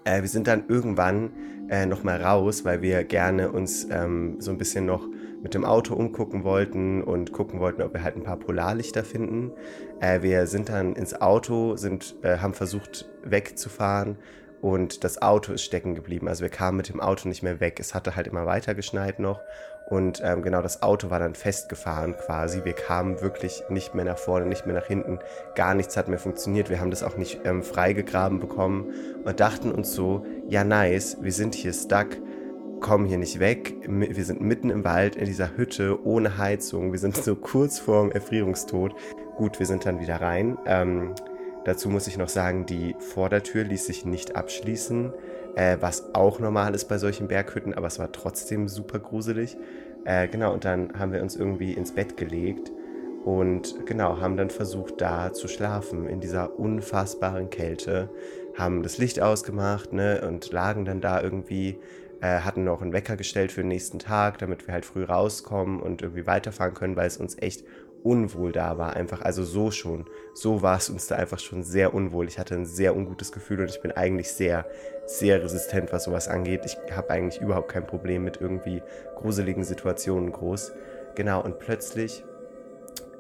Äh, 0.05 0.20
wir 0.20 0.29
sind 0.29 0.47
dann 0.47 0.64
irgendwann 0.68 1.31
äh, 1.70 1.87
nochmal 1.87 2.23
raus, 2.23 2.64
weil 2.64 2.83
wir 2.83 3.05
gerne 3.05 3.51
uns 3.51 3.88
ähm, 3.90 4.37
so 4.38 4.51
ein 4.51 4.59
bisschen 4.59 4.85
noch 4.85 5.09
mit 5.44 5.52
dem 5.52 5.64
Auto 5.64 5.94
umgucken 5.94 6.42
wollten 6.42 7.02
und 7.02 7.33
gucken 7.33 7.61
wollten, 7.61 7.83
ob 7.83 7.92
wir 7.92 8.02
halt 8.02 8.16
ein 8.16 8.24
paar 8.24 8.38
Polarlichter 8.38 9.04
finden. 9.04 9.52
Äh, 10.00 10.22
wir 10.22 10.46
sind 10.46 10.70
dann 10.70 10.96
ins 10.96 11.20
Auto, 11.20 11.76
sind, 11.76 12.16
äh, 12.22 12.38
haben 12.38 12.54
versucht 12.54 13.07
wegzufahren 13.22 14.16
und 14.62 15.04
das 15.04 15.20
Auto 15.20 15.52
ist 15.52 15.62
stecken 15.62 15.94
geblieben. 15.94 16.28
Also 16.28 16.40
wir 16.40 16.48
kamen 16.48 16.78
mit 16.78 16.88
dem 16.88 16.98
Auto 16.98 17.28
nicht 17.28 17.42
mehr 17.42 17.61
weg. 17.61 17.78
Es 17.78 17.94
hatte 17.94 18.16
halt 18.16 18.26
immer 18.26 18.46
weiter 18.46 18.74
geschneit 18.74 19.20
noch 19.20 19.38
und 19.90 20.22
ähm, 20.24 20.40
genau 20.40 20.62
das 20.62 20.83
Auto 20.83 21.11
war 21.11 21.18
dann 21.18 21.35
festgefahren 21.35 22.16
quasi. 22.16 22.64
Wir 22.64 22.72
kamen 22.72 23.20
wirklich 23.20 23.62
nicht 23.68 23.94
mehr 23.94 24.07
nach 24.07 24.16
vorne, 24.16 24.46
nicht 24.46 24.64
mehr 24.64 24.74
nach 24.74 24.87
hinten. 24.87 25.18
Gar 25.57 25.74
nichts 25.74 25.96
hat 25.98 26.09
mehr 26.09 26.18
funktioniert. 26.18 26.70
Wir 26.70 26.80
haben 26.80 26.90
das 26.90 27.02
auch 27.02 27.18
nicht 27.18 27.40
ähm, 27.44 27.62
freigegraben 27.62 28.40
bekommen 28.40 28.94
und 29.24 29.40
dachten 29.40 29.70
uns 29.72 29.92
so, 29.92 30.24
ja 30.48 30.64
nice, 30.64 31.18
wir 31.20 31.33
sind 31.33 31.54
hier 31.54 31.74
stuck, 31.74 32.16
kommen 32.85 33.07
hier 33.07 33.18
nicht 33.18 33.40
weg. 33.40 33.75
Wir 33.88 34.25
sind 34.25 34.40
mitten 34.40 34.70
im 34.70 34.85
Wald 34.85 35.16
in 35.16 35.25
dieser 35.25 35.57
Hütte 35.57 36.07
ohne 36.07 36.38
Heizung. 36.38 36.92
Wir 36.92 36.99
sind 37.01 37.16
so 37.25 37.35
kurz 37.35 37.79
vorm 37.79 38.12
Erfrierungstod. 38.12 38.94
Gut, 39.37 39.59
wir 39.59 39.66
sind 39.66 39.87
dann 39.87 40.01
wieder 40.01 40.20
rein. 40.20 40.59
Ähm, 40.66 41.14
dazu 41.64 41.88
muss 41.88 42.07
ich 42.07 42.18
noch 42.18 42.29
sagen, 42.29 42.66
die 42.66 42.94
Vordertür 42.99 43.64
ließ 43.64 43.87
sich 43.87 44.05
nicht 44.05 44.37
abschließen 44.37 45.12
äh, 45.57 45.77
was 45.81 46.14
auch 46.14 46.38
normal 46.40 46.75
ist 46.75 46.87
bei 46.87 46.99
solchen 46.99 47.29
Berghütten, 47.29 47.75
aber 47.75 47.87
es 47.87 47.99
war 47.99 48.12
trotzdem 48.12 48.68
super 48.68 48.99
gruselig. 48.99 49.57
Äh, 50.05 50.29
genau, 50.29 50.53
und 50.53 50.64
dann 50.64 50.99
haben 50.99 51.12
wir 51.12 51.23
uns 51.23 51.37
irgendwie 51.37 51.73
ins 51.73 51.92
Bett 51.92 52.16
gelegt 52.16 52.73
und 53.25 53.87
genau, 53.87 54.20
haben 54.20 54.37
dann 54.37 54.51
versucht, 54.51 55.01
da 55.01 55.33
zu 55.33 55.49
schlafen 55.49 56.07
in 56.07 56.20
dieser 56.20 56.59
unfassbaren 56.59 57.49
Kälte, 57.51 58.11
haben 58.57 58.83
das 58.83 58.99
Licht 58.99 59.20
ausgemacht 59.20 59.92
ne, 59.92 60.23
und 60.27 60.53
lagen 60.53 60.85
dann 60.85 61.01
da 61.01 61.23
irgendwie, 61.23 61.79
äh, 62.25 62.41
hatten 62.41 62.65
noch 62.65 62.81
einen 62.81 62.95
Wecker 62.95 63.17
gestellt 63.17 63.53
für 63.53 63.61
den 63.61 63.69
nächsten 63.69 63.99
Tag, 63.99 64.39
damit 64.39 64.67
wir 64.67 64.73
halt 64.73 64.87
früh 64.87 65.05
rauskommen 65.05 65.81
und 65.81 66.01
irgendwie 66.01 66.27
weiterfahren 66.27 66.73
können, 66.73 66.97
weil 66.97 67.07
es 67.07 67.19
uns 67.19 67.37
echt 67.37 67.65
unwohl 68.03 68.51
da 68.51 68.79
war, 68.79 68.97
einfach, 68.97 69.21
also 69.21 69.45
so 69.45 69.71
schon, 69.71 70.07
so 70.33 70.63
war 70.63 70.79
es 70.79 70.89
uns 70.89 71.07
da 71.07 71.17
einfach 71.17 71.39
schon 71.39 71.63
sehr 71.63 71.93
unwohl. 71.93 72.27
Ich 72.27 72.39
hatte 72.39 72.55
ein 72.55 72.65
sehr 72.65 72.97
ungutes 72.97 73.31
Gefühl 73.31 73.61
und 73.61 73.69
ich 73.69 73.81
bin 73.81 73.93
eigentlich 73.93 74.33
sehr, 74.33 74.67
sehr 75.07 75.43
resistent, 75.43 75.93
was 75.93 76.05
sowas 76.05 76.29
angeht. 76.29 76.63
Ich 76.65 76.77
habe 76.95 77.11
eigentlich 77.11 77.43
überhaupt 77.43 77.71
kein 77.71 77.87
Problem 77.87 78.25
mit 78.25 78.41
irgendwie 78.41 78.83
gruseligen 79.17 79.65
Situationen 79.65 80.33
groß. 80.33 80.73
Genau, 81.17 81.43
und 81.43 81.59
plötzlich 81.59 82.25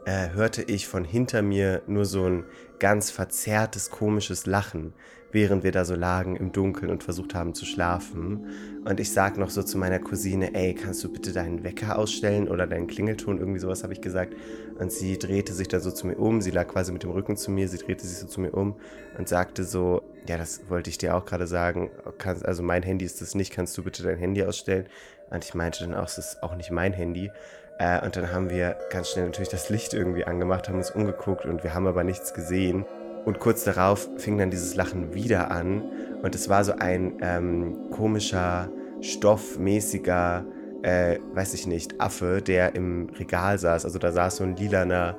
äh, 0.06 0.30
hörte 0.30 0.62
ich 0.62 0.88
von 0.88 1.04
hinter 1.04 1.42
mir 1.42 1.82
nur 1.86 2.06
so 2.06 2.24
ein 2.24 2.44
ganz 2.78 3.10
verzerrtes, 3.10 3.90
komisches 3.90 4.46
Lachen 4.46 4.94
während 5.34 5.64
wir 5.64 5.72
da 5.72 5.84
so 5.84 5.96
lagen 5.96 6.36
im 6.36 6.52
Dunkeln 6.52 6.90
und 6.90 7.02
versucht 7.02 7.34
haben 7.34 7.54
zu 7.54 7.66
schlafen. 7.66 8.46
Und 8.84 9.00
ich 9.00 9.12
sag 9.12 9.36
noch 9.36 9.50
so 9.50 9.62
zu 9.64 9.76
meiner 9.76 9.98
Cousine, 9.98 10.54
ey, 10.54 10.74
kannst 10.74 11.02
du 11.02 11.12
bitte 11.12 11.32
deinen 11.32 11.64
Wecker 11.64 11.98
ausstellen 11.98 12.48
oder 12.48 12.68
deinen 12.68 12.86
Klingelton, 12.86 13.38
irgendwie 13.38 13.58
sowas 13.58 13.82
habe 13.82 13.92
ich 13.92 14.00
gesagt. 14.00 14.34
Und 14.78 14.92
sie 14.92 15.18
drehte 15.18 15.52
sich 15.52 15.66
da 15.66 15.80
so 15.80 15.90
zu 15.90 16.06
mir 16.06 16.16
um, 16.16 16.40
sie 16.40 16.52
lag 16.52 16.68
quasi 16.68 16.92
mit 16.92 17.02
dem 17.02 17.10
Rücken 17.10 17.36
zu 17.36 17.50
mir, 17.50 17.68
sie 17.68 17.78
drehte 17.78 18.06
sich 18.06 18.18
so 18.18 18.28
zu 18.28 18.40
mir 18.40 18.52
um 18.52 18.76
und 19.18 19.28
sagte 19.28 19.64
so, 19.64 20.02
ja, 20.28 20.38
das 20.38 20.70
wollte 20.70 20.88
ich 20.88 20.98
dir 20.98 21.16
auch 21.16 21.24
gerade 21.24 21.48
sagen, 21.48 21.90
kannst, 22.18 22.46
also 22.46 22.62
mein 22.62 22.84
Handy 22.84 23.04
ist 23.04 23.20
das 23.20 23.34
nicht, 23.34 23.52
kannst 23.52 23.76
du 23.76 23.82
bitte 23.82 24.04
dein 24.04 24.18
Handy 24.18 24.44
ausstellen? 24.44 24.86
Und 25.30 25.44
ich 25.44 25.54
meinte 25.54 25.84
dann 25.84 25.94
auch, 25.94 26.06
es 26.06 26.18
ist 26.18 26.42
auch 26.44 26.54
nicht 26.54 26.70
mein 26.70 26.92
Handy. 26.92 27.30
Äh, 27.78 28.04
und 28.04 28.14
dann 28.14 28.32
haben 28.32 28.50
wir 28.50 28.76
ganz 28.90 29.10
schnell 29.10 29.24
natürlich 29.24 29.48
das 29.48 29.68
Licht 29.68 29.94
irgendwie 29.94 30.24
angemacht, 30.24 30.68
haben 30.68 30.76
uns 30.76 30.92
umgeguckt 30.92 31.44
und 31.44 31.64
wir 31.64 31.74
haben 31.74 31.88
aber 31.88 32.04
nichts 32.04 32.34
gesehen. 32.34 32.86
Und 33.24 33.38
kurz 33.38 33.64
darauf 33.64 34.08
fing 34.16 34.38
dann 34.38 34.50
dieses 34.50 34.74
Lachen 34.74 35.14
wieder 35.14 35.50
an 35.50 35.82
und 36.22 36.34
es 36.34 36.48
war 36.48 36.64
so 36.64 36.72
ein 36.72 37.14
ähm, 37.22 37.90
komischer 37.90 38.70
stoffmäßiger, 39.00 40.44
äh, 40.82 41.18
weiß 41.32 41.54
ich 41.54 41.66
nicht, 41.66 42.00
Affe, 42.00 42.42
der 42.42 42.74
im 42.74 43.08
Regal 43.18 43.58
saß. 43.58 43.84
Also 43.84 43.98
da 43.98 44.12
saß 44.12 44.36
so 44.36 44.44
ein 44.44 44.56
lilaner 44.56 45.16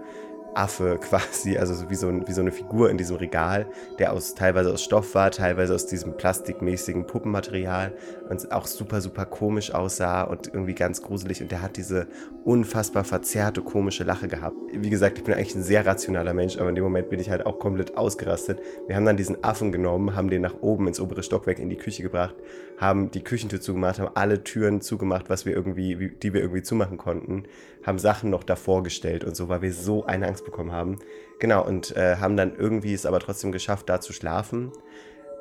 Affe 0.55 0.97
quasi, 1.01 1.57
also 1.57 1.73
so 1.73 1.89
wie, 1.89 1.95
so 1.95 2.07
ein, 2.07 2.27
wie 2.27 2.33
so 2.33 2.41
eine 2.41 2.51
Figur 2.51 2.89
in 2.89 2.97
diesem 2.97 3.17
Regal, 3.17 3.67
der 3.99 4.13
aus 4.13 4.35
teilweise 4.35 4.71
aus 4.73 4.83
Stoff 4.83 5.15
war, 5.15 5.31
teilweise 5.31 5.75
aus 5.75 5.85
diesem 5.85 6.17
plastikmäßigen 6.17 7.07
Puppenmaterial 7.07 7.93
und 8.29 8.51
auch 8.51 8.67
super, 8.67 9.01
super 9.01 9.25
komisch 9.25 9.73
aussah 9.73 10.23
und 10.23 10.47
irgendwie 10.47 10.75
ganz 10.75 11.01
gruselig 11.01 11.41
und 11.41 11.51
der 11.51 11.61
hat 11.61 11.77
diese 11.77 12.07
unfassbar 12.43 13.03
verzerrte, 13.03 13.61
komische 13.61 14.03
Lache 14.03 14.27
gehabt. 14.27 14.55
Wie 14.71 14.89
gesagt, 14.89 15.17
ich 15.17 15.23
bin 15.23 15.33
eigentlich 15.33 15.55
ein 15.55 15.63
sehr 15.63 15.85
rationaler 15.85 16.33
Mensch, 16.33 16.57
aber 16.57 16.69
in 16.69 16.75
dem 16.75 16.83
Moment 16.83 17.09
bin 17.09 17.19
ich 17.19 17.29
halt 17.29 17.45
auch 17.45 17.59
komplett 17.59 17.97
ausgerastet. 17.97 18.59
Wir 18.87 18.95
haben 18.95 19.05
dann 19.05 19.17
diesen 19.17 19.43
Affen 19.43 19.71
genommen, 19.71 20.15
haben 20.15 20.29
den 20.29 20.41
nach 20.41 20.61
oben 20.61 20.87
ins 20.87 20.99
obere 20.99 21.23
Stockwerk 21.23 21.59
in 21.59 21.69
die 21.69 21.75
Küche 21.75 22.03
gebracht, 22.03 22.35
haben 22.77 23.11
die 23.11 23.23
Küchentür 23.23 23.61
zugemacht, 23.61 23.99
haben 23.99 24.11
alle 24.15 24.43
Türen 24.43 24.81
zugemacht, 24.81 25.29
was 25.29 25.45
wir 25.45 25.53
irgendwie, 25.53 26.11
die 26.21 26.33
wir 26.33 26.41
irgendwie 26.41 26.61
zumachen 26.61 26.97
konnten, 26.97 27.43
haben 27.85 27.99
Sachen 27.99 28.29
noch 28.29 28.43
davor 28.43 28.83
gestellt 28.83 29.23
und 29.23 29.35
so, 29.35 29.49
weil 29.49 29.61
wir 29.61 29.73
so 29.73 30.05
eine 30.05 30.27
Angst 30.27 30.45
bekommen 30.45 30.71
haben. 30.71 30.99
Genau, 31.39 31.65
und 31.65 31.95
äh, 31.95 32.17
haben 32.17 32.37
dann 32.37 32.55
irgendwie 32.55 32.93
es 32.93 33.05
aber 33.05 33.19
trotzdem 33.19 33.51
geschafft, 33.51 33.89
da 33.89 34.01
zu 34.01 34.13
schlafen. 34.13 34.71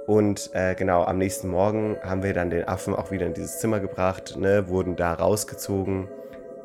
Und 0.07 0.51
äh, 0.53 0.75
genau, 0.75 1.05
am 1.05 1.17
nächsten 1.17 1.49
Morgen 1.49 1.97
haben 2.03 2.23
wir 2.23 2.35
dann 2.35 2.51
den 2.51 2.69
Affen 2.69 2.95
auch 2.95 3.11
wieder 3.11 3.27
in 3.27 3.35
dieses 3.35 3.59
Zimmer 3.61 3.81
gebracht, 3.81 4.37
ne, 4.37 4.69
wurden 4.69 4.97
da 4.97 5.15
rausgezogen. 5.15 6.09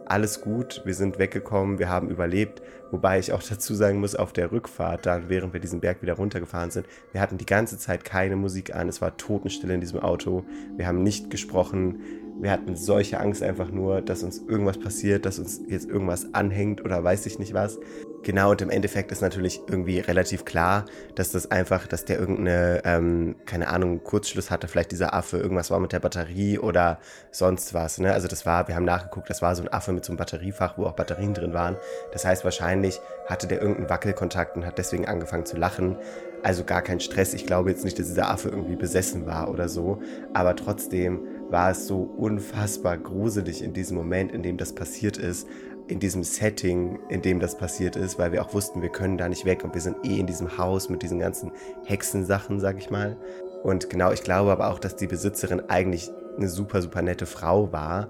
Alles 0.05 0.41
gut, 0.41 0.81
wir 0.83 0.95
sind 0.95 1.19
weggekommen, 1.19 1.79
wir 1.79 1.87
haben 1.87 2.09
überlebt. 2.09 2.61
Wobei 2.91 3.19
ich 3.19 3.31
auch 3.31 3.43
dazu 3.49 3.75
sagen 3.75 3.99
muss, 3.99 4.15
auf 4.15 4.33
der 4.33 4.51
Rückfahrt, 4.51 5.05
dann 5.05 5.29
während 5.29 5.53
wir 5.53 5.61
diesen 5.61 5.79
Berg 5.79 6.01
wieder 6.01 6.15
runtergefahren 6.15 6.71
sind, 6.71 6.87
wir 7.13 7.21
hatten 7.21 7.37
die 7.37 7.45
ganze 7.45 7.77
Zeit 7.77 8.03
keine 8.03 8.35
Musik 8.35 8.75
an, 8.75 8.89
es 8.89 9.01
war 9.01 9.15
Totenstille 9.15 9.75
in 9.75 9.81
diesem 9.81 9.99
Auto, 9.99 10.43
wir 10.75 10.87
haben 10.87 11.03
nicht 11.03 11.29
gesprochen, 11.29 12.01
wir 12.41 12.51
hatten 12.51 12.75
solche 12.75 13.19
Angst 13.19 13.43
einfach 13.43 13.69
nur, 13.69 14.01
dass 14.01 14.23
uns 14.23 14.39
irgendwas 14.47 14.79
passiert, 14.79 15.25
dass 15.25 15.39
uns 15.39 15.61
jetzt 15.67 15.89
irgendwas 15.89 16.33
anhängt 16.33 16.83
oder 16.83 17.03
weiß 17.03 17.25
ich 17.25 17.37
nicht 17.37 17.53
was. 17.53 17.79
Genau, 18.21 18.51
und 18.51 18.61
im 18.61 18.69
Endeffekt 18.69 19.11
ist 19.11 19.21
natürlich 19.21 19.61
irgendwie 19.67 19.99
relativ 19.99 20.43
klar, 20.43 20.85
dass 21.15 21.31
das 21.31 21.51
einfach, 21.51 21.87
dass 21.87 22.03
der 22.03 22.19
irgendeine, 22.19 22.81
ähm, 22.83 23.35
keine 23.45 23.69
Ahnung, 23.69 24.03
Kurzschluss 24.03 24.51
hatte, 24.51 24.67
vielleicht 24.67 24.91
dieser 24.91 25.13
Affe, 25.13 25.37
irgendwas 25.37 25.71
war 25.71 25.79
mit 25.79 25.93
der 25.93 26.01
Batterie 26.01 26.59
oder 26.59 26.99
sonst 27.31 27.73
was. 27.73 27.97
Ne? 27.99 28.11
Also 28.13 28.27
das 28.27 28.45
war, 28.45 28.67
wir 28.67 28.75
haben 28.75 28.85
nachgeguckt, 28.85 29.29
das 29.29 29.41
war 29.41 29.55
so 29.55 29.63
ein 29.63 29.71
Affe 29.71 29.93
mit 29.93 30.03
so 30.03 30.11
einem 30.11 30.17
Batteriefach, 30.17 30.77
wo 30.77 30.85
auch 30.85 30.95
Batterien 30.95 31.33
drin 31.33 31.53
waren. 31.53 31.77
Das 32.11 32.25
heißt, 32.25 32.43
wahrscheinlich 32.43 32.99
hatte 33.25 33.47
der 33.47 33.61
irgendeinen 33.61 33.89
Wackelkontakt 33.89 34.57
und 34.57 34.65
hat 34.65 34.77
deswegen 34.77 35.07
angefangen 35.07 35.45
zu 35.45 35.55
lachen. 35.55 35.95
Also 36.43 36.63
gar 36.63 36.81
kein 36.81 36.99
Stress. 36.99 37.33
Ich 37.33 37.45
glaube 37.45 37.69
jetzt 37.69 37.85
nicht, 37.85 37.99
dass 37.99 38.07
dieser 38.07 38.29
Affe 38.29 38.49
irgendwie 38.49 38.75
besessen 38.75 39.25
war 39.25 39.49
oder 39.49 39.69
so. 39.69 40.01
Aber 40.33 40.55
trotzdem 40.55 41.21
war 41.49 41.71
es 41.71 41.87
so 41.87 42.01
unfassbar 42.01 42.97
gruselig 42.97 43.63
in 43.63 43.73
diesem 43.73 43.97
Moment, 43.97 44.31
in 44.31 44.43
dem 44.43 44.57
das 44.57 44.73
passiert 44.73 45.17
ist, 45.17 45.47
in 45.87 45.99
diesem 45.99 46.23
Setting, 46.23 46.99
in 47.09 47.21
dem 47.21 47.39
das 47.39 47.57
passiert 47.57 47.95
ist, 47.95 48.19
weil 48.19 48.31
wir 48.31 48.43
auch 48.43 48.53
wussten, 48.53 48.81
wir 48.81 48.89
können 48.89 49.17
da 49.17 49.27
nicht 49.27 49.45
weg 49.45 49.63
und 49.63 49.73
wir 49.73 49.81
sind 49.81 49.97
eh 50.05 50.19
in 50.19 50.27
diesem 50.27 50.57
Haus 50.57 50.89
mit 50.89 51.01
diesen 51.01 51.19
ganzen 51.19 51.51
Hexensachen, 51.85 52.59
sag 52.59 52.77
ich 52.77 52.91
mal. 52.91 53.17
Und 53.63 53.89
genau, 53.89 54.11
ich 54.11 54.23
glaube 54.23 54.51
aber 54.51 54.69
auch, 54.69 54.79
dass 54.79 54.95
die 54.95 55.07
Besitzerin 55.07 55.61
eigentlich 55.67 56.11
eine 56.37 56.47
super, 56.47 56.81
super 56.81 57.01
nette 57.01 57.25
Frau 57.25 57.71
war, 57.71 58.09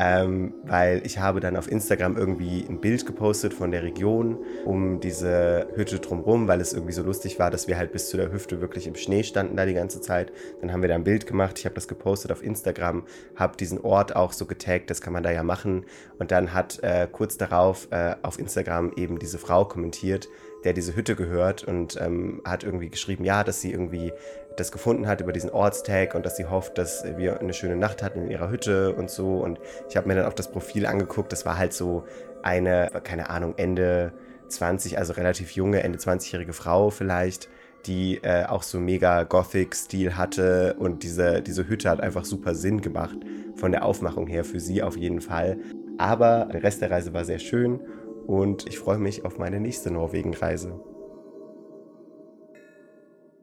ähm, 0.00 0.54
weil 0.62 1.04
ich 1.04 1.18
habe 1.18 1.40
dann 1.40 1.56
auf 1.56 1.68
Instagram 1.68 2.16
irgendwie 2.16 2.64
ein 2.68 2.80
Bild 2.80 3.04
gepostet 3.04 3.52
von 3.52 3.72
der 3.72 3.82
Region 3.82 4.38
um 4.64 5.00
diese 5.00 5.66
Hütte 5.74 5.98
drumherum, 5.98 6.46
weil 6.46 6.60
es 6.60 6.72
irgendwie 6.72 6.92
so 6.92 7.02
lustig 7.02 7.40
war, 7.40 7.50
dass 7.50 7.66
wir 7.66 7.76
halt 7.76 7.90
bis 7.90 8.08
zu 8.08 8.16
der 8.16 8.30
Hüfte 8.30 8.60
wirklich 8.60 8.86
im 8.86 8.94
Schnee 8.94 9.24
standen 9.24 9.56
da 9.56 9.66
die 9.66 9.74
ganze 9.74 10.00
Zeit. 10.00 10.30
Dann 10.60 10.72
haben 10.72 10.82
wir 10.82 10.88
da 10.88 10.94
ein 10.94 11.02
Bild 11.02 11.26
gemacht, 11.26 11.58
ich 11.58 11.64
habe 11.64 11.74
das 11.74 11.88
gepostet 11.88 12.30
auf 12.30 12.44
Instagram, 12.44 13.06
habe 13.34 13.56
diesen 13.56 13.80
Ort 13.80 14.14
auch 14.14 14.32
so 14.32 14.46
getaggt, 14.46 14.88
das 14.88 15.00
kann 15.00 15.12
man 15.12 15.24
da 15.24 15.32
ja 15.32 15.42
machen. 15.42 15.84
Und 16.20 16.30
dann 16.30 16.54
hat 16.54 16.78
äh, 16.84 17.08
kurz 17.10 17.36
darauf 17.36 17.88
äh, 17.90 18.14
auf 18.22 18.38
Instagram 18.38 18.92
eben 18.94 19.18
diese 19.18 19.38
Frau 19.38 19.64
kommentiert, 19.64 20.28
der 20.62 20.74
diese 20.74 20.94
Hütte 20.94 21.16
gehört 21.16 21.64
und 21.64 22.00
ähm, 22.00 22.40
hat 22.44 22.62
irgendwie 22.62 22.88
geschrieben, 22.88 23.24
ja, 23.24 23.42
dass 23.42 23.60
sie 23.60 23.72
irgendwie 23.72 24.12
das 24.60 24.72
gefunden 24.72 25.06
hat 25.06 25.20
über 25.20 25.32
diesen 25.32 25.50
Ortstag 25.50 26.14
und 26.14 26.26
dass 26.26 26.36
sie 26.36 26.46
hofft, 26.46 26.78
dass 26.78 27.04
wir 27.16 27.40
eine 27.40 27.52
schöne 27.52 27.76
Nacht 27.76 28.02
hatten 28.02 28.22
in 28.22 28.30
ihrer 28.30 28.50
Hütte 28.50 28.94
und 28.94 29.10
so. 29.10 29.38
Und 29.38 29.58
ich 29.88 29.96
habe 29.96 30.08
mir 30.08 30.14
dann 30.14 30.26
auch 30.26 30.32
das 30.32 30.50
Profil 30.50 30.86
angeguckt. 30.86 31.32
Das 31.32 31.46
war 31.46 31.58
halt 31.58 31.72
so 31.72 32.04
eine, 32.42 32.90
keine 33.04 33.30
Ahnung, 33.30 33.54
Ende 33.56 34.12
20, 34.48 34.98
also 34.98 35.12
relativ 35.12 35.52
junge, 35.52 35.82
Ende 35.82 35.98
20-jährige 35.98 36.52
Frau 36.52 36.90
vielleicht, 36.90 37.48
die 37.86 38.16
äh, 38.22 38.44
auch 38.46 38.62
so 38.62 38.80
mega 38.80 39.24
Gothic-Stil 39.24 40.16
hatte. 40.16 40.76
Und 40.78 41.02
diese, 41.02 41.42
diese 41.42 41.68
Hütte 41.68 41.90
hat 41.90 42.00
einfach 42.00 42.24
super 42.24 42.54
Sinn 42.54 42.80
gemacht 42.80 43.18
von 43.56 43.72
der 43.72 43.84
Aufmachung 43.84 44.26
her 44.26 44.44
für 44.44 44.60
sie 44.60 44.82
auf 44.82 44.96
jeden 44.96 45.20
Fall. 45.20 45.58
Aber 45.98 46.48
der 46.52 46.62
Rest 46.62 46.80
der 46.80 46.90
Reise 46.90 47.12
war 47.12 47.24
sehr 47.24 47.38
schön 47.38 47.80
und 48.26 48.68
ich 48.68 48.78
freue 48.78 48.98
mich 48.98 49.24
auf 49.24 49.38
meine 49.38 49.58
nächste 49.58 49.90
Norwegen-Reise. 49.90 50.78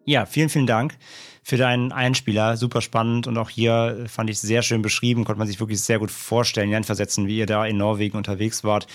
Ja, 0.05 0.25
vielen, 0.25 0.49
vielen 0.49 0.67
Dank 0.67 0.97
für 1.43 1.57
deinen 1.57 1.91
Einspieler. 1.91 2.57
Super 2.57 2.81
spannend 2.81 3.27
und 3.27 3.37
auch 3.37 3.49
hier 3.49 4.05
fand 4.07 4.29
ich 4.29 4.39
sehr 4.39 4.61
schön 4.61 4.81
beschrieben, 4.81 5.25
konnte 5.25 5.39
man 5.39 5.47
sich 5.47 5.59
wirklich 5.59 5.81
sehr 5.81 5.99
gut 5.99 6.11
vorstellen, 6.11 6.67
hineinversetzen, 6.69 7.27
wie 7.27 7.37
ihr 7.37 7.45
da 7.45 7.65
in 7.65 7.77
Norwegen 7.77 8.17
unterwegs 8.17 8.63
wart, 8.63 8.87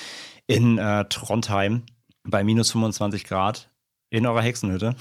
in 0.47 0.79
äh, 0.79 1.05
Trondheim 1.09 1.83
bei 2.25 2.45
minus 2.45 2.73
25 2.73 3.25
Grad 3.25 3.71
in 4.11 4.27
eurer 4.27 4.43
Hexenhütte. 4.43 4.95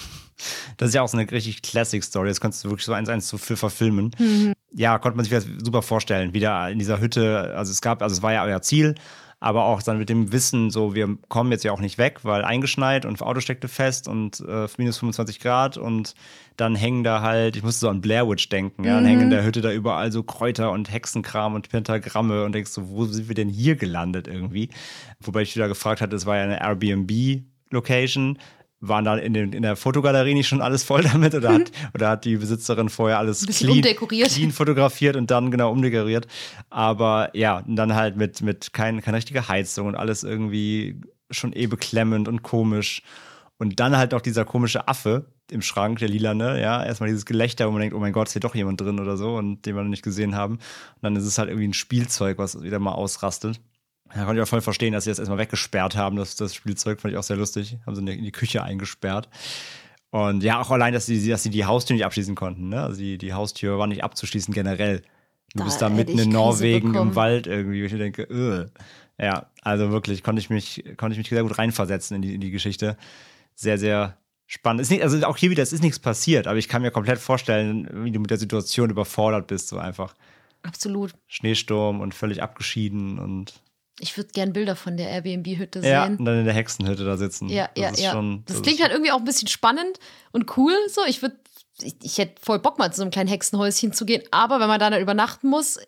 Das 0.78 0.90
ist 0.90 0.96
ja 0.96 1.02
auch 1.02 1.10
so 1.10 1.18
eine 1.18 1.30
richtig 1.30 1.62
Classic-Story. 1.62 2.30
Das 2.30 2.40
kannst 2.40 2.64
du 2.64 2.70
wirklich 2.70 2.86
so 2.86 2.94
eins 2.94 3.10
eins 3.10 3.28
zu 3.28 3.38
viel 3.38 3.56
verfilmen. 3.56 4.12
Mhm. 4.18 4.54
Ja, 4.72 5.00
konnte 5.00 5.18
man 5.18 5.26
sich 5.26 5.44
super 5.64 5.82
vorstellen, 5.82 6.34
wieder 6.34 6.70
in 6.70 6.80
dieser 6.80 7.02
Hütte. 7.02 7.54
Also 7.56 7.72
es 7.72 7.82
gab, 7.82 8.02
also 8.02 8.14
es 8.14 8.22
war 8.22 8.34
ja 8.34 8.44
euer 8.44 8.62
Ziel, 8.62 8.96
aber 9.40 9.66
auch 9.66 9.82
dann 9.82 9.98
mit 9.98 10.10
dem 10.10 10.32
Wissen, 10.32 10.70
so 10.70 10.96
wir 10.96 11.18
kommen 11.30 11.52
jetzt 11.52 11.64
ja 11.64 11.72
auch 11.72 11.80
nicht 11.80 11.98
weg, 11.98 12.20
weil 12.24 12.44
eingeschneit 12.44 13.06
und 13.06 13.22
Auto 13.22 13.40
steckte 13.40 13.68
fest 13.68 14.08
und 14.08 14.42
äh, 14.42 14.68
minus 14.78 14.98
25 14.98 15.40
Grad 15.40 15.78
und 15.78 16.14
dann 16.58 16.76
hängen 16.76 17.06
da 17.06 17.22
halt, 17.22 17.56
ich 17.56 17.64
musste 17.64 17.82
so 17.82 17.90
an 17.90 18.02
Blair 18.02 18.28
Witch 18.28 18.50
denken, 18.50 18.84
ja, 18.84 18.96
dann 18.96 19.06
hängen 19.06 19.22
in 19.22 19.30
der 19.30 19.46
Hütte 19.46 19.62
da 19.62 19.72
überall 19.72 20.12
so 20.12 20.24
Kräuter 20.24 20.72
und 20.72 20.92
Hexenkram 20.92 21.54
und 21.54 21.70
Pentagramme 21.70 22.44
und 22.44 22.54
denkst 22.54 22.72
so, 22.72 22.90
wo 22.90 23.06
sind 23.06 23.30
wir 23.30 23.36
denn 23.36 23.50
hier 23.50 23.78
gelandet 23.78 24.28
irgendwie? 24.28 24.70
Wobei 25.22 25.44
ich 25.44 25.56
wieder 25.56 25.70
gefragt 25.70 26.02
hatte, 26.02 26.16
es 26.16 26.26
war 26.26 26.36
ja 26.36 26.44
eine 26.44 26.60
Airbnb-Location, 26.62 28.40
waren 28.82 29.06
da 29.06 29.18
in, 29.18 29.34
den, 29.34 29.54
in 29.54 29.62
der 29.62 29.76
Fotogalerie 29.76 30.34
nicht 30.34 30.48
schon 30.48 30.62
alles 30.62 30.84
voll 30.84 31.04
damit 31.12 31.36
oder 31.36 31.54
hat, 31.54 31.72
oder 31.94 32.10
hat 32.10 32.26
die 32.26 32.38
Besitzerin 32.38 32.90
vorher 32.90 33.18
alles 33.18 33.46
clean, 33.46 33.82
clean, 33.82 34.52
fotografiert 34.52 35.16
und 35.16 35.32
dann 35.32 35.52
genau 35.52 35.72
umdekoriert? 35.72 36.28
Aber 36.70 37.30
ja, 37.36 37.64
dann 37.68 37.96
halt 37.96 38.16
mit, 38.16 38.42
mit 38.42 38.74
kein, 38.74 39.02
keine 39.02 39.18
richtige 39.18 39.48
Heizung 39.48 39.88
und 39.88 39.96
alles 39.96 40.24
irgendwie 40.24 41.02
schon 41.32 41.54
eh 41.54 41.68
beklemmend 41.68 42.28
und 42.28 42.44
komisch. 42.44 43.04
Und 43.58 43.80
dann 43.80 43.98
halt 43.98 44.14
auch 44.14 44.22
dieser 44.22 44.46
komische 44.46 44.88
Affe 44.88 45.26
im 45.52 45.62
Schrank, 45.62 46.00
der 46.00 46.08
lilane, 46.08 46.62
ja, 46.62 46.84
erstmal 46.84 47.10
dieses 47.10 47.26
Gelächter, 47.26 47.68
wo 47.68 47.72
man 47.72 47.82
denkt, 47.82 47.96
oh 47.96 48.00
mein 48.00 48.14
Gott, 48.14 48.28
ist 48.28 48.34
hier 48.34 48.40
doch 48.40 48.56
jemand 48.56 48.80
drin 48.80 49.00
oder 49.00 49.18
so 49.18 49.36
und 49.36 49.66
den 49.66 49.76
wir 49.76 49.84
noch 49.84 49.90
nicht 49.90 50.04
gesehen 50.04 50.36
haben. 50.36 50.54
Und 50.56 51.02
dann 51.02 51.16
ist 51.16 51.26
es 51.26 51.38
halt 51.38 51.50
irgendwie 51.50 51.68
ein 51.68 51.74
Spielzeug, 51.74 52.38
was 52.38 52.62
wieder 52.62 52.80
mal 52.80 52.94
ausrastet. 52.94 53.60
Da 54.14 54.26
konnte 54.26 54.42
ich 54.42 54.44
auch 54.44 54.50
voll 54.50 54.62
verstehen, 54.62 54.94
dass 54.94 55.04
sie 55.04 55.12
das 55.12 55.20
erstmal 55.20 55.38
weggesperrt 55.38 55.96
haben. 55.96 56.16
Das, 56.16 56.36
das 56.36 56.56
Spielzeug 56.56 57.00
fand 57.00 57.14
ich 57.14 57.18
auch 57.18 57.24
sehr 57.24 57.38
lustig. 57.38 57.78
Haben 57.86 57.96
sie 57.96 58.02
in 58.02 58.24
die 58.24 58.32
Küche 58.32 58.64
eingesperrt. 58.64 59.30
Und 60.12 60.44
ja, 60.44 60.60
auch 60.60 60.72
allein, 60.72 60.94
dass 60.94 61.06
sie, 61.06 61.28
dass 61.30 61.44
sie 61.44 61.52
die 61.52 61.66
Haustür 61.66 61.94
nicht 61.94 62.06
abschließen 62.06 62.34
konnten. 62.36 62.70
Ne? 62.70 62.82
Also 62.82 63.00
die, 63.00 63.18
die 63.18 63.34
Haustür 63.34 63.78
war 63.78 63.88
nicht 63.88 64.04
abzuschließen 64.04 64.54
generell. 64.54 65.04
Du 65.54 65.60
da 65.60 65.64
bist 65.64 65.82
da 65.82 65.90
mitten 65.90 66.18
in 66.18 66.30
Norwegen 66.30 66.96
im 66.96 67.16
Wald 67.16 67.48
irgendwie, 67.48 67.84
ich 67.84 67.92
denke, 67.92 68.28
Ugh. 68.30 68.70
ja, 69.20 69.48
also 69.62 69.92
wirklich 69.92 70.24
konnte 70.24 70.40
ich 70.40 70.50
mich, 70.50 70.84
konnte 70.98 71.14
ich 71.14 71.18
mich 71.18 71.30
sehr 71.30 71.44
gut 71.44 71.58
reinversetzen 71.58 72.16
in 72.16 72.22
die, 72.22 72.36
in 72.36 72.42
die 72.42 72.52
Geschichte. 72.52 72.98
Sehr, 73.56 73.78
sehr 73.78 74.18
spannend. 74.46 74.82
Ist 74.82 74.92
nicht, 74.92 75.04
also 75.04 75.24
auch 75.26 75.38
hier 75.38 75.50
wieder, 75.50 75.64
es 75.64 75.74
ist 75.74 75.84
nichts 75.84 76.00
passiert, 76.00 76.48
aber 76.48 76.58
ich 76.58 76.68
kann 76.68 76.82
mir 76.82 76.92
komplett 76.92 77.20
vorstellen, 77.20 77.88
wie 78.04 78.12
du 78.12 78.20
mit 78.20 78.30
der 78.30 78.38
Situation 78.38 78.90
überfordert 78.90 79.48
bist, 79.48 79.70
so 79.70 79.78
einfach. 79.78 80.14
Absolut. 80.62 81.14
Schneesturm 81.28 82.02
und 82.02 82.14
völlig 82.14 82.44
abgeschieden 82.44 83.18
und 83.18 83.62
ich 84.00 84.16
würde 84.18 84.30
gern 84.34 84.54
Bilder 84.54 84.76
von 84.76 84.98
der 84.98 85.10
Airbnb-Hütte 85.10 85.82
sehen. 85.82 85.92
Ja, 85.92 86.06
und 86.06 86.26
dann 86.26 86.40
in 86.40 86.46
der 86.46 86.54
Hexenhütte 86.54 87.06
da 87.06 87.18
sitzen. 87.18 87.50
Ja, 87.50 87.70
das 87.76 88.00
ja, 88.00 88.06
ja. 88.06 88.12
Schon, 88.12 88.44
das, 88.46 88.58
das 88.58 88.64
klingt 88.64 88.82
halt 88.82 88.92
irgendwie 88.92 89.12
auch 89.12 89.20
ein 89.20 89.26
bisschen 89.26 89.48
spannend 89.48 90.00
und 90.32 90.58
cool. 90.58 90.74
So, 90.88 91.02
ich 91.08 91.22
würde, 91.22 91.36
ich, 91.82 91.96
ich 92.02 92.18
hätte 92.18 92.42
voll 92.42 92.60
Bock 92.60 92.80
mal 92.80 92.92
zu 92.92 92.98
so 92.98 93.02
einem 93.04 93.12
kleinen 93.12 93.30
Hexenhäuschen 93.30 93.94
zu 93.94 94.06
gehen. 94.06 94.24
Aber 94.32 94.60
wenn 94.60 94.68
man 94.68 94.80
da 94.80 94.90
dann 94.90 95.02
übernachten 95.02 95.50
muss 95.50 95.80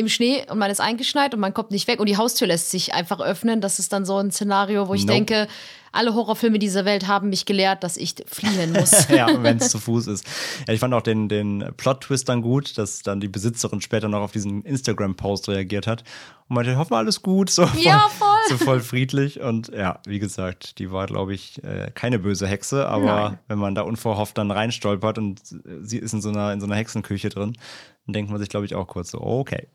im 0.00 0.08
Schnee 0.08 0.44
und 0.50 0.58
man 0.58 0.70
ist 0.70 0.80
eingeschneit 0.80 1.34
und 1.34 1.40
man 1.40 1.54
kommt 1.54 1.70
nicht 1.70 1.86
weg 1.86 2.00
und 2.00 2.08
die 2.08 2.16
Haustür 2.16 2.48
lässt 2.48 2.70
sich 2.70 2.94
einfach 2.94 3.20
öffnen, 3.20 3.60
das 3.60 3.78
ist 3.78 3.92
dann 3.92 4.04
so 4.04 4.16
ein 4.16 4.30
Szenario, 4.30 4.88
wo 4.88 4.94
ich 4.94 5.02
nope. 5.02 5.14
denke, 5.14 5.48
alle 5.92 6.14
Horrorfilme 6.14 6.58
dieser 6.58 6.84
Welt 6.84 7.08
haben 7.08 7.30
mich 7.30 7.46
gelehrt, 7.46 7.82
dass 7.82 7.96
ich 7.96 8.14
fliehen 8.26 8.72
muss. 8.72 9.08
ja, 9.08 9.28
wenn 9.42 9.58
es 9.58 9.70
zu 9.70 9.78
Fuß 9.78 10.06
ist. 10.06 10.24
Ja, 10.66 10.74
ich 10.74 10.80
fand 10.80 10.94
auch 10.94 11.02
den, 11.02 11.28
den 11.28 11.72
Plot-Twist 11.76 12.28
dann 12.28 12.42
gut, 12.42 12.78
dass 12.78 13.02
dann 13.02 13.20
die 13.20 13.28
Besitzerin 13.28 13.80
später 13.80 14.08
noch 14.08 14.20
auf 14.20 14.32
diesen 14.32 14.62
Instagram-Post 14.62 15.48
reagiert 15.48 15.86
hat 15.86 16.04
und 16.48 16.54
meinte, 16.54 16.76
hoffen 16.76 16.94
alles 16.94 17.22
gut, 17.22 17.50
so 17.50 17.66
voll, 17.66 17.82
ja, 17.82 18.08
voll. 18.16 18.28
so 18.48 18.56
voll 18.56 18.80
friedlich. 18.80 19.40
Und 19.40 19.68
ja, 19.68 20.00
wie 20.06 20.20
gesagt, 20.20 20.78
die 20.78 20.92
war, 20.92 21.06
glaube 21.06 21.34
ich, 21.34 21.62
äh, 21.64 21.90
keine 21.92 22.20
böse 22.20 22.46
Hexe, 22.46 22.88
aber 22.88 23.30
Nein. 23.30 23.38
wenn 23.48 23.58
man 23.58 23.74
da 23.74 23.82
unverhofft 23.82 24.38
dann 24.38 24.50
reinstolpert 24.50 25.18
und 25.18 25.40
sie 25.82 25.98
ist 25.98 26.12
in 26.12 26.22
so 26.22 26.28
einer, 26.28 26.52
in 26.52 26.60
so 26.60 26.66
einer 26.66 26.76
Hexenküche 26.76 27.30
drin, 27.30 27.56
dann 28.06 28.12
denkt 28.12 28.30
man 28.30 28.40
sich, 28.40 28.48
glaube 28.48 28.66
ich, 28.66 28.76
auch 28.76 28.86
kurz 28.86 29.10
so, 29.10 29.20
okay. 29.20 29.66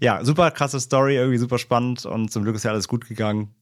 Ja, 0.00 0.24
super 0.24 0.50
krasse 0.50 0.80
Story, 0.80 1.16
irgendwie 1.16 1.38
super 1.38 1.58
spannend 1.58 2.04
und 2.04 2.30
zum 2.30 2.42
Glück 2.42 2.56
ist 2.56 2.64
ja 2.64 2.70
alles 2.70 2.88
gut 2.88 3.08
gegangen. 3.08 3.54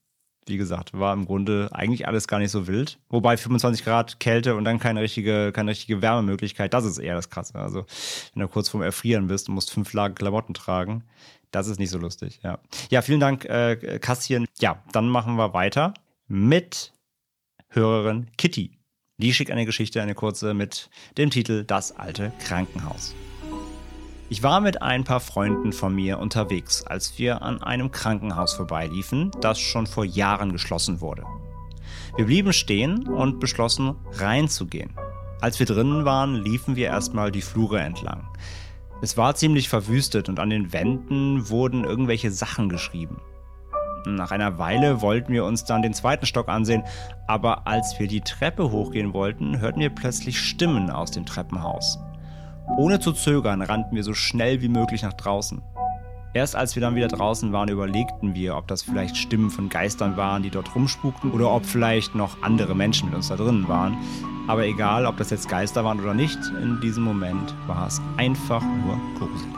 Wie 0.47 0.59
gesagt, 0.59 0.93
war 0.93 1.15
im 1.15 1.25
Grunde 1.25 1.71
eigentlich 1.73 2.07
alles 2.07 2.29
gar 2.29 2.39
nicht 2.39 2.51
so 2.51 2.67
wild. 2.67 2.99
Wobei 3.09 3.37
25 3.37 3.83
Grad 3.83 4.21
Kälte 4.21 4.57
und 4.57 4.65
dann 4.65 4.79
keine 4.79 5.01
richtige, 5.01 5.53
keine 5.53 5.71
richtige 5.71 6.03
Wärmemöglichkeit, 6.03 6.75
das 6.75 6.85
ist 6.85 6.99
eher 6.99 7.15
das 7.15 7.31
Krasse. 7.31 7.55
Also, 7.55 7.87
wenn 8.35 8.43
du 8.43 8.49
kurz 8.49 8.69
vorm 8.69 8.83
Erfrieren 8.83 9.29
bist 9.29 9.49
und 9.49 9.55
musst 9.55 9.71
fünf 9.71 9.93
Lagen 9.95 10.15
Klamotten 10.15 10.53
tragen, 10.53 11.05
das 11.51 11.69
ist 11.69 11.79
nicht 11.79 11.91
so 11.91 11.99
lustig, 11.99 12.41
ja. 12.43 12.59
Ja, 12.91 13.01
vielen 13.01 13.21
Dank, 13.21 13.45
äh, 13.47 13.99
Kassien. 14.01 14.47
Ja, 14.59 14.83
dann 14.93 15.09
machen 15.09 15.37
wir 15.37 15.55
weiter 15.55 15.95
mit 16.27 16.93
Hörerin 17.69 18.29
Kitty. 18.37 18.79
Die 19.19 19.33
schickt 19.33 19.51
eine 19.51 19.65
Geschichte, 19.65 20.03
eine 20.03 20.15
kurze, 20.15 20.55
mit 20.55 20.91
dem 21.17 21.31
Titel 21.31 21.65
Das 21.65 21.93
alte 21.97 22.33
Krankenhaus. 22.45 23.15
Ich 24.31 24.43
war 24.43 24.61
mit 24.61 24.81
ein 24.81 25.05
paar 25.05 25.21
Freunden 25.21 25.73
von 25.73 25.95
mir 25.95 26.19
unterwegs, 26.19 26.83
als 26.83 27.19
wir 27.19 27.43
an 27.43 27.63
einem 27.63 27.91
Krankenhaus 27.91 28.55
vorbeiliefen, 28.55 29.31
das 29.43 29.61
schon 29.61 29.87
vor 29.87 30.07
Jahren 30.07 30.51
geschlossen 30.51 31.03
wurde. 31.03 31.25
Wir 32.17 32.25
blieben 32.25 32.55
stehen 32.55 33.07
und 33.07 33.39
beschlossen, 33.39 33.97
reinzugehen. 34.13 34.91
Als 35.43 35.59
wir 35.59 35.67
drinnen 35.67 36.07
waren, 36.07 36.37
liefen 36.37 36.75
wir 36.75 36.87
erstmal 36.87 37.33
die 37.33 37.43
Flure 37.43 37.81
entlang. 37.81 38.27
Es 39.03 39.19
war 39.19 39.35
ziemlich 39.35 39.69
verwüstet 39.69 40.31
und 40.31 40.41
an 40.41 40.49
den 40.49 40.73
Wänden 40.73 41.51
wurden 41.51 41.85
irgendwelche 41.85 42.31
Sachen 42.31 42.71
geschrieben. 42.71 43.21
Nach 44.07 44.31
einer 44.31 44.59
Weile 44.59 45.03
wollten 45.03 45.35
wir 45.35 45.45
uns 45.45 45.65
dann 45.65 45.83
den 45.83 45.93
zweiten 45.93 46.25
Stock 46.25 46.49
ansehen, 46.49 46.85
aber 47.27 47.67
als 47.67 47.99
wir 47.99 48.07
die 48.07 48.23
Treppe 48.23 48.71
hochgehen 48.71 49.13
wollten, 49.13 49.61
hörten 49.61 49.81
wir 49.81 49.91
plötzlich 49.91 50.41
Stimmen 50.41 50.91
aus 50.91 51.11
dem 51.11 51.27
Treppenhaus. 51.27 51.99
Ohne 52.77 52.99
zu 52.99 53.13
zögern 53.13 53.63
rannten 53.63 53.95
wir 53.95 54.03
so 54.03 54.15
schnell 54.15 54.61
wie 54.61 54.69
möglich 54.69 55.03
nach 55.03 55.13
draußen. 55.13 55.63
Erst 56.35 56.57
als 56.57 56.75
wir 56.75 56.81
dann 56.81 56.97
wieder 56.97 57.07
draußen 57.07 57.53
waren, 57.53 57.69
überlegten 57.69 58.35
wir, 58.35 58.57
ob 58.57 58.67
das 58.67 58.83
vielleicht 58.83 59.17
Stimmen 59.17 59.51
von 59.51 59.69
Geistern 59.69 60.17
waren, 60.17 60.43
die 60.43 60.51
dort 60.51 60.75
rumspukten, 60.75 61.31
oder 61.31 61.51
ob 61.53 61.65
vielleicht 61.65 62.17
noch 62.17 62.43
andere 62.43 62.75
Menschen 62.75 63.09
mit 63.09 63.15
uns 63.15 63.29
da 63.29 63.37
drinnen 63.37 63.69
waren. 63.69 63.97
Aber 64.49 64.65
egal, 64.67 65.07
ob 65.07 65.17
das 65.17 65.31
jetzt 65.31 65.49
Geister 65.49 65.85
waren 65.85 66.01
oder 66.01 66.13
nicht, 66.13 66.39
in 66.61 66.81
diesem 66.81 67.05
Moment 67.05 67.55
war 67.69 67.87
es 67.87 68.01
einfach 68.17 68.63
nur 68.63 69.01
gruselig. 69.17 69.55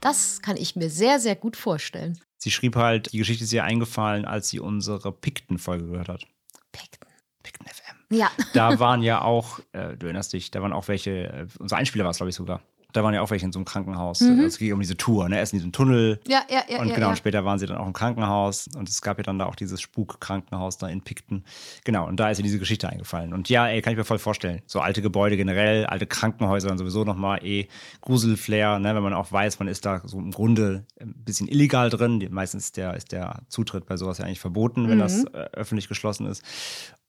Das 0.00 0.42
kann 0.42 0.58
ich 0.58 0.76
mir 0.76 0.90
sehr, 0.90 1.18
sehr 1.18 1.36
gut 1.36 1.56
vorstellen. 1.56 2.20
Sie 2.36 2.50
schrieb 2.50 2.76
halt, 2.76 3.10
die 3.14 3.18
Geschichte 3.18 3.44
ist 3.44 3.52
ihr 3.54 3.64
eingefallen, 3.64 4.26
als 4.26 4.50
sie 4.50 4.60
unsere 4.60 5.10
Pikten-Folge 5.10 5.86
gehört 5.86 6.10
hat. 6.10 6.26
Pikten. 6.72 7.08
Pikten 7.42 7.66
FM. 7.66 7.83
Ja. 8.14 8.30
Da 8.52 8.78
waren 8.78 9.02
ja 9.02 9.22
auch, 9.22 9.60
äh, 9.72 9.96
du 9.96 10.06
erinnerst 10.06 10.32
dich, 10.32 10.50
da 10.50 10.62
waren 10.62 10.72
auch 10.72 10.88
welche, 10.88 11.28
äh, 11.28 11.46
unser 11.58 11.76
Einspieler 11.76 12.04
war 12.04 12.10
es, 12.10 12.18
glaube 12.18 12.30
ich, 12.30 12.36
sogar. 12.36 12.60
Da 12.94 13.02
waren 13.02 13.12
ja 13.12 13.22
auch 13.22 13.30
welche 13.30 13.44
in 13.44 13.50
so 13.50 13.58
einem 13.58 13.64
Krankenhaus. 13.64 14.20
Mhm. 14.20 14.44
Es 14.44 14.56
ging 14.56 14.72
um 14.72 14.78
diese 14.78 14.96
Tour, 14.96 15.28
ne? 15.28 15.36
Erst 15.36 15.52
in 15.52 15.58
diesem 15.58 15.72
Tunnel. 15.72 16.20
Ja, 16.28 16.42
ja, 16.48 16.62
ja. 16.68 16.78
Und 16.78 16.88
ja, 16.88 16.94
genau, 16.94 17.06
ja. 17.06 17.10
und 17.10 17.16
später 17.16 17.44
waren 17.44 17.58
sie 17.58 17.66
dann 17.66 17.76
auch 17.76 17.88
im 17.88 17.92
Krankenhaus. 17.92 18.68
Und 18.76 18.88
es 18.88 19.02
gab 19.02 19.18
ja 19.18 19.24
dann 19.24 19.36
da 19.36 19.46
auch 19.46 19.56
dieses 19.56 19.80
Spuk-Krankenhaus 19.80 20.78
da 20.78 20.86
in 20.86 21.02
Picton. 21.02 21.42
Genau, 21.82 22.06
und 22.06 22.20
da 22.20 22.30
ist 22.30 22.38
ihr 22.38 22.44
diese 22.44 22.60
Geschichte 22.60 22.88
eingefallen. 22.88 23.34
Und 23.34 23.48
ja, 23.48 23.66
ey, 23.66 23.82
kann 23.82 23.92
ich 23.92 23.96
mir 23.96 24.04
voll 24.04 24.20
vorstellen. 24.20 24.62
So 24.66 24.78
alte 24.78 25.02
Gebäude 25.02 25.36
generell, 25.36 25.86
alte 25.86 26.06
Krankenhäuser 26.06 26.68
dann 26.68 26.78
sowieso 26.78 27.02
nochmal 27.02 27.44
eh 27.44 27.66
Gruselflair, 28.00 28.78
ne? 28.78 28.94
Wenn 28.94 29.02
man 29.02 29.14
auch 29.14 29.32
weiß, 29.32 29.58
man 29.58 29.66
ist 29.66 29.84
da 29.84 30.00
so 30.04 30.20
im 30.20 30.30
Grunde 30.30 30.86
ein 31.00 31.14
bisschen 31.16 31.48
illegal 31.48 31.90
drin. 31.90 32.24
Meistens 32.30 32.66
ist 32.66 32.76
der, 32.76 32.94
ist 32.94 33.10
der 33.10 33.42
Zutritt 33.48 33.86
bei 33.86 33.96
sowas 33.96 34.18
ja 34.18 34.24
eigentlich 34.24 34.38
verboten, 34.38 34.88
wenn 34.88 35.00
das 35.00 35.24
äh, 35.24 35.48
öffentlich 35.52 35.88
geschlossen 35.88 36.26
ist. 36.26 36.44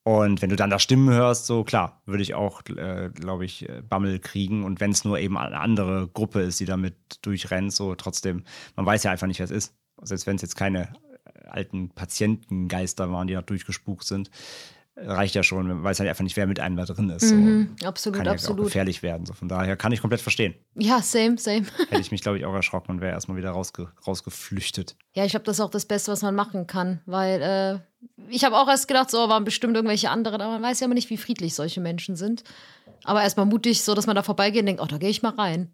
Und 0.07 0.43
wenn 0.43 0.51
du 0.51 0.55
dann 0.55 0.69
da 0.69 0.77
Stimmen 0.77 1.09
hörst, 1.09 1.47
so 1.47 1.63
klar, 1.63 1.99
würde 2.05 2.21
ich 2.21 2.35
auch, 2.35 2.61
äh, 2.67 3.09
glaube 3.09 3.43
ich, 3.43 3.67
äh, 3.67 3.81
Bammel 3.81 4.19
kriegen. 4.19 4.63
Und 4.63 4.79
wenn 4.79 4.91
es 4.91 5.03
nur 5.03 5.17
eben 5.17 5.35
eine 5.35 5.59
andere 5.59 6.07
Gruppe 6.07 6.41
ist, 6.41 6.59
die 6.59 6.65
damit 6.65 6.95
durchrennt, 7.23 7.73
so 7.73 7.95
trotzdem, 7.95 8.43
man 8.75 8.85
weiß 8.85 9.01
ja 9.01 9.09
einfach 9.09 9.25
nicht, 9.25 9.39
wer 9.39 9.45
es 9.45 9.51
ist. 9.51 9.73
Selbst 10.03 10.27
wenn 10.27 10.35
es 10.35 10.43
jetzt 10.43 10.55
keine 10.55 10.93
äh, 11.25 11.47
alten 11.47 11.89
Patientengeister 11.89 13.11
waren, 13.11 13.25
die 13.25 13.33
da 13.33 13.41
durchgespukt 13.41 14.05
sind, 14.05 14.29
reicht 14.95 15.35
ja 15.35 15.43
schon. 15.43 15.67
Man 15.67 15.83
weiß 15.83 15.99
halt 15.99 16.09
einfach 16.09 16.23
nicht, 16.23 16.37
wer 16.37 16.47
mit 16.47 16.59
einem 16.59 16.77
da 16.77 16.85
drin 16.85 17.09
ist. 17.09 17.31
Mhm, 17.31 17.75
so. 17.79 17.87
absolut, 17.87 18.17
Kann 18.17 18.25
ja 18.25 18.31
auch 18.31 18.35
absolut. 18.35 18.65
gefährlich 18.65 19.03
werden. 19.03 19.25
So. 19.25 19.33
Von 19.33 19.47
daher 19.47 19.75
kann 19.75 19.91
ich 19.91 20.01
komplett 20.01 20.21
verstehen. 20.21 20.55
Ja, 20.75 21.01
same, 21.01 21.37
same. 21.37 21.65
Hätte 21.89 22.01
ich 22.01 22.11
mich, 22.11 22.21
glaube 22.21 22.37
ich, 22.37 22.45
auch 22.45 22.53
erschrocken 22.53 22.91
und 22.91 23.01
wäre 23.01 23.11
erstmal 23.11 23.37
wieder 23.37 23.51
rausge 23.51 23.91
rausgeflüchtet. 24.07 24.95
Ja, 25.13 25.25
ich 25.25 25.31
glaube, 25.31 25.45
das 25.45 25.57
ist 25.57 25.61
auch 25.61 25.69
das 25.69 25.85
Beste, 25.85 26.11
was 26.11 26.21
man 26.21 26.35
machen 26.35 26.67
kann, 26.67 27.01
weil 27.05 27.41
äh, 27.41 27.79
ich 28.29 28.43
habe 28.43 28.57
auch 28.57 28.67
erst 28.67 28.87
gedacht, 28.87 29.09
so 29.11 29.29
waren 29.29 29.43
bestimmt 29.43 29.75
irgendwelche 29.75 30.09
anderen, 30.09 30.41
aber 30.41 30.53
man 30.53 30.63
weiß 30.63 30.79
ja 30.79 30.85
immer 30.85 30.95
nicht, 30.95 31.09
wie 31.09 31.17
friedlich 31.17 31.55
solche 31.55 31.81
Menschen 31.81 32.15
sind. 32.15 32.43
Aber 33.03 33.21
erstmal 33.21 33.45
mutig, 33.45 33.83
so 33.83 33.93
dass 33.93 34.07
man 34.07 34.15
da 34.15 34.23
vorbeigeht 34.23 34.61
und 34.61 34.67
denkt, 34.67 34.81
oh, 34.81 34.87
da 34.87 34.97
gehe 34.97 35.09
ich 35.09 35.21
mal 35.21 35.33
rein. 35.33 35.73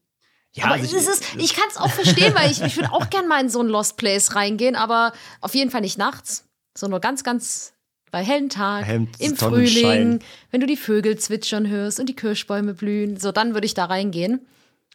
Ja, 0.54 0.66
aber 0.66 0.74
also 0.74 0.98
es 0.98 1.08
ist, 1.08 1.36
ich 1.38 1.56
kann 1.56 1.70
es 1.70 1.78
auch 1.78 1.90
verstehen, 1.90 2.36
weil 2.36 2.52
ich, 2.52 2.62
ich 2.62 2.76
würde 2.76 2.92
auch 2.92 3.10
gern 3.10 3.28
mal 3.28 3.40
in 3.40 3.50
so 3.50 3.62
ein 3.62 3.68
Lost 3.68 3.96
Place 3.96 4.36
reingehen, 4.36 4.76
aber 4.76 5.14
auf 5.40 5.56
jeden 5.56 5.72
Fall 5.72 5.80
nicht 5.80 5.98
nachts, 5.98 6.50
sondern 6.78 6.96
nur 6.96 7.00
ganz, 7.00 7.24
ganz 7.24 7.74
bei 8.12 8.24
hellen 8.24 8.50
Tag, 8.50 8.86
Hellem 8.86 9.08
im. 9.20 9.36
Frühling, 9.36 10.20
wenn 10.52 10.62
du 10.62 10.68
die 10.68 10.78
Vögel 10.78 11.18
zwitschern 11.18 11.68
hörst 11.68 12.00
und 12.00 12.08
die 12.08 12.16
Kirschbäume 12.16 12.74
blühen, 12.74 13.18
so 13.18 13.32
dann 13.32 13.54
würde 13.54 13.66
ich 13.66 13.74
da 13.74 13.86
reingehen 13.86 14.40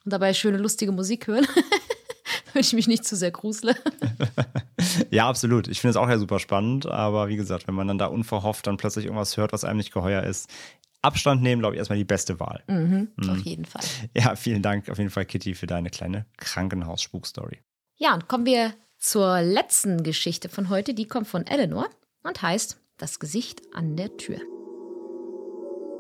und 0.05 0.13
dabei 0.13 0.35
schöne, 0.35 0.59
lustige 0.59 0.93
Musik 0.93 1.27
hören. 1.27 1.47
Damit 2.53 2.67
ich 2.67 2.73
mich 2.73 2.89
nicht 2.89 3.05
zu 3.05 3.17
sehr 3.17 3.31
grusle. 3.31 3.75
Ja, 5.11 5.29
absolut. 5.29 5.69
Ich 5.69 5.81
finde 5.81 5.91
es 5.91 5.97
auch 5.97 6.09
ja 6.09 6.19
super 6.19 6.39
spannend, 6.39 6.87
aber 6.87 7.29
wie 7.29 7.37
gesagt, 7.37 7.67
wenn 7.67 7.75
man 7.75 7.87
dann 7.87 7.99
da 7.99 8.07
unverhofft 8.07 8.67
dann 8.67 8.77
plötzlich 8.77 9.05
irgendwas 9.05 9.37
hört, 9.37 9.53
was 9.53 9.65
einem 9.65 9.77
nicht 9.77 9.93
geheuer 9.93 10.23
ist, 10.23 10.49
Abstand 11.03 11.43
nehmen, 11.43 11.61
glaube 11.61 11.75
ich, 11.75 11.79
erstmal 11.79 11.99
die 11.99 12.05
beste 12.05 12.41
Wahl. 12.41 12.63
Mhm, 12.67 13.09
Auf 13.29 13.39
jeden 13.39 13.65
Fall. 13.65 13.83
Ja, 14.17 14.35
vielen 14.37 14.63
Dank 14.63 14.89
auf 14.89 14.99
jeden 14.99 15.11
Fall, 15.11 15.25
Kitty, 15.27 15.55
für 15.55 15.67
deine 15.67 15.91
kleine 15.91 16.27
Krankenhaus-Spuk-Story. 16.39 17.59
Ja, 17.97 18.15
und 18.15 18.29
kommen 18.29 18.47
wir 18.47 18.75
zur 18.99 19.41
letzten 19.43 20.03
Geschichte 20.03 20.49
von 20.49 20.69
heute. 20.69 20.95
Die 20.95 21.07
kommt 21.07 21.29
von 21.29 21.47
Eleanor 21.47 21.89
und 22.23 22.43
heißt 22.43 22.79
Das 22.99 23.19
Gesicht 23.19 23.61
an 23.75 23.95
der 23.95 24.17
Tür. 24.17 24.39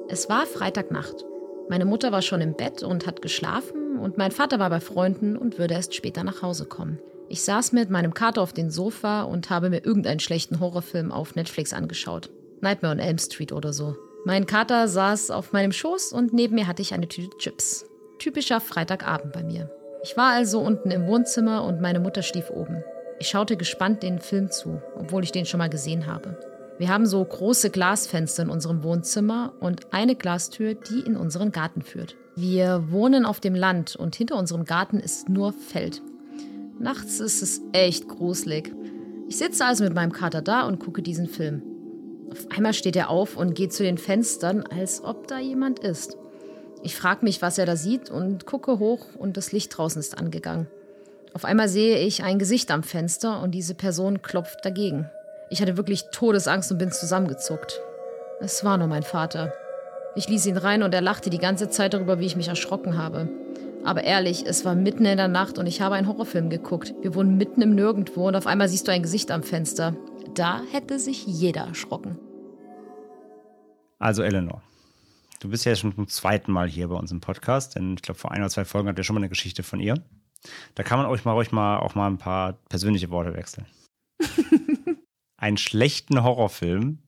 Es 0.08 0.30
war 0.30 0.46
Freitagnacht. 0.46 1.26
Meine 1.68 1.84
Mutter 1.84 2.10
war 2.10 2.22
schon 2.22 2.40
im 2.40 2.54
Bett 2.54 2.82
und 2.82 3.06
hat 3.06 3.20
geschlafen 3.20 3.98
und 3.98 4.16
mein 4.16 4.30
Vater 4.30 4.58
war 4.58 4.70
bei 4.70 4.80
Freunden 4.80 5.36
und 5.36 5.58
würde 5.58 5.74
erst 5.74 5.94
später 5.94 6.24
nach 6.24 6.40
Hause 6.40 6.64
kommen. 6.64 6.98
Ich 7.28 7.42
saß 7.42 7.72
mit 7.72 7.90
meinem 7.90 8.14
Kater 8.14 8.40
auf 8.40 8.54
dem 8.54 8.70
Sofa 8.70 9.24
und 9.24 9.50
habe 9.50 9.68
mir 9.68 9.84
irgendeinen 9.84 10.20
schlechten 10.20 10.58
Horrorfilm 10.58 11.12
auf 11.12 11.34
Netflix 11.34 11.74
angeschaut. 11.74 12.30
Nightmare 12.62 12.94
on 12.94 12.98
Elm 12.98 13.18
Street 13.18 13.52
oder 13.52 13.74
so. 13.74 13.94
Mein 14.24 14.46
Kater 14.46 14.88
saß 14.88 15.30
auf 15.32 15.52
meinem 15.52 15.72
Schoß 15.72 16.14
und 16.14 16.32
neben 16.32 16.54
mir 16.54 16.66
hatte 16.66 16.80
ich 16.80 16.94
eine 16.94 17.08
Tüte 17.08 17.36
Chips. 17.36 17.84
Typischer 18.18 18.60
Freitagabend 18.60 19.34
bei 19.34 19.42
mir. 19.42 19.70
Ich 20.02 20.16
war 20.16 20.32
also 20.32 20.60
unten 20.60 20.90
im 20.90 21.06
Wohnzimmer 21.06 21.62
und 21.64 21.82
meine 21.82 22.00
Mutter 22.00 22.22
schlief 22.22 22.48
oben. 22.48 22.82
Ich 23.18 23.28
schaute 23.28 23.58
gespannt 23.58 24.02
den 24.02 24.18
Film 24.18 24.50
zu, 24.50 24.80
obwohl 24.98 25.24
ich 25.24 25.32
den 25.32 25.44
schon 25.44 25.58
mal 25.58 25.68
gesehen 25.68 26.06
habe. 26.06 26.38
Wir 26.78 26.90
haben 26.90 27.06
so 27.06 27.24
große 27.24 27.70
Glasfenster 27.70 28.42
in 28.42 28.50
unserem 28.50 28.82
Wohnzimmer 28.82 29.54
und 29.60 29.94
eine 29.94 30.14
Glastür, 30.14 30.74
die 30.74 31.00
in 31.00 31.16
unseren 31.16 31.50
Garten 31.50 31.80
führt. 31.80 32.16
Wir 32.36 32.90
wohnen 32.90 33.24
auf 33.24 33.40
dem 33.40 33.54
Land 33.54 33.96
und 33.96 34.14
hinter 34.14 34.36
unserem 34.36 34.64
Garten 34.64 35.00
ist 35.00 35.28
nur 35.30 35.54
Feld. 35.54 36.02
Nachts 36.78 37.20
ist 37.20 37.40
es 37.40 37.62
echt 37.72 38.08
gruselig. 38.08 38.74
Ich 39.28 39.38
sitze 39.38 39.64
also 39.64 39.84
mit 39.84 39.94
meinem 39.94 40.12
Kater 40.12 40.42
da 40.42 40.66
und 40.66 40.78
gucke 40.78 41.00
diesen 41.00 41.28
Film. 41.28 41.62
Auf 42.30 42.46
einmal 42.54 42.74
steht 42.74 42.96
er 42.96 43.08
auf 43.08 43.38
und 43.38 43.54
geht 43.54 43.72
zu 43.72 43.82
den 43.82 43.96
Fenstern, 43.96 44.62
als 44.62 45.02
ob 45.02 45.26
da 45.28 45.38
jemand 45.38 45.78
ist. 45.78 46.18
Ich 46.82 46.94
frage 46.94 47.24
mich, 47.24 47.40
was 47.40 47.56
er 47.56 47.64
da 47.64 47.76
sieht 47.76 48.10
und 48.10 48.44
gucke 48.44 48.78
hoch 48.78 49.14
und 49.16 49.38
das 49.38 49.52
Licht 49.52 49.76
draußen 49.76 49.98
ist 49.98 50.18
angegangen. 50.18 50.66
Auf 51.32 51.46
einmal 51.46 51.68
sehe 51.68 51.98
ich 51.98 52.22
ein 52.22 52.38
Gesicht 52.38 52.70
am 52.70 52.82
Fenster 52.82 53.42
und 53.42 53.52
diese 53.52 53.74
Person 53.74 54.20
klopft 54.20 54.64
dagegen. 54.64 55.08
Ich 55.48 55.62
hatte 55.62 55.76
wirklich 55.76 56.10
Todesangst 56.10 56.72
und 56.72 56.78
bin 56.78 56.90
zusammengezuckt. 56.90 57.80
Es 58.40 58.64
war 58.64 58.78
nur 58.78 58.88
mein 58.88 59.04
Vater. 59.04 59.52
Ich 60.16 60.28
ließ 60.28 60.46
ihn 60.46 60.56
rein 60.56 60.82
und 60.82 60.92
er 60.92 61.00
lachte 61.00 61.30
die 61.30 61.38
ganze 61.38 61.68
Zeit 61.68 61.94
darüber, 61.94 62.18
wie 62.18 62.26
ich 62.26 62.36
mich 62.36 62.48
erschrocken 62.48 62.98
habe. 62.98 63.28
Aber 63.84 64.02
ehrlich, 64.02 64.44
es 64.44 64.64
war 64.64 64.74
mitten 64.74 65.04
in 65.04 65.16
der 65.16 65.28
Nacht 65.28 65.58
und 65.58 65.66
ich 65.66 65.80
habe 65.80 65.94
einen 65.94 66.08
Horrorfilm 66.08 66.50
geguckt. 66.50 66.94
Wir 67.02 67.14
wohnen 67.14 67.36
mitten 67.36 67.62
im 67.62 67.74
Nirgendwo 67.74 68.26
und 68.26 68.34
auf 68.34 68.48
einmal 68.48 68.68
siehst 68.68 68.88
du 68.88 68.92
ein 68.92 69.02
Gesicht 69.02 69.30
am 69.30 69.44
Fenster. 69.44 69.94
Da 70.34 70.62
hätte 70.72 70.98
sich 70.98 71.24
jeder 71.26 71.68
erschrocken. 71.68 72.18
Also, 74.00 74.22
Eleanor, 74.22 74.62
du 75.40 75.48
bist 75.48 75.64
ja 75.64 75.76
schon 75.76 75.94
zum 75.94 76.08
zweiten 76.08 76.50
Mal 76.50 76.68
hier 76.68 76.88
bei 76.88 76.96
uns 76.96 77.12
im 77.12 77.20
Podcast, 77.20 77.76
denn 77.76 77.94
ich 77.94 78.02
glaube, 78.02 78.18
vor 78.18 78.32
ein 78.32 78.40
oder 78.40 78.50
zwei 78.50 78.64
Folgen 78.64 78.88
habt 78.88 78.98
ihr 78.98 79.04
schon 79.04 79.14
mal 79.14 79.20
eine 79.20 79.28
Geschichte 79.28 79.62
von 79.62 79.78
ihr. 79.78 79.94
Da 80.74 80.82
kann 80.82 80.98
man 80.98 81.06
euch 81.06 81.24
mal, 81.24 81.34
euch 81.34 81.52
mal 81.52 81.78
auch 81.78 81.94
mal 81.94 82.08
ein 82.08 82.18
paar 82.18 82.54
persönliche 82.68 83.10
Worte 83.10 83.34
wechseln. 83.34 83.66
Einen 85.38 85.56
schlechten 85.56 86.22
Horrorfilm, 86.22 86.98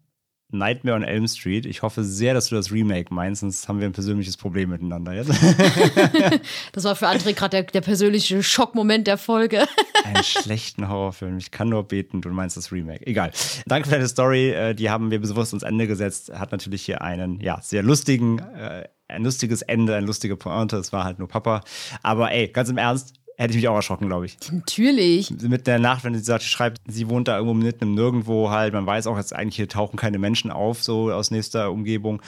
Nightmare 0.51 0.97
on 0.97 1.03
Elm 1.03 1.29
Street. 1.29 1.67
Ich 1.67 1.83
hoffe 1.83 2.05
sehr, 2.05 2.33
dass 2.35 2.49
du 2.49 2.55
das 2.57 2.73
Remake 2.73 3.13
meinst, 3.13 3.41
sonst 3.43 3.69
haben 3.69 3.81
wir 3.81 3.87
ein 3.87 3.93
persönliches 3.93 4.37
Problem 4.37 4.71
miteinander 4.71 5.13
jetzt. 5.15 5.31
Das 6.73 6.85
war 6.85 6.95
für 6.97 7.09
André 7.09 7.35
gerade 7.35 7.51
der, 7.51 7.63
der 7.65 7.81
persönliche 7.81 8.43
Schockmoment 8.43 9.07
der 9.07 9.19
Folge. 9.19 9.67
Einen 10.05 10.23
schlechten 10.23 10.89
Horrorfilm. 10.89 11.39
Ich 11.39 11.51
kann 11.51 11.69
nur 11.69 11.83
beten, 11.87 12.21
du 12.21 12.29
meinst 12.31 12.57
das 12.57 12.71
Remake. 12.73 13.07
Egal. 13.07 13.33
Danke 13.67 13.89
für 13.89 13.95
deine 13.97 14.09
Story. 14.09 14.51
äh, 14.51 14.75
Die 14.75 14.89
haben 14.91 15.11
wir 15.11 15.21
bewusst 15.21 15.53
ins 15.53 15.63
Ende 15.65 15.87
gesetzt. 15.87 16.31
Hat 16.33 16.53
natürlich 16.53 16.83
hier 16.83 17.03
einen, 17.03 17.41
ja, 17.41 17.61
sehr 17.61 17.83
lustigen 17.83 18.39
äh, 18.39 18.85
ein 19.09 19.25
lustiges 19.25 19.63
Ende, 19.63 19.97
eine 19.97 20.07
lustige 20.07 20.37
Pointe. 20.37 20.77
Es 20.77 20.93
war 20.93 21.05
halt 21.05 21.19
nur 21.19 21.29
Papa. 21.29 21.63
Aber 22.03 22.31
ey, 22.31 22.49
ganz 22.49 22.69
im 22.69 22.77
Ernst, 22.79 23.15
hätte 23.39 23.53
ich 23.53 23.57
mich 23.57 23.69
auch 23.69 23.77
erschrocken, 23.77 24.09
glaube 24.09 24.27
ich. 24.27 24.37
Natürlich. 24.51 25.31
Mit 25.31 25.67
der 25.67 25.79
Nacht, 25.79 26.05
wenn 26.05 26.15
sie 26.15 26.21
sagt, 26.21 26.43
sie 26.43 26.49
schreibt, 26.49 26.81
sie 26.87 27.09
wohnt 27.09 27.29
da 27.29 27.37
irgendwo 27.37 27.55
mitten 27.55 27.85
im 27.85 27.95
Nirgendwo 27.95 28.51
halt. 28.51 28.75
Man 28.75 28.85
weiß 28.85 29.07
auch 29.07 29.17
jetzt 29.17 29.35
eigentlich, 29.35 29.57
hier 29.57 29.69
tauchen 29.69 29.97
keine 29.97 30.19
Menschen 30.19 30.51
auf, 30.51 30.83
so 30.83 31.13
aus 31.13 31.31
nächster 31.31 31.71
Umgebung. 31.71 32.21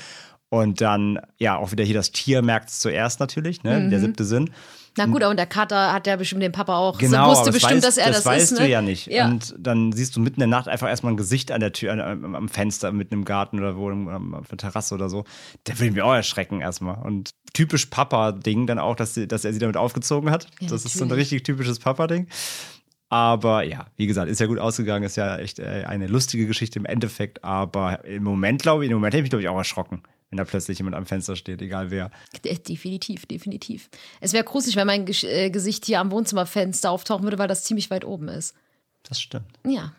Und 0.49 0.81
dann, 0.81 1.19
ja, 1.39 1.57
auch 1.57 1.73
wieder 1.73 1.85
hier 1.85 1.95
das 1.95 2.13
Tier 2.13 2.43
merkt 2.43 2.71
es 2.71 2.81
zuerst 2.81 3.21
natürlich, 3.21 3.63
ne? 3.63 3.89
Der 3.89 4.01
siebte 4.01 4.25
Sinn. 4.25 4.51
Na 4.97 5.07
gut, 5.07 5.23
und 5.23 5.37
der 5.37 5.47
Kater 5.47 5.93
hat 5.93 6.07
ja 6.07 6.17
bestimmt 6.17 6.43
den 6.43 6.53
Papa 6.53 6.77
auch. 6.77 6.99
Genau, 6.99 7.29
wusste 7.29 7.45
aber 7.45 7.53
bestimmt, 7.53 7.75
weißt, 7.75 7.87
dass 7.87 7.97
er 7.97 8.07
das, 8.09 8.17
das 8.17 8.27
weißt 8.27 8.53
ist. 8.53 8.59
du 8.59 8.63
ne? 8.63 8.69
ja 8.69 8.83
nicht. 8.83 9.07
Ja. 9.07 9.27
Und 9.27 9.55
dann 9.59 9.93
siehst 9.93 10.17
du 10.17 10.21
mitten 10.21 10.43
in 10.43 10.51
der 10.51 10.59
Nacht 10.59 10.69
einfach 10.69 10.89
erstmal 10.89 11.13
ein 11.13 11.17
Gesicht 11.17 11.53
an 11.53 11.61
der 11.61 11.73
Tür, 11.73 11.93
an, 11.93 12.01
am, 12.01 12.35
am 12.35 12.49
Fenster, 12.49 12.91
mitten 12.93 13.15
im 13.15 13.25
Garten 13.25 13.59
oder 13.59 13.77
wo, 13.77 13.91
auf 14.37 14.49
der 14.49 14.59
Terrasse 14.59 14.95
oder 14.95 15.09
so. 15.09 15.25
Der 15.67 15.79
will 15.79 15.93
mich 15.93 16.03
auch 16.03 16.15
erschrecken 16.15 16.61
erstmal. 16.61 16.99
Und 17.03 17.31
typisch 17.53 17.87
Papa-Ding 17.87 18.67
dann 18.67 18.79
auch, 18.79 18.97
dass, 18.97 19.15
sie, 19.15 19.29
dass 19.29 19.45
er 19.45 19.53
sie 19.53 19.59
damit 19.59 19.77
aufgezogen 19.77 20.31
hat. 20.31 20.47
Ja, 20.61 20.69
das 20.69 20.85
ist 20.85 20.95
so 20.95 21.05
ein 21.05 21.11
richtig 21.11 21.45
typisches 21.45 21.79
Papa-Ding. 21.79 22.29
Aber 23.11 23.65
ja, 23.65 23.87
wie 23.97 24.07
gesagt, 24.07 24.31
ist 24.31 24.39
ja 24.41 24.47
gut 24.47 24.61
ausgegangen, 24.61 25.05
ist 25.05 25.17
ja 25.17 25.37
echt 25.37 25.59
äh, 25.59 25.85
eine 25.87 26.07
lustige 26.07 26.47
Geschichte 26.47 26.79
im 26.79 26.85
Endeffekt. 26.85 27.43
Aber 27.43 28.05
im 28.05 28.23
Moment, 28.23 28.63
glaube 28.63 28.85
ich, 28.85 28.91
im 28.91 28.97
Moment 28.97 29.15
hätte 29.15 29.21
ich 29.21 29.25
mich, 29.25 29.31
glaube 29.31 29.43
ich, 29.43 29.49
auch 29.49 29.59
erschrocken, 29.59 30.03
wenn 30.31 30.37
da 30.37 30.45
plötzlich 30.45 30.79
jemand 30.79 30.97
am 30.97 31.07
Fenster 31.07 31.35
steht, 31.37 31.61
egal 31.61 31.91
wer. 31.91 32.11
De- 32.45 32.57
Definitiv, 32.57 33.27
definitiv. 33.27 33.91
Es 34.21 34.33
wäre 34.33 34.45
gruselig, 34.45 34.77
wenn 34.77 34.87
mein 34.87 35.05
Gesch 35.07 35.25
äh, 35.25 35.51
Gesicht 35.51 35.85
hier 35.87 36.01
am 36.01 36.11
Wohnzimmerfenster 36.11 36.91
auftauchen 36.91 37.25
würde, 37.25 37.39
weil 37.39 37.49
das 37.49 37.65
ziemlich 37.65 37.91
weit 37.91 38.05
oben 38.05 38.29
ist. 38.29 38.55
Das 39.03 39.21
stimmt. 39.21 39.47
Ja. 39.67 39.93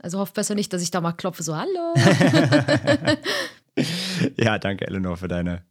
Also 0.00 0.18
hofft 0.18 0.34
besser 0.34 0.54
nicht, 0.54 0.72
dass 0.72 0.82
ich 0.82 0.90
da 0.90 1.00
mal 1.00 1.12
klopfe, 1.12 1.42
so 1.42 1.56
hallo. 1.56 1.94
Ja, 4.38 4.58
danke, 4.60 4.86
Eleanor, 4.86 5.16
für 5.16 5.26
deine 5.26 5.62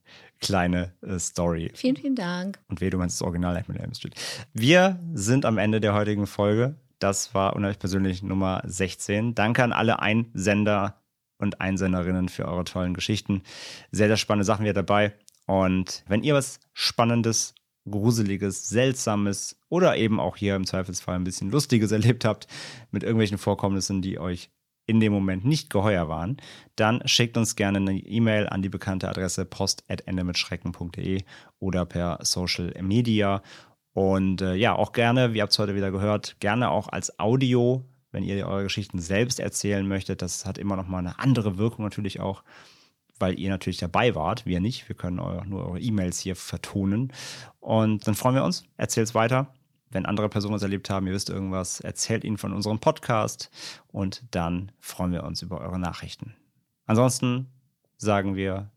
kleine 0.41 0.91
äh, 1.01 1.17
Story. 1.19 1.71
vielen, 1.73 1.95
vielen 1.95 2.15
Dank. 2.15 2.59
Und 2.67 2.81
weh, 2.81 2.89
du 2.89 2.97
meinst 2.97 3.15
das 3.21 3.25
Original 3.25 3.53
Nightmare 3.53 3.79
on 3.79 3.85
Elm 3.85 3.93
Street. 3.93 4.13
Wir 4.53 4.99
sind 5.13 5.45
am 5.45 5.57
Ende 5.57 5.79
der 5.79 5.93
heutigen 5.93 6.27
Folge. 6.27 6.75
Das 6.99 7.33
war 7.33 7.55
unheimlich 7.55 7.79
persönlich 7.79 8.21
Nummer 8.21 8.61
16. 8.65 9.35
Danke 9.35 9.63
an 9.63 9.71
alle 9.71 9.99
Einsender 10.01 11.01
und 11.43 11.61
Einsenderinnen 11.61 12.29
für 12.29 12.45
eure 12.45 12.63
tollen 12.63 12.93
Geschichten. 12.93 13.43
Sehr, 13.91 14.07
sehr 14.07 14.17
spannende 14.17 14.45
Sachen 14.45 14.63
wieder 14.63 14.73
dabei. 14.73 15.13
Und 15.45 16.03
wenn 16.07 16.23
ihr 16.23 16.33
was 16.33 16.59
Spannendes, 16.73 17.53
Gruseliges, 17.89 18.69
Seltsames 18.69 19.59
oder 19.69 19.97
eben 19.97 20.19
auch 20.19 20.37
hier 20.37 20.55
im 20.55 20.65
Zweifelsfall 20.65 21.15
ein 21.15 21.25
bisschen 21.25 21.51
Lustiges 21.51 21.91
erlebt 21.91 22.25
habt 22.25 22.47
mit 22.91 23.03
irgendwelchen 23.03 23.37
Vorkommnissen, 23.37 24.01
die 24.01 24.19
euch 24.19 24.49
in 24.85 24.99
dem 24.99 25.13
Moment 25.13 25.45
nicht 25.45 25.69
geheuer 25.69 26.09
waren, 26.09 26.37
dann 26.75 27.01
schickt 27.07 27.37
uns 27.37 27.55
gerne 27.55 27.77
eine 27.77 27.97
E-Mail 27.97 28.47
an 28.49 28.61
die 28.61 28.69
bekannte 28.69 29.07
Adresse 29.07 29.45
post.endemitschrecken.de 29.45 31.23
oder 31.59 31.85
per 31.85 32.19
Social 32.21 32.73
Media. 32.81 33.41
Und 33.93 34.41
äh, 34.41 34.55
ja, 34.55 34.75
auch 34.75 34.91
gerne, 34.91 35.33
wie 35.33 35.41
habt 35.41 35.53
es 35.53 35.59
heute 35.59 35.75
wieder 35.75 35.91
gehört, 35.91 36.37
gerne 36.39 36.69
auch 36.69 36.89
als 36.89 37.17
Audio, 37.19 37.85
wenn 38.13 38.23
ihr 38.23 38.47
eure 38.47 38.63
Geschichten 38.63 38.99
selbst 38.99 39.39
erzählen 39.41 39.85
möchtet. 39.85 40.21
Das 40.21 40.45
hat 40.45 40.57
immer 40.57 40.77
noch 40.77 40.87
mal 40.87 40.99
eine 40.99 41.19
andere 41.19 41.57
Wirkung 41.57 41.83
natürlich 41.83 42.21
auch, 42.21 42.43
weil 43.19 43.37
ihr 43.37 43.49
natürlich 43.49 43.77
dabei 43.77 44.15
wart, 44.15 44.45
wir 44.45 44.59
nicht. 44.61 44.87
Wir 44.87 44.95
können 44.95 45.19
eu- 45.19 45.43
nur 45.43 45.65
eure 45.65 45.79
E-Mails 45.81 46.19
hier 46.19 46.35
vertonen. 46.37 47.11
Und 47.59 48.07
dann 48.07 48.15
freuen 48.15 48.35
wir 48.35 48.43
uns. 48.45 48.63
Erzählt 48.77 49.07
es 49.09 49.15
weiter. 49.15 49.53
Wenn 49.89 50.05
andere 50.05 50.29
Personen 50.29 50.55
was 50.55 50.63
erlebt 50.63 50.89
haben, 50.89 51.05
ihr 51.05 51.13
wisst 51.13 51.29
irgendwas, 51.29 51.79
erzählt 51.79 52.23
ihnen 52.23 52.37
von 52.37 52.53
unserem 52.53 52.79
Podcast 52.79 53.51
und 53.89 54.23
dann 54.31 54.71
freuen 54.79 55.11
wir 55.11 55.23
uns 55.23 55.41
über 55.43 55.61
eure 55.61 55.77
Nachrichten. 55.77 56.33
Ansonsten 56.87 57.47
sagen 57.97 58.35
wir, 58.35 58.71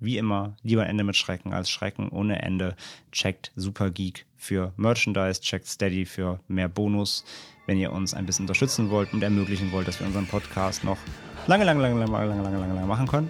wie 0.00 0.16
immer, 0.18 0.56
lieber 0.62 0.86
Ende 0.86 1.04
mit 1.04 1.16
Schrecken 1.16 1.52
als 1.52 1.70
Schrecken 1.70 2.08
ohne 2.08 2.42
Ende. 2.42 2.76
Checkt 3.12 3.52
Supergeek 3.56 4.26
für 4.36 4.72
Merchandise, 4.76 5.40
checkt 5.40 5.66
Steady 5.66 6.04
für 6.06 6.40
mehr 6.48 6.68
Bonus, 6.68 7.24
wenn 7.66 7.78
ihr 7.78 7.92
uns 7.92 8.14
ein 8.14 8.26
bisschen 8.26 8.44
unterstützen 8.44 8.90
wollt 8.90 9.12
und 9.12 9.22
ermöglichen 9.22 9.72
wollt, 9.72 9.88
dass 9.88 10.00
wir 10.00 10.06
unseren 10.06 10.26
Podcast 10.26 10.84
noch 10.84 10.98
lange, 11.46 11.64
lange, 11.64 11.80
lange, 11.80 11.98
lange, 11.98 12.12
lange, 12.12 12.42
lange, 12.42 12.58
lange, 12.58 12.74
lange 12.74 12.86
machen 12.86 13.06
können. 13.06 13.28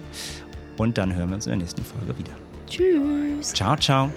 Und 0.77 0.97
dann 0.97 1.15
hören 1.15 1.29
wir 1.29 1.35
uns 1.35 1.45
in 1.45 1.51
der 1.51 1.59
nächsten 1.59 1.83
Folge 1.83 2.17
wieder. 2.17 2.33
Tschüss. 2.67 3.53
Ciao, 3.53 3.75
ciao. 3.77 4.11